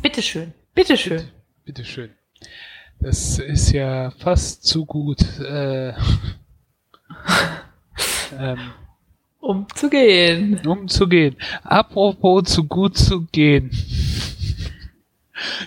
Bitteschön. 0.00 0.52
Bitteschön. 0.74 1.16
Bitte, 1.16 1.32
bitteschön. 1.64 2.10
Das 3.00 3.38
ist 3.38 3.72
ja 3.72 4.12
fast 4.12 4.64
zu 4.64 4.86
gut. 4.86 5.20
Äh, 5.40 5.90
ähm, 8.38 8.72
um 9.40 9.66
zu 9.74 9.90
gehen. 9.90 10.64
Um 10.66 10.88
zu 10.88 11.08
gehen. 11.08 11.36
Apropos 11.64 12.44
zu 12.44 12.64
gut 12.64 12.96
zu 12.96 13.26
gehen. 13.26 13.70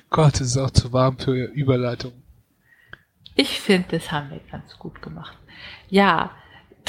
Gott, 0.10 0.36
es 0.36 0.42
ist 0.42 0.58
auch 0.58 0.72
zu 0.72 0.92
warm 0.94 1.18
für 1.18 1.34
Überleitung. 1.34 2.14
Ich 3.36 3.60
finde, 3.60 3.98
das 3.98 4.12
haben 4.12 4.32
wir 4.32 4.40
ganz 4.52 4.78
gut 4.78 5.02
gemacht. 5.02 5.38
Ja, 5.90 6.32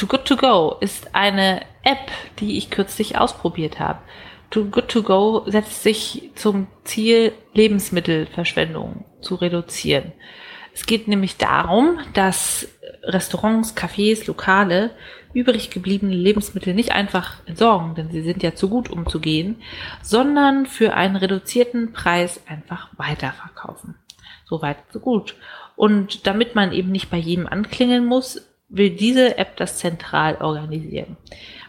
Too 0.01 0.07
Good 0.07 0.25
To 0.25 0.37
Go 0.37 0.77
ist 0.81 1.15
eine 1.15 1.61
App, 1.83 2.11
die 2.39 2.57
ich 2.57 2.71
kürzlich 2.71 3.19
ausprobiert 3.19 3.79
habe. 3.81 3.99
Too 4.49 4.65
Good 4.65 4.89
To 4.89 5.03
Go 5.03 5.43
setzt 5.45 5.83
sich 5.83 6.31
zum 6.37 6.69
Ziel, 6.85 7.35
Lebensmittelverschwendung 7.53 9.05
zu 9.21 9.35
reduzieren. 9.35 10.13
Es 10.73 10.87
geht 10.87 11.07
nämlich 11.07 11.37
darum, 11.37 11.99
dass 12.15 12.67
Restaurants, 13.03 13.77
Cafés, 13.77 14.27
Lokale 14.27 14.93
übrig 15.35 15.69
gebliebene 15.69 16.15
Lebensmittel 16.15 16.73
nicht 16.73 16.93
einfach 16.93 17.35
entsorgen, 17.45 17.95
denn 17.95 18.11
sie 18.11 18.23
sind 18.23 18.43
ja 18.43 18.55
zu 18.55 18.71
gut, 18.71 18.89
um 18.89 19.07
zu 19.07 19.21
gehen, 19.21 19.61
sondern 20.01 20.65
für 20.65 20.95
einen 20.95 21.17
reduzierten 21.17 21.93
Preis 21.93 22.41
einfach 22.49 22.89
weiterverkaufen. 22.97 23.97
Soweit, 24.47 24.79
so 24.95 24.99
gut. 24.99 25.37
Und 25.77 26.27
damit 26.27 26.55
man 26.55 26.73
eben 26.73 26.91
nicht 26.91 27.11
bei 27.11 27.19
jedem 27.19 27.47
anklingeln 27.47 28.07
muss, 28.07 28.50
will 28.71 28.91
diese 28.91 29.37
App 29.37 29.57
das 29.57 29.79
zentral 29.79 30.37
organisieren. 30.37 31.17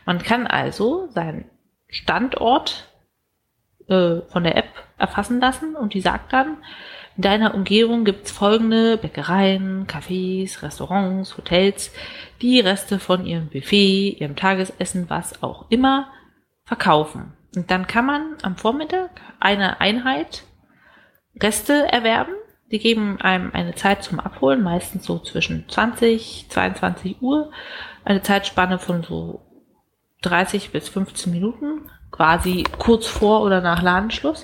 Man 0.06 0.20
kann 0.20 0.48
also 0.48 1.10
seinen 1.10 1.46
Standort 1.90 2.88
äh, 3.88 4.22
von 4.30 4.44
der 4.44 4.56
App 4.56 4.70
erfassen 4.98 5.40
lassen 5.42 5.76
und 5.76 5.94
die 5.94 6.02
sagt 6.02 6.32
dann, 6.32 6.58
in 7.18 7.24
deiner 7.24 7.54
Umgebung 7.54 8.06
gibt's 8.06 8.32
folgende 8.32 8.98
Bäckereien, 8.98 9.86
Cafés, 9.86 10.62
Restaurants, 10.64 11.38
Hotels, 11.38 11.92
die 12.42 12.60
Reste 12.62 13.00
von 13.00 13.26
ihrem 13.26 13.50
Buffet, 13.50 14.18
ihrem 14.20 14.36
Tagesessen, 14.36 15.10
was 15.10 15.44
auch 15.44 15.66
immer, 15.70 16.08
verkaufen. 16.64 17.34
Und 17.56 17.70
dann 17.70 17.86
kann 17.86 18.06
man 18.06 18.38
am 18.44 18.56
Vormittag 18.56 19.10
eine 19.40 19.82
Einheit 19.82 20.44
Reste 21.42 21.92
erwerben. 21.92 22.34
Die 22.72 22.80
geben 22.80 23.20
einem 23.20 23.52
eine 23.54 23.76
Zeit 23.76 24.04
zum 24.04 24.20
Abholen, 24.20 24.64
meistens 24.64 25.06
so 25.06 25.20
zwischen 25.20 25.68
20, 25.68 26.48
22 26.50 27.22
Uhr. 27.22 27.52
Eine 28.06 28.22
Zeitspanne 28.22 28.80
von 28.80 29.04
so 29.04 29.42
30 30.22 30.72
bis 30.72 30.88
15 30.90 31.32
Minuten, 31.32 31.90
quasi 32.12 32.64
kurz 32.78 33.08
vor 33.08 33.42
oder 33.42 33.62
nach 33.62 33.82
Ladenschluss. 33.82 34.44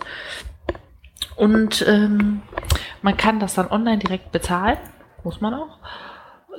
Und 1.36 1.86
ähm, 1.88 2.42
man 3.02 3.16
kann 3.16 3.40
das 3.40 3.54
dann 3.54 3.72
online 3.72 4.00
direkt 4.00 4.32
bezahlen, 4.32 4.78
muss 5.24 5.40
man 5.40 5.54
auch. 5.54 5.78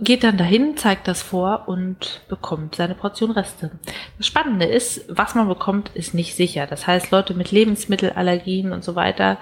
geht 0.00 0.22
dann 0.22 0.38
dahin, 0.38 0.76
zeigt 0.76 1.08
das 1.08 1.20
vor 1.20 1.64
und 1.66 2.22
bekommt 2.28 2.76
seine 2.76 2.94
Portion 2.94 3.32
Reste. 3.32 3.72
Das 4.16 4.26
Spannende 4.26 4.66
ist, 4.66 5.04
was 5.08 5.34
man 5.34 5.48
bekommt, 5.48 5.90
ist 5.94 6.14
nicht 6.14 6.36
sicher. 6.36 6.66
Das 6.66 6.86
heißt, 6.86 7.10
Leute 7.10 7.34
mit 7.34 7.50
Lebensmittelallergien 7.50 8.72
und 8.72 8.84
so 8.84 8.94
weiter, 8.94 9.38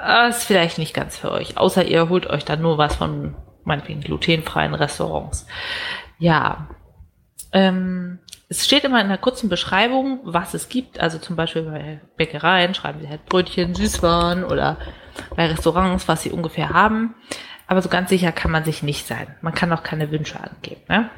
äh, 0.00 0.28
ist 0.28 0.44
vielleicht 0.44 0.78
nicht 0.78 0.94
ganz 0.94 1.16
für 1.16 1.30
euch. 1.30 1.58
Außer 1.58 1.84
ihr 1.84 2.08
holt 2.08 2.26
euch 2.26 2.44
dann 2.44 2.62
nur 2.62 2.78
was 2.78 2.96
von 2.96 3.34
meinetwegen 3.64 4.00
glutenfreien 4.00 4.74
Restaurants. 4.74 5.46
Ja. 6.18 6.68
Ähm, 7.52 8.18
es 8.48 8.64
steht 8.64 8.84
immer 8.84 9.00
in 9.00 9.06
einer 9.06 9.18
kurzen 9.18 9.48
Beschreibung, 9.48 10.20
was 10.24 10.54
es 10.54 10.68
gibt. 10.68 11.00
Also 11.00 11.18
zum 11.18 11.36
Beispiel 11.36 11.62
bei 11.62 12.00
Bäckereien 12.16 12.74
schreiben 12.74 13.00
sie 13.00 13.08
halt 13.08 13.24
Brötchen, 13.26 13.74
Süßwaren 13.74 14.44
oder 14.44 14.78
bei 15.36 15.46
Restaurants, 15.46 16.08
was 16.08 16.22
sie 16.22 16.30
ungefähr 16.30 16.70
haben. 16.70 17.14
Aber 17.66 17.80
so 17.80 17.88
ganz 17.88 18.10
sicher 18.10 18.32
kann 18.32 18.50
man 18.50 18.64
sich 18.64 18.82
nicht 18.82 19.06
sein. 19.06 19.34
Man 19.40 19.54
kann 19.54 19.72
auch 19.72 19.82
keine 19.82 20.10
Wünsche 20.10 20.38
angeben. 20.38 20.82
Ne? 20.88 21.10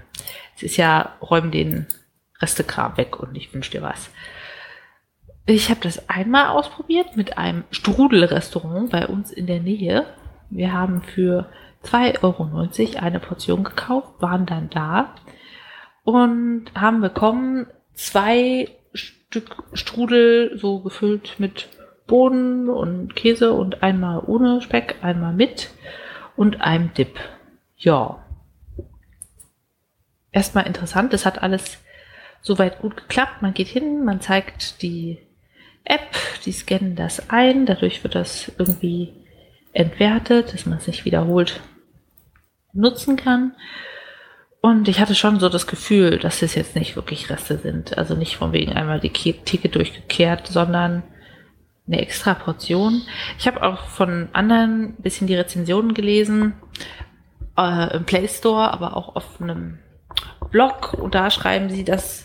Es 0.57 0.62
ist 0.62 0.77
ja, 0.77 1.16
räum 1.20 1.51
den 1.51 1.87
Restekram 2.41 2.97
weg 2.97 3.18
und 3.18 3.35
ich 3.37 3.53
wünsche 3.53 3.70
dir 3.72 3.83
was. 3.83 4.11
Ich 5.47 5.68
habe 5.68 5.80
das 5.80 6.09
einmal 6.09 6.49
ausprobiert 6.49 7.16
mit 7.16 7.36
einem 7.36 7.64
Strudelrestaurant 7.70 8.90
bei 8.90 9.07
uns 9.07 9.30
in 9.30 9.47
der 9.47 9.61
Nähe. 9.61 10.07
Wir 10.49 10.72
haben 10.72 11.03
für 11.03 11.51
2,90 11.84 12.22
Euro 12.22 13.05
eine 13.05 13.20
Portion 13.20 13.62
gekauft, 13.62 14.22
waren 14.22 14.47
dann 14.47 14.70
da 14.70 15.14
und 16.03 16.66
haben 16.74 17.03
bekommen 17.03 17.66
zwei 17.92 18.70
Stück 18.95 19.64
Strudel, 19.74 20.57
so 20.59 20.80
gefüllt 20.80 21.34
mit 21.38 21.68
Bohnen 22.07 22.70
und 22.70 23.14
Käse 23.14 23.53
und 23.53 23.82
einmal 23.82 24.22
ohne 24.26 24.62
Speck, 24.62 24.97
einmal 25.03 25.34
mit 25.34 25.70
und 26.36 26.62
einem 26.62 26.92
Dip. 26.95 27.18
Ja. 27.76 28.24
Erstmal 30.32 30.66
interessant, 30.66 31.12
das 31.12 31.26
hat 31.26 31.42
alles 31.42 31.78
soweit 32.40 32.80
gut 32.80 32.97
geklappt. 32.97 33.42
Man 33.42 33.55
geht 33.55 33.68
hin, 33.68 34.05
man 34.05 34.20
zeigt 34.20 34.82
die 34.82 35.18
App, 35.85 36.16
die 36.45 36.53
scannen 36.53 36.97
das 36.97 37.30
ein, 37.30 37.66
dadurch 37.66 38.03
wird 38.03 38.14
das 38.14 38.51
irgendwie 38.59 39.12
entwertet, 39.72 40.55
dass 40.55 40.66
man 40.66 40.78
es 40.78 40.87
nicht 40.87 41.05
wiederholt 41.05 41.61
nutzen 42.72 43.16
kann. 43.16 43.55
Und 44.61 44.89
ich 44.89 44.99
hatte 44.99 45.14
schon 45.14 45.41
so 45.41 45.51
das 45.51 45.66
Gefühl, 45.66 46.18
dass 46.18 46.41
es 46.41 46.55
jetzt 46.55 46.74
nicht 46.74 46.97
wirklich 46.97 47.28
Reste 47.28 47.59
sind. 47.59 47.99
Also 47.99 48.14
nicht 48.14 48.37
von 48.37 48.53
wegen 48.53 48.72
einmal 48.72 48.99
die 48.99 49.11
Theke 49.11 49.68
durchgekehrt, 49.68 50.47
sondern 50.47 51.03
eine 51.87 52.01
extra 52.01 52.32
Portion. 52.32 53.03
Ich 53.39 53.47
habe 53.47 53.62
auch 53.62 53.89
von 53.89 54.30
anderen 54.32 54.85
ein 54.85 55.03
bisschen 55.03 55.26
die 55.26 55.35
Rezensionen 55.35 55.93
gelesen, 55.93 56.55
äh, 57.59 57.95
im 57.95 58.05
Play 58.05 58.26
Store, 58.26 58.72
aber 58.72 58.97
auch 58.97 59.16
auf 59.16 59.41
einem 59.41 59.80
Blog. 60.51 60.95
Und 60.95 61.14
da 61.14 61.30
schreiben 61.30 61.68
sie, 61.68 61.85
dass 61.85 62.24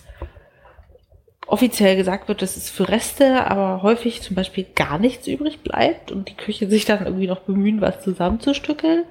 offiziell 1.52 1.96
gesagt 1.96 2.28
wird, 2.28 2.42
dass 2.42 2.58
es 2.58 2.70
für 2.70 2.90
Reste, 2.90 3.46
aber 3.48 3.82
häufig 3.82 4.22
zum 4.22 4.36
Beispiel 4.36 4.66
gar 4.76 5.00
nichts 5.00 5.28
übrig 5.28 5.62
bleibt 5.62 6.12
und 6.12 6.30
die 6.30 6.36
Küche 6.36 6.70
sich 6.70 6.86
dann 6.86 7.06
irgendwie 7.06 7.28
noch 7.28 7.42
bemühen, 7.42 7.82
was 7.82 8.02
zusammenzustückeln. 8.02 9.06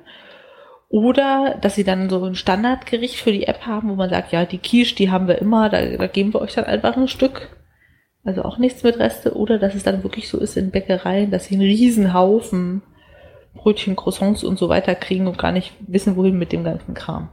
Oder 0.88 1.58
dass 1.60 1.74
sie 1.74 1.84
dann 1.84 2.08
so 2.08 2.24
ein 2.24 2.34
Standardgericht 2.34 3.16
für 3.16 3.32
die 3.32 3.46
App 3.46 3.66
haben, 3.66 3.90
wo 3.90 3.94
man 3.94 4.08
sagt, 4.08 4.32
ja, 4.32 4.46
die 4.46 4.58
Quiche, 4.58 4.94
die 4.94 5.10
haben 5.10 5.28
wir 5.28 5.38
immer, 5.38 5.68
da, 5.68 5.84
da 5.84 6.06
geben 6.06 6.32
wir 6.32 6.40
euch 6.40 6.54
dann 6.54 6.64
einfach 6.64 6.96
ein 6.96 7.08
Stück. 7.08 7.48
Also 8.24 8.42
auch 8.42 8.58
nichts 8.58 8.82
mit 8.82 8.98
Reste. 8.98 9.36
Oder 9.36 9.58
dass 9.58 9.74
es 9.74 9.82
dann 9.82 10.02
wirklich 10.02 10.28
so 10.28 10.38
ist 10.38 10.56
in 10.56 10.70
Bäckereien, 10.70 11.30
dass 11.30 11.46
sie 11.46 11.56
einen 11.56 11.64
riesen 11.64 12.14
Haufen 12.14 12.82
Brötchen, 13.54 13.96
Croissants 13.96 14.44
und 14.44 14.58
so 14.58 14.68
weiter 14.68 14.94
kriegen 14.94 15.26
und 15.26 15.38
gar 15.38 15.52
nicht 15.52 15.72
wissen, 15.80 16.16
wohin 16.16 16.38
mit 16.38 16.52
dem 16.52 16.64
ganzen 16.64 16.94
Kram. 16.94 17.28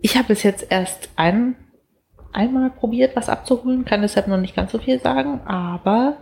Ich 0.00 0.16
habe 0.16 0.28
bis 0.28 0.42
jetzt 0.42 0.66
erst 0.70 1.08
ein, 1.16 1.56
einmal 2.36 2.70
probiert, 2.70 3.16
was 3.16 3.28
abzuholen, 3.28 3.84
kann 3.84 4.02
deshalb 4.02 4.28
noch 4.28 4.38
nicht 4.38 4.54
ganz 4.54 4.72
so 4.72 4.78
viel 4.78 5.00
sagen, 5.00 5.40
aber 5.46 6.16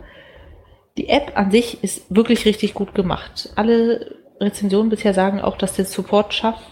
die 0.97 1.09
App 1.09 1.33
an 1.35 1.51
sich 1.51 1.83
ist 1.83 2.05
wirklich 2.15 2.45
richtig 2.45 2.73
gut 2.73 2.95
gemacht. 2.95 3.49
Alle 3.55 4.15
Rezensionen 4.39 4.89
bisher 4.89 5.13
sagen 5.13 5.41
auch, 5.41 5.57
dass 5.57 5.75
der 5.75 5.85
Support 5.85 6.33
schafft, 6.33 6.63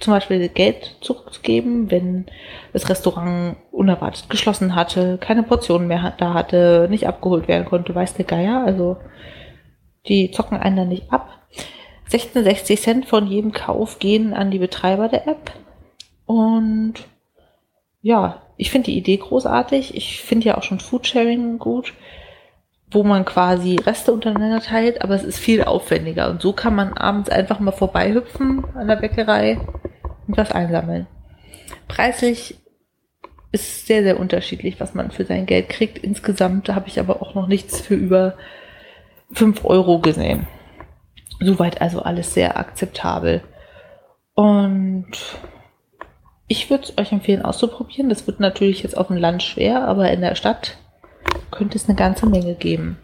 zum 0.00 0.12
Beispiel 0.12 0.48
Geld 0.48 0.96
zurückzugeben, 1.00 1.90
wenn 1.90 2.26
das 2.72 2.88
Restaurant 2.88 3.56
unerwartet 3.70 4.28
geschlossen 4.28 4.74
hatte, 4.74 5.16
keine 5.18 5.44
Portionen 5.44 5.86
mehr 5.86 6.14
da 6.18 6.34
hatte, 6.34 6.88
nicht 6.90 7.06
abgeholt 7.06 7.46
werden 7.46 7.66
konnte, 7.66 7.94
weiß 7.94 8.14
der 8.14 8.24
Geier. 8.24 8.64
Also 8.66 8.96
die 10.08 10.32
zocken 10.32 10.58
einen 10.58 10.76
dann 10.76 10.88
nicht 10.88 11.12
ab. 11.12 11.28
66 12.08 12.80
Cent 12.80 13.06
von 13.06 13.26
jedem 13.28 13.52
Kauf 13.52 14.00
gehen 14.00 14.34
an 14.34 14.50
die 14.50 14.58
Betreiber 14.58 15.08
der 15.08 15.28
App. 15.28 15.52
Und 16.26 16.94
ja, 18.02 18.42
ich 18.62 18.70
finde 18.70 18.86
die 18.86 18.96
Idee 18.96 19.18
großartig. 19.18 19.94
Ich 19.94 20.22
finde 20.22 20.46
ja 20.46 20.56
auch 20.56 20.62
schon 20.62 20.80
Foodsharing 20.80 21.58
gut 21.58 21.92
wo 22.92 23.02
man 23.02 23.24
quasi 23.24 23.76
Reste 23.76 24.12
untereinander 24.12 24.60
teilt, 24.60 25.02
aber 25.02 25.14
es 25.14 25.24
ist 25.24 25.38
viel 25.38 25.64
aufwendiger. 25.64 26.30
Und 26.30 26.42
so 26.42 26.52
kann 26.52 26.74
man 26.74 26.92
abends 26.92 27.30
einfach 27.30 27.58
mal 27.58 27.72
vorbeihüpfen 27.72 28.64
an 28.74 28.88
der 28.88 28.96
Bäckerei 28.96 29.58
und 30.26 30.36
was 30.36 30.52
einsammeln. 30.52 31.06
Preislich 31.88 32.58
ist 33.50 33.86
sehr, 33.86 34.02
sehr 34.02 34.18
unterschiedlich, 34.18 34.80
was 34.80 34.94
man 34.94 35.10
für 35.10 35.24
sein 35.24 35.46
Geld 35.46 35.68
kriegt. 35.68 35.98
Insgesamt 35.98 36.68
habe 36.68 36.88
ich 36.88 37.00
aber 37.00 37.22
auch 37.22 37.34
noch 37.34 37.48
nichts 37.48 37.80
für 37.80 37.94
über 37.94 38.34
5 39.32 39.64
Euro 39.64 40.00
gesehen. 40.00 40.46
Soweit 41.40 41.80
also 41.80 42.02
alles 42.02 42.34
sehr 42.34 42.58
akzeptabel. 42.58 43.42
Und 44.34 45.10
ich 46.52 46.68
würde 46.68 46.84
es 46.84 46.98
euch 46.98 47.12
empfehlen 47.12 47.40
auszuprobieren. 47.40 48.10
Das 48.10 48.26
wird 48.26 48.38
natürlich 48.38 48.82
jetzt 48.82 48.94
auf 48.94 49.06
dem 49.06 49.16
Land 49.16 49.42
schwer, 49.42 49.88
aber 49.88 50.10
in 50.10 50.20
der 50.20 50.34
Stadt 50.34 50.76
könnte 51.50 51.78
es 51.78 51.88
eine 51.88 51.96
ganze 51.96 52.26
Menge 52.26 52.54
geben. 52.54 52.98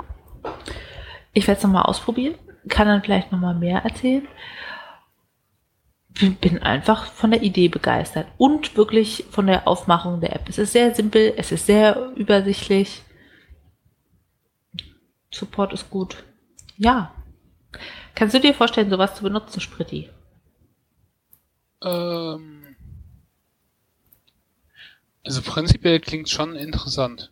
Ich 1.32 1.49
werde 1.49 1.57
es 1.57 1.64
nochmal 1.64 1.84
ausprobieren, 1.84 2.34
kann 2.68 2.88
dann 2.88 3.03
vielleicht 3.03 3.32
nochmal 3.32 3.55
mehr 3.55 3.78
erzählen. 3.84 4.28
Bin 6.42 6.62
einfach 6.62 7.07
von 7.07 7.30
der 7.30 7.42
Idee 7.42 7.68
begeistert 7.68 8.26
und 8.36 8.76
wirklich 8.76 9.24
von 9.30 9.46
der 9.46 9.66
Aufmachung 9.66 10.20
der 10.20 10.36
App. 10.36 10.46
Es 10.51 10.59
ist 10.59 10.72
sehr 10.72 10.94
simpel, 10.94 11.32
es 11.38 11.51
ist 11.51 11.64
sehr 11.64 12.12
übersichtlich. 12.16 13.01
Support 15.30 15.72
ist 15.72 15.88
gut. 15.88 16.22
Ja. 16.76 17.14
Kannst 18.14 18.34
du 18.34 18.40
dir 18.40 18.53
vorstellen, 18.53 18.90
sowas 18.90 19.14
zu 19.14 19.22
benutzen, 19.22 19.61
Spritti? 19.61 20.11
Ähm, 21.82 22.58
also 25.29 25.43
prinzipiell 25.43 26.01
klingt 26.01 26.31
schon 26.31 26.57
interessant. 26.57 27.31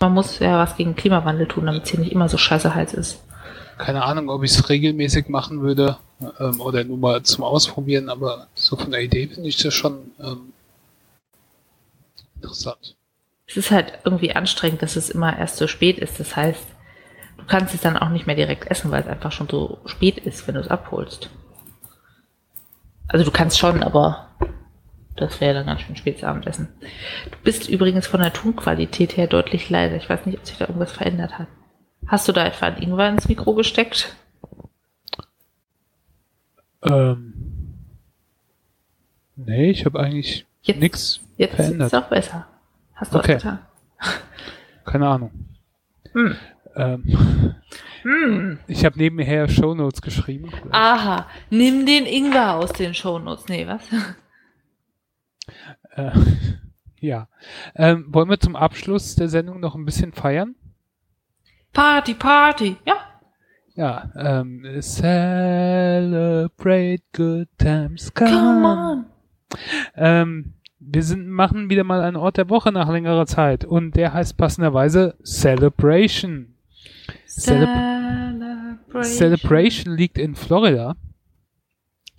Man 0.00 0.14
muss 0.14 0.40
ja 0.40 0.58
was 0.58 0.76
gegen 0.76 0.96
Klimawandel 0.96 1.46
tun, 1.46 1.66
damit 1.66 1.84
es 1.84 1.90
hier 1.90 2.00
nicht 2.00 2.10
immer 2.10 2.28
so 2.28 2.36
scheiße 2.36 2.74
heiß 2.74 2.94
ist. 2.94 3.22
Keine 3.78 4.02
Ahnung, 4.02 4.28
ob 4.30 4.42
ich 4.42 4.50
es 4.50 4.68
regelmäßig 4.68 5.28
machen 5.28 5.62
würde 5.62 5.96
ähm, 6.40 6.60
oder 6.60 6.82
nur 6.82 6.98
mal 6.98 7.22
zum 7.22 7.44
Ausprobieren, 7.44 8.08
aber 8.08 8.48
so 8.54 8.74
von 8.76 8.90
der 8.90 9.02
Idee 9.02 9.28
finde 9.28 9.48
ich 9.48 9.56
das 9.56 9.74
schon 9.74 10.10
ähm, 10.20 10.52
interessant. 12.34 12.96
Es 13.46 13.56
ist 13.56 13.70
halt 13.70 14.00
irgendwie 14.04 14.34
anstrengend, 14.34 14.82
dass 14.82 14.96
es 14.96 15.10
immer 15.10 15.38
erst 15.38 15.56
so 15.56 15.68
spät 15.68 15.98
ist. 15.98 16.18
Das 16.18 16.34
heißt, 16.34 16.64
du 17.38 17.44
kannst 17.46 17.74
es 17.74 17.80
dann 17.80 17.96
auch 17.96 18.08
nicht 18.08 18.26
mehr 18.26 18.36
direkt 18.36 18.68
essen, 18.68 18.90
weil 18.90 19.02
es 19.02 19.08
einfach 19.08 19.30
schon 19.30 19.48
so 19.48 19.78
spät 19.86 20.18
ist, 20.18 20.48
wenn 20.48 20.56
du 20.56 20.60
es 20.60 20.68
abholst. 20.68 21.30
Also 23.06 23.24
du 23.24 23.30
kannst 23.30 23.58
schon, 23.58 23.84
aber 23.84 24.33
das 25.16 25.40
wäre 25.40 25.54
dann 25.54 25.66
ganz 25.66 25.82
schön 25.82 25.96
spätes 25.96 26.24
Abendessen. 26.24 26.68
Du 27.30 27.38
bist 27.44 27.68
übrigens 27.68 28.06
von 28.06 28.20
der 28.20 28.32
Tonqualität 28.32 29.16
her 29.16 29.26
deutlich 29.26 29.70
leiser. 29.70 29.96
Ich 29.96 30.08
weiß 30.08 30.26
nicht, 30.26 30.38
ob 30.38 30.46
sich 30.46 30.58
da 30.58 30.66
irgendwas 30.66 30.92
verändert 30.92 31.38
hat. 31.38 31.46
Hast 32.06 32.28
du 32.28 32.32
da 32.32 32.46
etwa 32.46 32.66
ein 32.66 32.82
Ingwer 32.82 33.08
ins 33.08 33.28
Mikro 33.28 33.54
gesteckt? 33.54 34.14
Ähm. 36.82 37.32
Nee, 39.36 39.70
ich 39.70 39.84
habe 39.84 40.00
eigentlich 40.00 40.46
nichts 40.66 41.20
verändert. 41.36 41.58
Jetzt 41.58 41.70
ist 41.70 41.80
es 41.80 41.94
auch 41.94 42.08
besser. 42.08 42.46
Hast 42.94 43.14
du 43.14 43.18
okay. 43.18 43.34
was 43.34 43.42
getan? 43.42 43.58
Keine 44.84 45.08
Ahnung. 45.08 45.30
Hm. 46.12 46.36
Ähm, 46.76 47.64
hm. 48.02 48.58
Ich 48.66 48.84
habe 48.84 48.98
nebenher 48.98 49.48
Shownotes 49.48 50.02
geschrieben. 50.02 50.50
Aha, 50.70 51.26
nimm 51.50 51.86
den 51.86 52.04
Ingwer 52.04 52.54
aus 52.54 52.72
den 52.72 52.94
Shownotes. 52.94 53.48
Nee, 53.48 53.66
was? 53.66 53.82
Äh, 55.96 56.10
ja. 57.00 57.28
Ähm, 57.74 58.06
wollen 58.08 58.28
wir 58.28 58.40
zum 58.40 58.56
Abschluss 58.56 59.14
der 59.16 59.28
Sendung 59.28 59.60
noch 59.60 59.74
ein 59.74 59.84
bisschen 59.84 60.12
feiern? 60.12 60.54
Party, 61.72 62.14
Party, 62.14 62.76
ja. 62.86 62.94
Ja, 63.76 64.10
ähm, 64.14 64.64
celebrate 64.80 65.42
good 67.12 67.48
times, 67.58 68.14
come, 68.14 68.30
come 68.30 68.64
on. 68.64 69.06
Ähm, 69.96 70.54
wir 70.78 71.02
sind, 71.02 71.28
machen 71.28 71.70
wieder 71.70 71.82
mal 71.82 72.00
einen 72.02 72.16
Ort 72.16 72.36
der 72.36 72.48
Woche 72.50 72.70
nach 72.70 72.88
längerer 72.88 73.26
Zeit 73.26 73.64
und 73.64 73.96
der 73.96 74.12
heißt 74.12 74.36
passenderweise 74.36 75.16
Celebration. 75.24 76.54
Celebration, 77.26 79.02
Celebration 79.02 79.96
liegt 79.96 80.18
in 80.18 80.36
Florida 80.36 80.94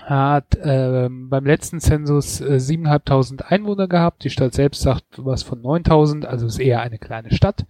hat 0.05 0.55
äh, 0.55 1.09
beim 1.09 1.45
letzten 1.45 1.79
Zensus 1.79 2.39
äh, 2.39 2.57
7.500 2.57 3.41
Einwohner 3.41 3.87
gehabt. 3.87 4.23
Die 4.23 4.29
Stadt 4.29 4.53
selbst 4.53 4.81
sagt 4.81 5.25
was 5.25 5.41
von 5.41 5.63
9.000, 5.63 6.25
also 6.25 6.45
ist 6.45 6.59
eher 6.59 6.81
eine 6.81 6.99
kleine 6.99 7.33
Stadt. 7.33 7.65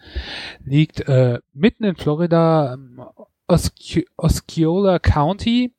Liegt 0.66 1.08
äh, 1.08 1.40
mitten 1.54 1.86
in 1.86 1.96
Florida, 1.96 2.74
ähm, 2.74 3.02
Osce 3.48 4.04
Osceola 4.18 5.00
County, 5.00 5.74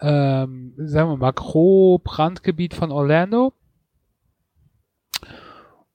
ähm, 0.00 0.74
sagen 0.76 1.08
wir 1.08 1.16
mal 1.16 1.32
Gro-Brandgebiet 1.32 2.74
von 2.74 2.92
Orlando. 2.92 3.54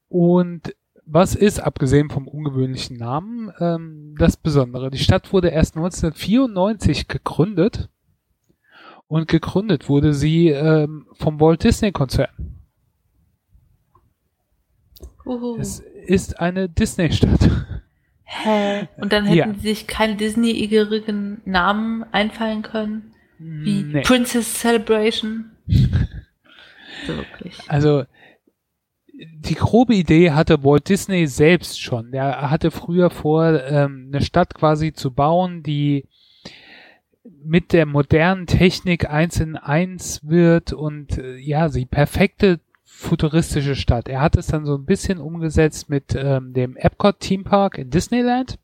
Und 0.08 0.76
was 1.06 1.36
ist, 1.36 1.60
abgesehen 1.60 2.10
vom 2.10 2.28
ungewöhnlichen 2.28 2.98
Namen, 2.98 3.52
ähm, 3.60 4.16
das 4.18 4.38
Besondere? 4.38 4.90
Die 4.90 4.98
Stadt 4.98 5.32
wurde 5.34 5.50
erst 5.50 5.76
1994 5.76 7.08
gegründet 7.08 7.90
und 9.10 9.28
gegründet 9.28 9.90
wurde 9.90 10.14
sie 10.14 10.48
ähm, 10.50 11.08
vom 11.14 11.42
Walt 11.42 11.64
Disney 11.64 11.92
Konzern. 11.92 12.30
Uhu. 15.26 15.58
Es 15.60 15.80
ist 16.06 16.40
eine 16.40 16.70
Disney-Stadt. 16.70 17.50
Hä? 18.24 18.88
Und 18.98 19.12
dann 19.12 19.26
hätten 19.26 19.38
Ja. 19.54 19.54
sie 19.56 19.68
sich 19.68 19.88
keine 19.88 20.16
Disney-igerigen 20.16 21.42
Namen 21.46 22.04
einfallen 22.12 22.62
können? 22.62 23.14
Wie 23.40 23.84
Nee. 23.84 24.02
Princess 24.02 24.54
Celebration? 24.60 25.52
so 25.68 27.18
wirklich. 27.18 27.58
Also 27.68 28.04
die 29.14 29.56
grobe 29.56 29.96
Idee 29.96 30.32
hatte 30.32 30.64
Walt 30.64 30.88
Disney 30.88 31.26
selbst 31.28 31.82
schon. 31.82 32.12
Der 32.12 32.50
hatte 32.50 32.70
früher 32.72 33.10
vor, 33.10 33.62
ähm, 33.64 34.12
eine 34.14 34.24
Stadt 34.24 34.54
quasi 34.54 34.94
zu 34.94 35.12
bauen, 35.12 35.64
die 35.64 36.06
mit 37.44 37.74
der 37.74 37.86
modernen 37.86 38.48
Technik 38.48 39.10
eins 39.10 39.40
in 39.40 39.56
eins 39.56 40.22
wird 40.24 40.74
und 40.74 41.18
äh, 41.18 41.38
ja, 41.38 41.70
die 41.70 41.86
perfekte 41.86 42.60
futuristische 42.84 43.76
Stadt. 43.76 44.10
Er 44.10 44.22
hat 44.22 44.36
es 44.36 44.48
dann 44.48 44.66
so 44.66 44.76
ein 44.76 44.86
bisschen 44.86 45.20
umgesetzt 45.20 45.90
mit 45.90 46.16
ähm, 46.16 46.54
dem 46.54 46.76
Epcot 46.76 47.20
Theme 47.20 47.44
Park 47.44 47.78
in 47.78 47.90
Disneyland. 47.90 48.60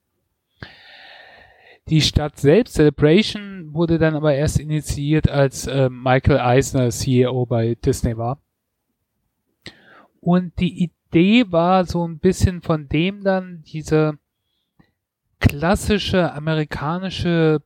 Die 1.88 2.02
Stadt 2.02 2.40
selbst, 2.40 2.74
Celebration, 2.74 3.74
wurde 3.74 4.00
dann 4.00 4.16
aber 4.16 4.34
erst 4.34 4.60
initiiert, 4.60 5.30
als 5.30 5.68
ähm, 5.68 6.02
Michael 6.02 6.40
Eisner 6.40 6.90
CEO 6.90 7.46
bei 7.46 7.76
Disney 7.76 8.18
war. 8.18 8.42
Und 10.20 10.60
die 10.60 10.84
Idee 10.84 11.46
war 11.52 11.86
so 11.86 12.08
ein 12.08 12.18
bisschen 12.18 12.62
von 12.62 12.90
dem 12.90 13.24
dann 13.24 13.64
diese 13.68 14.18
klassische 15.40 16.34
amerikanische 16.34 17.62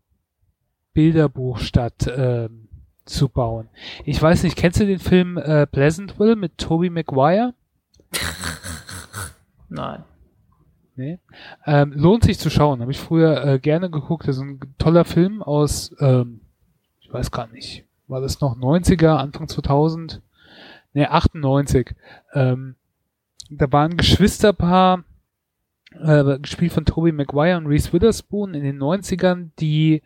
Bilderbuchstadt 1.00 2.12
ähm, 2.14 2.68
zu 3.06 3.30
bauen. 3.30 3.70
Ich 4.04 4.22
weiß 4.22 4.44
nicht, 4.44 4.58
kennst 4.58 4.82
du 4.82 4.86
den 4.86 5.00
Film 5.00 5.38
äh, 5.38 5.66
Pleasantville 5.66 6.36
mit 6.36 6.58
Tobey 6.58 6.90
Maguire? 6.90 7.54
Nein. 9.70 10.04
Nee. 10.98 11.20
Ähm, 11.66 11.94
lohnt 11.96 12.26
sich 12.26 12.38
zu 12.38 12.50
schauen. 12.50 12.82
Habe 12.82 12.92
ich 12.92 13.00
früher 13.00 13.46
äh, 13.46 13.60
gerne 13.60 13.90
geguckt. 13.90 14.28
Das 14.28 14.36
ist 14.36 14.42
ein 14.42 14.60
toller 14.78 15.06
Film 15.06 15.42
aus, 15.42 15.96
ähm, 16.02 16.42
ich 17.00 17.14
weiß 17.14 17.32
gar 17.32 17.48
nicht, 17.48 17.86
war 18.10 18.20
das 18.20 18.42
noch 18.42 18.58
90er, 18.58 19.16
Anfang 19.16 19.48
2000? 19.48 20.22
Nee, 20.92 21.06
98. 21.06 21.96
Ähm, 22.34 22.76
da 23.50 23.72
war 23.72 23.86
ein 23.86 23.96
Geschwisterpaar, 23.96 25.06
äh, 25.92 26.38
gespielt 26.40 26.72
von 26.72 26.86
Tobey 26.86 27.12
Maguire 27.12 27.58
und 27.58 27.66
Reese 27.68 27.92
Witherspoon 27.94 28.54
in 28.54 28.64
den 28.64 28.78
90ern, 28.80 29.50
die 29.60 30.02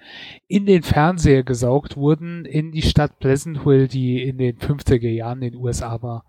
in 0.47 0.65
den 0.65 0.81
Fernseher 0.83 1.43
gesaugt 1.43 1.97
wurden 1.97 2.45
in 2.45 2.71
die 2.71 2.81
Stadt 2.81 3.19
Pleasantville, 3.19 3.87
die 3.87 4.23
in 4.23 4.37
den 4.37 4.57
50er 4.57 5.09
Jahren 5.09 5.41
in 5.41 5.51
den 5.53 5.61
USA 5.61 6.01
war. 6.01 6.25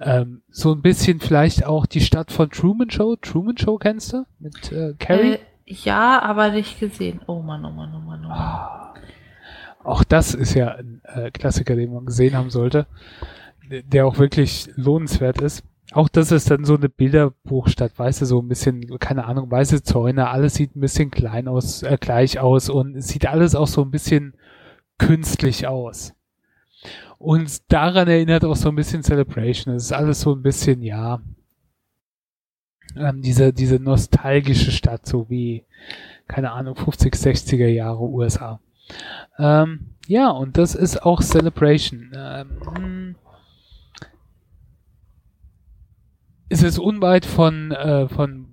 Ähm, 0.00 0.42
so 0.50 0.72
ein 0.72 0.82
bisschen 0.82 1.20
vielleicht 1.20 1.64
auch 1.64 1.86
die 1.86 2.00
Stadt 2.00 2.32
von 2.32 2.50
Truman 2.50 2.90
Show. 2.90 3.16
Truman 3.16 3.56
Show 3.56 3.78
kennst 3.78 4.12
du? 4.12 4.24
Mit 4.40 4.72
äh, 4.72 4.94
Carrie? 4.98 5.34
Äh, 5.34 5.38
ja, 5.66 6.20
aber 6.20 6.50
nicht 6.50 6.80
gesehen. 6.80 7.20
Oh 7.26 7.40
Mann, 7.40 7.64
oh 7.64 7.70
Mann, 7.70 7.94
oh 7.94 8.00
Mann, 8.00 8.24
oh 8.24 8.28
Mann. 8.28 8.36
Ah. 8.38 8.94
Auch 9.84 10.04
das 10.04 10.34
ist 10.34 10.54
ja 10.54 10.74
ein 10.76 11.00
äh, 11.04 11.30
Klassiker, 11.30 11.74
den 11.76 11.92
man 11.92 12.06
gesehen 12.06 12.36
haben 12.36 12.50
sollte, 12.50 12.86
der- 13.70 13.82
der 13.82 14.06
auch 14.06 14.18
wirklich 14.18 14.68
lohnenswert 14.76 15.40
ist. 15.40 15.64
Auch 15.92 16.08
das 16.08 16.32
ist 16.32 16.50
dann 16.50 16.64
so 16.64 16.76
eine 16.76 16.88
Bilderbuchstadt, 16.88 17.98
weißt 17.98 18.22
du, 18.22 18.26
so 18.26 18.40
ein 18.40 18.48
bisschen, 18.48 18.98
keine 18.98 19.26
Ahnung, 19.26 19.50
weiße 19.50 19.82
Zäune, 19.82 20.28
alles 20.28 20.54
sieht 20.54 20.74
ein 20.74 20.80
bisschen 20.80 21.10
klein 21.10 21.48
aus, 21.48 21.82
äh, 21.82 21.98
gleich 22.00 22.38
aus 22.38 22.68
und 22.68 22.96
es 22.96 23.08
sieht 23.08 23.26
alles 23.26 23.54
auch 23.54 23.66
so 23.66 23.82
ein 23.82 23.90
bisschen 23.90 24.34
künstlich 24.98 25.66
aus. 25.66 26.14
Und 27.18 27.70
daran 27.70 28.08
erinnert 28.08 28.44
auch 28.44 28.56
so 28.56 28.68
ein 28.68 28.74
bisschen 28.74 29.02
Celebration. 29.02 29.74
Es 29.74 29.84
ist 29.84 29.92
alles 29.92 30.22
so 30.22 30.34
ein 30.34 30.42
bisschen, 30.42 30.82
ja, 30.82 31.20
ähm, 32.96 33.22
diese, 33.22 33.52
diese 33.52 33.76
nostalgische 33.76 34.72
Stadt, 34.72 35.06
so 35.06 35.28
wie, 35.30 35.64
keine 36.26 36.52
Ahnung, 36.52 36.74
50, 36.76 37.14
60er 37.14 37.68
Jahre 37.68 38.00
USA. 38.00 38.60
Ähm, 39.38 39.94
ja, 40.06 40.30
und 40.30 40.58
das 40.58 40.74
ist 40.74 41.02
auch 41.04 41.22
Celebration. 41.22 42.10
Ähm, 42.14 42.50
es 46.52 46.62
ist 46.62 46.78
unweit 46.78 47.24
von, 47.24 47.72
äh, 47.72 48.08
von, 48.08 48.46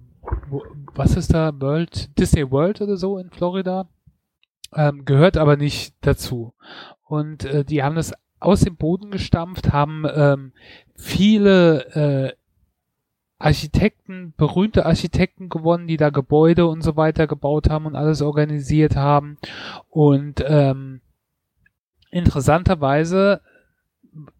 was 0.95 1.17
ist 1.17 1.33
da, 1.33 1.51
World, 1.59 2.17
Disney 2.17 2.49
World 2.49 2.79
oder 2.79 2.95
so 2.95 3.17
in 3.17 3.29
Florida. 3.29 3.89
Ähm, 4.73 5.03
gehört 5.03 5.35
aber 5.35 5.57
nicht 5.57 5.93
dazu. 6.01 6.53
Und 7.03 7.43
äh, 7.43 7.65
die 7.65 7.83
haben 7.83 7.95
das 7.95 8.13
aus 8.39 8.61
dem 8.61 8.77
Boden 8.77 9.11
gestampft, 9.11 9.73
haben 9.73 10.05
ähm, 10.15 10.53
viele 10.95 11.85
äh, 11.93 12.33
Architekten, 13.37 14.33
berühmte 14.37 14.85
Architekten 14.85 15.49
gewonnen, 15.49 15.87
die 15.87 15.97
da 15.97 16.09
Gebäude 16.09 16.67
und 16.67 16.81
so 16.81 16.95
weiter 16.95 17.27
gebaut 17.27 17.69
haben 17.69 17.85
und 17.85 17.97
alles 17.97 18.21
organisiert 18.21 18.95
haben. 18.95 19.37
Und 19.89 20.41
ähm, 20.47 21.01
interessanterweise 22.11 23.41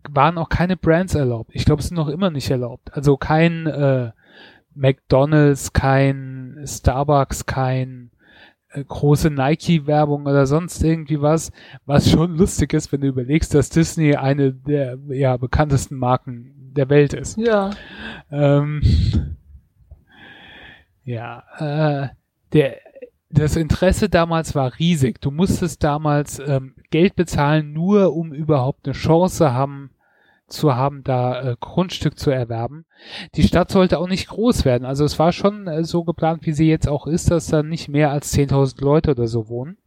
waren 0.10 0.38
auch 0.38 0.50
keine 0.50 0.78
Brands 0.78 1.16
erlaubt. 1.16 1.52
Ich 1.54 1.66
glaube, 1.66 1.82
es 1.82 1.88
sind 1.88 1.98
noch 1.98 2.08
immer 2.08 2.30
nicht 2.30 2.50
erlaubt. 2.50 2.94
Also 2.94 3.18
kein 3.18 3.68
äh, 3.68 4.12
McDonald's, 4.76 5.74
kein 5.74 6.64
Starbucks, 6.66 7.46
kein 7.46 8.12
äh, 8.72 8.84
große 8.84 9.30
Nike-Werbung 9.30 10.26
oder 10.26 10.46
sonst 10.46 10.84
irgendwie 10.84 11.22
was, 11.22 11.52
was 11.86 12.10
schon 12.10 12.38
lustig 12.38 12.74
ist, 12.74 12.92
wenn 12.92 13.02
du 13.02 13.08
überlegst, 13.08 13.54
dass 13.54 13.70
Disney 13.70 14.16
eine 14.16 14.54
der 14.54 14.98
ja, 15.10 15.38
bekanntesten 15.38 15.96
Marken 15.98 16.74
der 16.76 16.90
Welt 16.90 17.14
ist. 17.14 17.38
Ja. 17.38 17.72
Ähm, 18.32 18.82
ja, 21.04 21.44
äh, 21.58 22.10
der, 22.54 22.78
das 23.30 23.56
Interesse 23.56 24.10
damals 24.10 24.56
war 24.56 24.78
riesig. 24.80 25.22
Du 25.22 25.32
musstest 25.32 25.84
damals 25.84 26.40
ähm, 26.40 26.76
Geld 26.90 27.16
bezahlen, 27.16 27.74
nur 27.74 28.16
um 28.16 28.34
überhaupt 28.34 28.86
eine 28.86 28.94
Chance 28.94 29.54
haben, 29.54 29.92
zu 30.48 30.76
haben, 30.76 31.04
da 31.04 31.42
äh, 31.42 31.56
Grundstück 31.60 32.18
zu 32.18 32.32
erwerben. 32.32 32.86
Die 33.36 33.44
Stadt 33.44 33.72
sollte 33.72 34.00
auch 34.00 34.08
nicht 34.08 34.28
groß 34.28 34.66
werden. 34.66 34.86
Also 34.86 35.06
es 35.06 35.20
war 35.20 35.32
schon 35.32 35.68
äh, 35.68 35.84
so 35.84 36.04
geplant, 36.04 36.46
wie 36.46 36.52
sie 36.52 36.68
jetzt 36.68 36.88
auch 36.88 37.08
ist, 37.08 37.32
dass 37.32 37.48
da 37.48 37.64
nicht 37.64 37.88
mehr 37.88 38.12
als 38.12 38.34
10.000 38.34 38.84
Leute 38.84 39.12
oder 39.12 39.28
so 39.28 39.48
wohnen. 39.48 39.78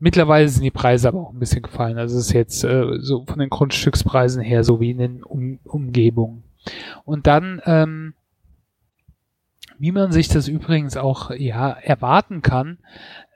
Mittlerweile 0.00 0.48
sind 0.48 0.64
die 0.64 0.72
Preise 0.72 1.08
aber 1.08 1.20
auch 1.20 1.32
ein 1.32 1.38
bisschen 1.38 1.62
gefallen. 1.62 1.98
Also 1.98 2.18
es 2.18 2.26
ist 2.26 2.32
jetzt 2.32 2.64
äh, 2.64 2.98
so 2.98 3.24
von 3.24 3.38
den 3.38 3.50
Grundstückspreisen 3.50 4.42
her 4.42 4.64
so 4.64 4.80
wie 4.80 4.90
in 4.90 4.98
den 4.98 5.22
um 5.22 5.60
Umgebungen. 5.64 6.42
Und 7.04 7.26
dann, 7.26 7.60
ähm, 7.64 8.14
wie 9.78 9.92
man 9.92 10.12
sich 10.12 10.28
das 10.28 10.48
übrigens 10.48 10.96
auch 10.96 11.30
ja 11.30 11.70
erwarten 11.70 12.42
kann, 12.42 12.78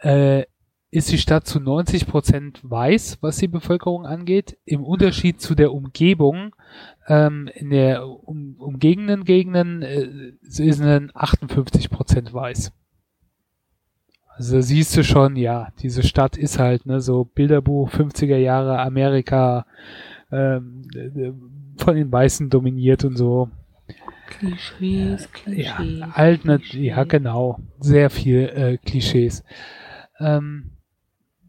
äh, 0.00 0.44
ist 0.90 1.10
die 1.10 1.18
Stadt 1.18 1.46
zu 1.46 1.60
90 1.60 2.06
Prozent 2.06 2.60
weiß, 2.62 3.18
was 3.20 3.38
die 3.38 3.48
Bevölkerung 3.48 4.06
angeht, 4.06 4.56
im 4.64 4.84
Unterschied 4.84 5.40
zu 5.40 5.54
der 5.54 5.72
Umgebung. 5.72 6.54
Ähm, 7.08 7.48
in 7.54 7.70
der 7.70 8.06
um, 8.06 8.56
umgegenden 8.58 9.24
Gegenden 9.24 9.82
äh, 9.82 10.32
sind 10.42 10.80
dann 10.80 11.10
58 11.14 11.90
Prozent 11.90 12.32
weiß. 12.32 12.72
Also 14.28 14.60
siehst 14.60 14.96
du 14.96 15.02
schon, 15.02 15.34
ja, 15.36 15.68
diese 15.80 16.02
Stadt 16.02 16.36
ist 16.36 16.58
halt 16.58 16.84
ne 16.84 17.00
so 17.00 17.24
Bilderbuch 17.24 17.90
50er 17.90 18.36
Jahre 18.36 18.80
Amerika 18.80 19.66
ähm, 20.30 20.82
äh, 20.94 21.32
von 21.82 21.96
den 21.96 22.12
Weißen 22.12 22.50
dominiert 22.50 23.04
und 23.04 23.16
so. 23.16 23.50
Klischees, 24.28 25.32
Klischees. 25.32 25.98
Ja, 26.00 26.08
alt, 26.12 26.42
Klischees. 26.42 26.74
ja 26.74 27.04
genau, 27.04 27.60
sehr 27.78 28.10
viel 28.10 28.40
äh, 28.40 28.76
Klischees. 28.78 29.42
Ähm, 30.18 30.75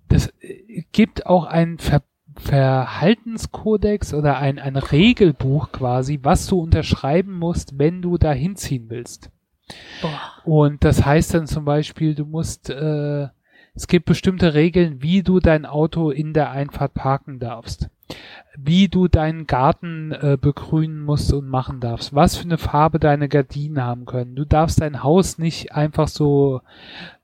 das 0.09 0.27
äh, 0.41 0.83
gibt 0.91 1.25
auch 1.25 1.45
ein 1.45 1.77
Ver 1.79 2.01
Verhaltenskodex 2.39 4.13
oder 4.13 4.37
ein, 4.37 4.59
ein 4.59 4.75
Regelbuch 4.75 5.71
quasi, 5.71 6.19
was 6.21 6.45
du 6.45 6.59
unterschreiben 6.59 7.33
musst, 7.33 7.79
wenn 7.79 8.03
du 8.03 8.19
da 8.19 8.31
hinziehen 8.31 8.91
willst. 8.91 9.31
Boah. 10.03 10.21
Und 10.45 10.83
das 10.83 11.03
heißt 11.03 11.33
dann 11.33 11.47
zum 11.47 11.65
Beispiel, 11.65 12.13
du 12.13 12.25
musst, 12.25 12.69
äh, 12.69 13.27
es 13.73 13.87
gibt 13.87 14.05
bestimmte 14.05 14.53
Regeln, 14.53 15.01
wie 15.01 15.23
du 15.23 15.39
dein 15.39 15.65
Auto 15.65 16.11
in 16.11 16.33
der 16.33 16.51
Einfahrt 16.51 16.93
parken 16.93 17.39
darfst. 17.39 17.89
wie 18.57 18.87
du 18.87 19.07
deinen 19.07 19.45
Garten 19.45 20.11
äh, 20.11 20.37
begrünen 20.39 21.01
musst 21.01 21.31
und 21.33 21.47
machen 21.47 21.79
darfst, 21.79 22.15
was 22.15 22.37
für 22.37 22.45
eine 22.45 22.57
Farbe 22.57 22.99
deine 22.99 23.29
Gardinen 23.29 23.83
haben 23.83 24.05
können. 24.05 24.35
Du 24.35 24.45
darfst 24.45 24.81
dein 24.81 25.03
Haus 25.03 25.37
nicht 25.37 25.73
einfach 25.73 26.07
so, 26.07 26.61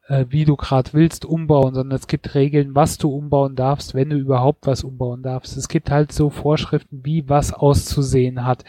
äh, 0.07 0.25
wie 0.29 0.45
du 0.45 0.55
gerade 0.55 0.91
willst, 0.93 1.25
umbauen, 1.25 1.73
sondern 1.73 1.97
es 1.97 2.07
gibt 2.07 2.35
Regeln, 2.35 2.75
was 2.75 2.97
du 2.97 3.09
umbauen 3.09 3.55
darfst, 3.55 3.93
wenn 3.93 4.09
du 4.09 4.17
überhaupt 4.17 4.67
was 4.67 4.83
umbauen 4.83 5.23
darfst. 5.23 5.57
Es 5.57 5.67
gibt 5.67 5.91
halt 5.91 6.11
so 6.11 6.29
Vorschriften, 6.29 7.01
wie 7.03 7.27
was 7.29 7.53
auszusehen 7.53 8.45
hat. 8.45 8.63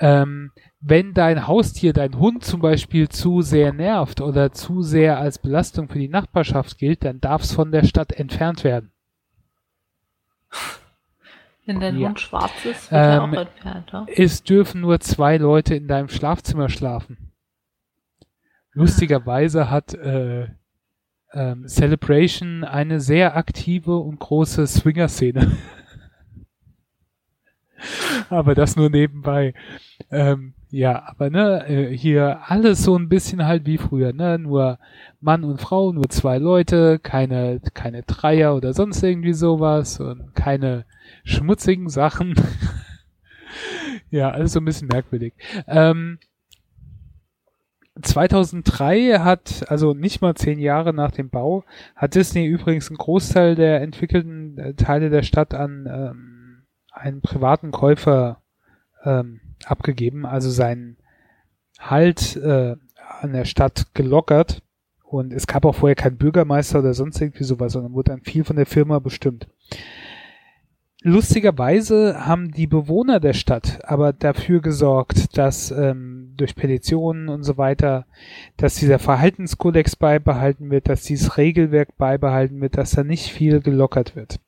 Ähm, 0.00 0.52
wenn 0.80 1.14
dein 1.14 1.46
Haustier, 1.46 1.92
dein 1.92 2.18
Hund 2.18 2.44
zum 2.44 2.60
Beispiel 2.60 3.08
zu 3.08 3.40
sehr 3.40 3.72
nervt 3.72 4.20
oder 4.20 4.52
zu 4.52 4.82
sehr 4.82 5.18
als 5.18 5.38
Belastung 5.38 5.88
für 5.88 5.98
die 5.98 6.08
Nachbarschaft 6.08 6.76
gilt, 6.76 7.04
dann 7.04 7.20
darf 7.20 7.42
es 7.42 7.52
von 7.52 7.70
der 7.70 7.84
Stadt 7.84 8.12
entfernt 8.12 8.64
werden. 8.64 8.90
Wenn 11.64 11.78
dein 11.78 11.98
Ja. 11.98 12.08
Hund 12.08 12.20
schwarz 12.20 12.64
ist, 12.64 12.90
wird 12.90 13.00
Ähm, 13.00 13.10
er 13.10 13.22
auch 13.22 13.46
entfernt. 13.46 13.90
Ja? 13.92 14.06
Es 14.16 14.42
dürfen 14.42 14.80
nur 14.80 14.98
zwei 14.98 15.36
Leute 15.36 15.76
in 15.76 15.86
deinem 15.86 16.08
Schlafzimmer 16.08 16.68
schlafen. 16.68 17.21
Lustigerweise 18.74 19.70
hat 19.70 19.94
äh, 19.94 20.48
ähm, 21.32 21.68
Celebration 21.68 22.64
eine 22.64 23.00
sehr 23.00 23.36
aktive 23.36 23.98
und 23.98 24.18
große 24.18 24.66
Swinger-Szene. 24.66 25.52
aber 28.30 28.54
das 28.54 28.76
nur 28.76 28.90
nebenbei. 28.90 29.54
Ähm, 30.10 30.54
ja, 30.70 31.02
aber 31.06 31.30
ne, 31.30 31.66
äh, 31.68 31.96
hier 31.96 32.40
alles 32.46 32.82
so 32.82 32.96
ein 32.96 33.08
bisschen 33.08 33.44
halt 33.44 33.66
wie 33.66 33.78
früher, 33.78 34.12
ne? 34.12 34.38
Nur 34.38 34.78
Mann 35.20 35.44
und 35.44 35.60
Frau, 35.60 35.92
nur 35.92 36.08
zwei 36.08 36.38
Leute, 36.38 36.98
keine, 36.98 37.60
keine 37.74 38.02
Dreier 38.02 38.56
oder 38.56 38.72
sonst 38.72 39.02
irgendwie 39.02 39.34
sowas 39.34 40.00
und 40.00 40.34
keine 40.34 40.84
schmutzigen 41.24 41.88
Sachen. 41.88 42.34
ja, 44.10 44.30
alles 44.30 44.52
so 44.52 44.60
ein 44.60 44.64
bisschen 44.64 44.88
merkwürdig. 44.88 45.34
Ähm, 45.66 46.18
2003 48.00 49.18
hat, 49.18 49.64
also 49.68 49.92
nicht 49.92 50.22
mal 50.22 50.34
zehn 50.34 50.58
Jahre 50.58 50.94
nach 50.94 51.10
dem 51.10 51.28
Bau, 51.28 51.64
hat 51.94 52.14
Disney 52.14 52.46
übrigens 52.46 52.88
einen 52.88 52.96
Großteil 52.96 53.54
der 53.54 53.82
entwickelten 53.82 54.58
äh, 54.58 54.74
Teile 54.74 55.10
der 55.10 55.22
Stadt 55.22 55.52
an 55.52 55.86
ähm, 55.86 56.62
einen 56.90 57.20
privaten 57.20 57.70
Käufer 57.70 58.42
ähm, 59.04 59.40
abgegeben, 59.64 60.24
also 60.24 60.50
seinen 60.50 60.96
Halt 61.78 62.36
äh, 62.36 62.76
an 63.20 63.32
der 63.32 63.44
Stadt 63.44 63.86
gelockert. 63.94 64.62
Und 65.04 65.32
es 65.32 65.46
gab 65.46 65.66
auch 65.66 65.74
vorher 65.74 65.96
keinen 65.96 66.16
Bürgermeister 66.16 66.78
oder 66.78 66.94
sonst 66.94 67.20
irgendwie 67.20 67.44
sowas, 67.44 67.72
sondern 67.72 67.92
wurde 67.92 68.12
dann 68.12 68.22
viel 68.22 68.44
von 68.44 68.56
der 68.56 68.66
Firma 68.66 68.98
bestimmt. 68.98 69.46
Lustigerweise 71.04 72.26
haben 72.26 72.52
die 72.52 72.68
Bewohner 72.68 73.18
der 73.18 73.32
Stadt 73.32 73.80
aber 73.84 74.12
dafür 74.12 74.60
gesorgt, 74.60 75.36
dass 75.36 75.72
ähm, 75.72 76.32
durch 76.36 76.54
Petitionen 76.54 77.28
und 77.28 77.42
so 77.42 77.58
weiter, 77.58 78.06
dass 78.56 78.76
dieser 78.76 79.00
Verhaltenskodex 79.00 79.96
beibehalten 79.96 80.70
wird, 80.70 80.88
dass 80.88 81.02
dieses 81.02 81.36
Regelwerk 81.36 81.96
beibehalten 81.98 82.60
wird, 82.60 82.78
dass 82.78 82.92
da 82.92 83.02
nicht 83.02 83.32
viel 83.32 83.60
gelockert 83.60 84.14
wird. 84.14 84.38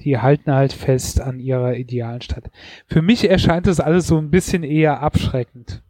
Die 0.00 0.18
halten 0.18 0.52
halt 0.52 0.74
fest 0.74 1.22
an 1.22 1.40
ihrer 1.40 1.74
idealen 1.76 2.20
Stadt. 2.20 2.50
Für 2.86 3.00
mich 3.00 3.28
erscheint 3.30 3.66
das 3.66 3.80
alles 3.80 4.06
so 4.06 4.18
ein 4.18 4.30
bisschen 4.30 4.62
eher 4.62 5.00
abschreckend. 5.00 5.80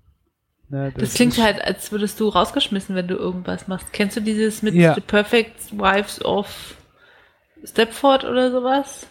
Ne, 0.69 0.93
Das, 0.97 1.15
klingt 1.15 1.37
ist- 1.37 1.43
halt, 1.43 1.61
als 1.65 1.91
würdest 1.91 2.21
du 2.21 2.29
rausgeschmissen, 2.29 2.95
wenn 2.95 3.09
du 3.09 3.17
irgendwas 3.17 3.67
machst. 3.67 3.93
Kennst 3.93 4.17
du 4.17 4.21
dieses 4.21 4.63
mit 4.63 4.75
Ja. 4.75 4.95
The 4.95 5.01
Perfect 5.01 5.73
Wives 5.77 6.25
of 6.25 6.77
Stepford 7.65 8.25
oder 8.25 8.53
sowas? 8.53 9.09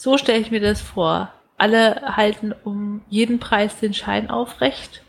So 0.00 0.16
stelle 0.16 0.38
ich 0.38 0.50
mir 0.50 0.60
das 0.60 0.80
vor. 0.80 1.30
Alle 1.58 2.16
halten 2.16 2.54
um 2.64 3.02
jeden 3.10 3.38
Preis 3.38 3.80
den 3.80 3.92
Schein 3.92 4.30
aufrecht. 4.30 5.02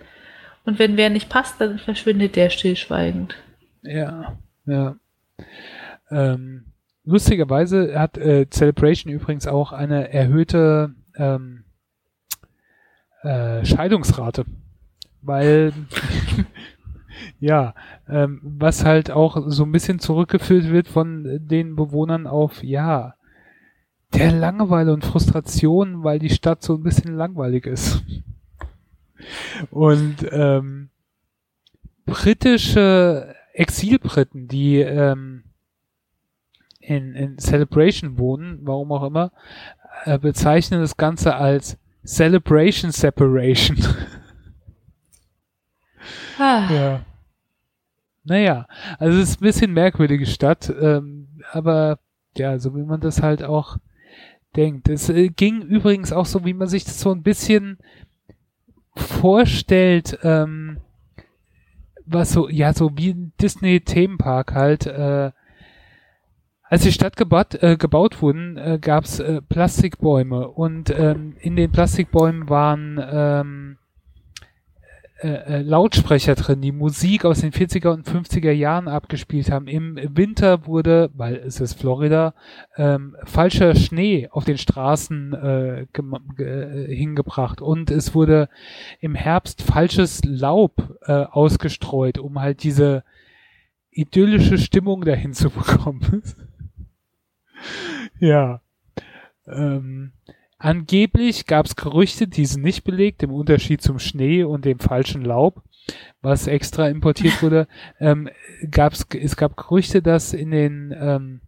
Und 0.66 0.80
wenn 0.80 0.98
wer 0.98 1.10
nicht 1.10 1.30
passt, 1.30 1.62
dann 1.62 1.80
verschwindet 1.80 2.36
der 2.36 2.50
stillschweigend. 2.50 3.38
Ja, 3.84 4.38
ja. 4.66 4.98
Ähm, 6.10 6.74
lustigerweise 7.06 7.98
hat 7.98 8.18
äh, 8.18 8.50
Celebration 8.50 9.14
übrigens 9.14 9.48
auch 9.48 9.72
eine 9.72 10.12
erhöhte 10.12 10.94
ähm, 11.16 11.64
äh, 13.24 13.64
Scheidungsrate, 13.64 14.44
weil 15.22 15.72
ja, 17.39 17.76
ähm, 18.10 18.42
was 18.44 18.84
halt 18.84 19.10
auch 19.10 19.42
so 19.48 19.64
ein 19.64 19.72
bisschen 19.72 20.00
zurückgeführt 20.00 20.70
wird 20.70 20.89
von 20.89 21.39
den 21.48 21.78
Bewohnern 21.78 22.28
auf 22.28 22.62
ja 22.62 23.14
der 24.14 24.32
Langeweile 24.32 24.93
und 24.93 25.05
Frustration, 25.05 26.03
weil 26.03 26.20
die 26.20 26.30
Stadt 26.30 26.64
so 26.64 26.76
ein 26.76 26.84
bisschen 26.84 27.16
langweilig 27.16 27.66
ist. 27.66 28.03
Und 29.70 30.18
ähm, 30.32 30.89
britische 32.05 33.36
Exilbriten, 33.53 34.47
die 34.47 34.80
ähm, 34.80 35.43
in, 36.80 37.14
in 37.14 37.38
Celebration 37.38 38.18
wohnen, 38.18 38.59
warum 38.64 38.91
auch 38.91 39.03
immer, 39.03 39.32
äh, 40.05 40.18
bezeichnen 40.18 40.82
das 40.82 40.97
Ganze 40.97 41.36
als 41.36 41.78
Celebration 42.05 42.91
Separation. 42.91 43.78
Ah, 46.39 46.68
ja. 46.72 47.05
Naja, 48.24 48.68
also 48.97 49.20
es 49.20 49.30
ist 49.30 49.41
ein 49.41 49.45
bisschen 49.45 49.74
merkwürdige 49.74 50.26
Stadt, 50.26 50.74
ähm, 50.82 51.28
aber 51.51 51.99
ja, 52.36 52.57
so 52.57 52.76
wie 52.76 52.84
man 52.84 52.99
das 52.99 53.22
halt 53.22 53.43
auch 53.43 53.78
denkt. 54.56 54.89
Es 54.89 55.10
äh, 55.10 55.30
ging 55.30 55.62
übrigens 55.62 56.12
auch 56.12 56.26
so, 56.26 56.45
wie 56.45 56.54
man 56.54 56.68
sich 56.68 56.84
das 56.84 56.99
so 56.99 57.12
ein 57.12 57.24
bisschen 57.24 57.78
vorstellt, 58.95 60.20
ähm, 60.24 60.78
was 62.06 62.32
so, 62.32 62.49
ja, 62.49 62.74
so 62.74 62.91
wie 62.97 63.12
ein 63.12 63.34
Disney-Themenpark 63.41 64.54
halt, 64.54 64.86
äh, 64.88 65.32
als 66.64 66.84
die 66.84 66.91
Stadt 66.91 67.18
gebaut, 67.18 67.56
äh, 67.56 67.78
gebaut 67.78 68.22
wurden, 68.22 68.58
äh, 68.58 68.80
gab 68.80 69.04
es 69.04 69.20
äh, 69.20 69.41
Plastikbäume 69.41 70.47
und 70.47 70.89
ähm, 70.89 71.36
in 71.39 71.56
den 71.56 71.72
Plastikbäumen 71.72 72.49
waren 72.49 72.99
ähm, 73.12 73.78
äh, 75.22 75.59
äh, 75.59 75.61
Lautsprecher 75.61 76.34
drin, 76.34 76.61
die 76.61 76.72
Musik 76.72 77.26
aus 77.26 77.41
den 77.41 77.51
40er 77.51 77.89
und 77.89 78.07
50er 78.07 78.51
Jahren 78.51 78.88
abgespielt 78.88 79.51
haben. 79.51 79.67
Im 79.67 79.99
Winter 80.15 80.65
wurde, 80.65 81.11
weil 81.13 81.36
es 81.36 81.61
ist 81.61 81.76
Florida, 81.76 82.34
ähm, 82.76 83.15
falscher 83.26 83.76
Schnee 83.76 84.30
auf 84.32 84.45
den 84.45 84.57
Straßen 84.57 85.34
äh, 85.34 85.82
äh, 85.84 86.95
hingebracht 86.95 87.61
und 87.61 87.91
es 87.91 88.15
wurde 88.15 88.49
im 88.99 89.13
Herbst 89.13 89.61
falsches 89.61 90.24
Laub 90.24 90.97
äh, 91.03 91.11
ausgestreut, 91.11 92.17
um 92.17 92.41
halt 92.41 92.63
diese 92.63 93.03
idyllische 93.91 94.57
Stimmung 94.57 95.05
dahin 95.05 95.34
zu 95.34 95.51
bekommen. 95.51 96.24
ja. 98.19 98.61
Ähm, 99.45 100.13
Angeblich 100.64 101.47
gab 101.47 101.66
es 101.66 101.76
Gerüchte, 101.76 102.28
die 102.28 102.45
sind 102.45 102.62
nicht 102.62 102.84
belegt, 102.84 103.24
im 103.24 103.32
Unterschied 103.32 103.82
zum 103.82 103.97
Schnee 103.97 104.43
und 104.43 104.64
dem 104.64 104.78
falschen 104.78 105.26
Laub, 105.26 105.64
was 106.22 106.45
extra 106.45 106.88
importiert 106.88 107.41
wurde. 107.41 107.68
ähm, 107.99 108.30
gab's, 108.70 109.07
es 109.20 109.36
gab 109.36 109.57
Gerüchte, 109.57 110.03
dass 110.03 110.34
in 110.34 110.51
den 110.51 110.95
ähm, 110.95 111.41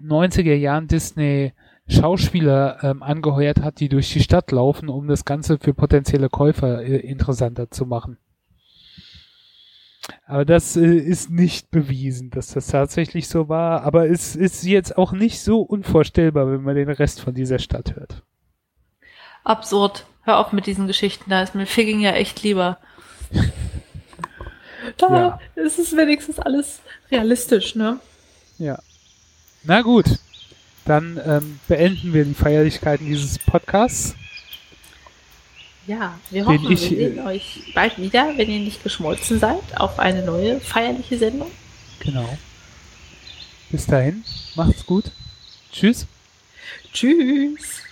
90er 0.00 0.54
Jahren 0.54 0.86
Disney 0.86 1.54
Schauspieler 1.88 2.84
ähm, 2.84 3.02
angeheuert 3.02 3.60
hat, 3.62 3.80
die 3.80 3.88
durch 3.88 4.12
die 4.12 4.22
Stadt 4.22 4.52
laufen, 4.52 4.88
um 4.88 5.08
das 5.08 5.24
Ganze 5.24 5.58
für 5.58 5.74
potenzielle 5.74 6.28
Käufer 6.28 6.84
äh, 6.84 6.98
interessanter 6.98 7.72
zu 7.72 7.84
machen. 7.84 8.18
Aber 10.26 10.44
das 10.44 10.76
äh, 10.76 10.84
ist 10.96 11.30
nicht 11.30 11.70
bewiesen, 11.70 12.30
dass 12.30 12.48
das 12.48 12.66
tatsächlich 12.66 13.28
so 13.28 13.48
war. 13.48 13.82
Aber 13.82 14.08
es 14.08 14.36
ist 14.36 14.64
jetzt 14.64 14.98
auch 14.98 15.12
nicht 15.12 15.40
so 15.40 15.60
unvorstellbar, 15.62 16.50
wenn 16.50 16.62
man 16.62 16.76
den 16.76 16.90
Rest 16.90 17.20
von 17.20 17.34
dieser 17.34 17.58
Stadt 17.58 17.94
hört. 17.96 18.22
absurd. 19.44 20.06
Hör 20.22 20.38
auf 20.38 20.52
mit 20.52 20.66
diesen 20.66 20.86
Geschichten, 20.86 21.28
da 21.28 21.42
ist 21.42 21.54
mir 21.54 21.66
Figging 21.66 22.00
ja 22.00 22.12
echt 22.12 22.42
lieber. 22.42 22.78
Da 24.98 25.08
Ja. 25.08 25.40
ist 25.54 25.78
es 25.78 25.96
wenigstens 25.96 26.38
alles 26.38 26.80
realistisch, 27.10 27.74
ne? 27.74 27.98
Ja. 28.58 28.78
Na 29.62 29.80
gut, 29.80 30.04
dann 30.84 31.18
ähm, 31.24 31.58
beenden 31.68 32.12
wir 32.12 32.24
die 32.26 32.34
Feierlichkeiten 32.34 33.06
dieses 33.06 33.38
Podcasts. 33.38 34.14
Ja, 35.86 36.18
wir 36.30 36.46
hoffen, 36.46 36.72
ich, 36.72 36.90
wir 36.90 36.98
sehen 36.98 37.18
äh, 37.18 37.22
euch 37.22 37.72
bald 37.74 37.98
wieder, 37.98 38.32
wenn 38.36 38.48
ihr 38.48 38.60
nicht 38.60 38.82
geschmolzen 38.82 39.38
seid, 39.38 39.78
auf 39.78 39.98
eine 39.98 40.24
neue 40.24 40.60
feierliche 40.60 41.18
Sendung. 41.18 41.50
Genau. 42.00 42.38
Bis 43.70 43.86
dahin, 43.86 44.24
macht's 44.54 44.86
gut. 44.86 45.10
Tschüss. 45.72 46.06
Tschüss. 46.92 47.83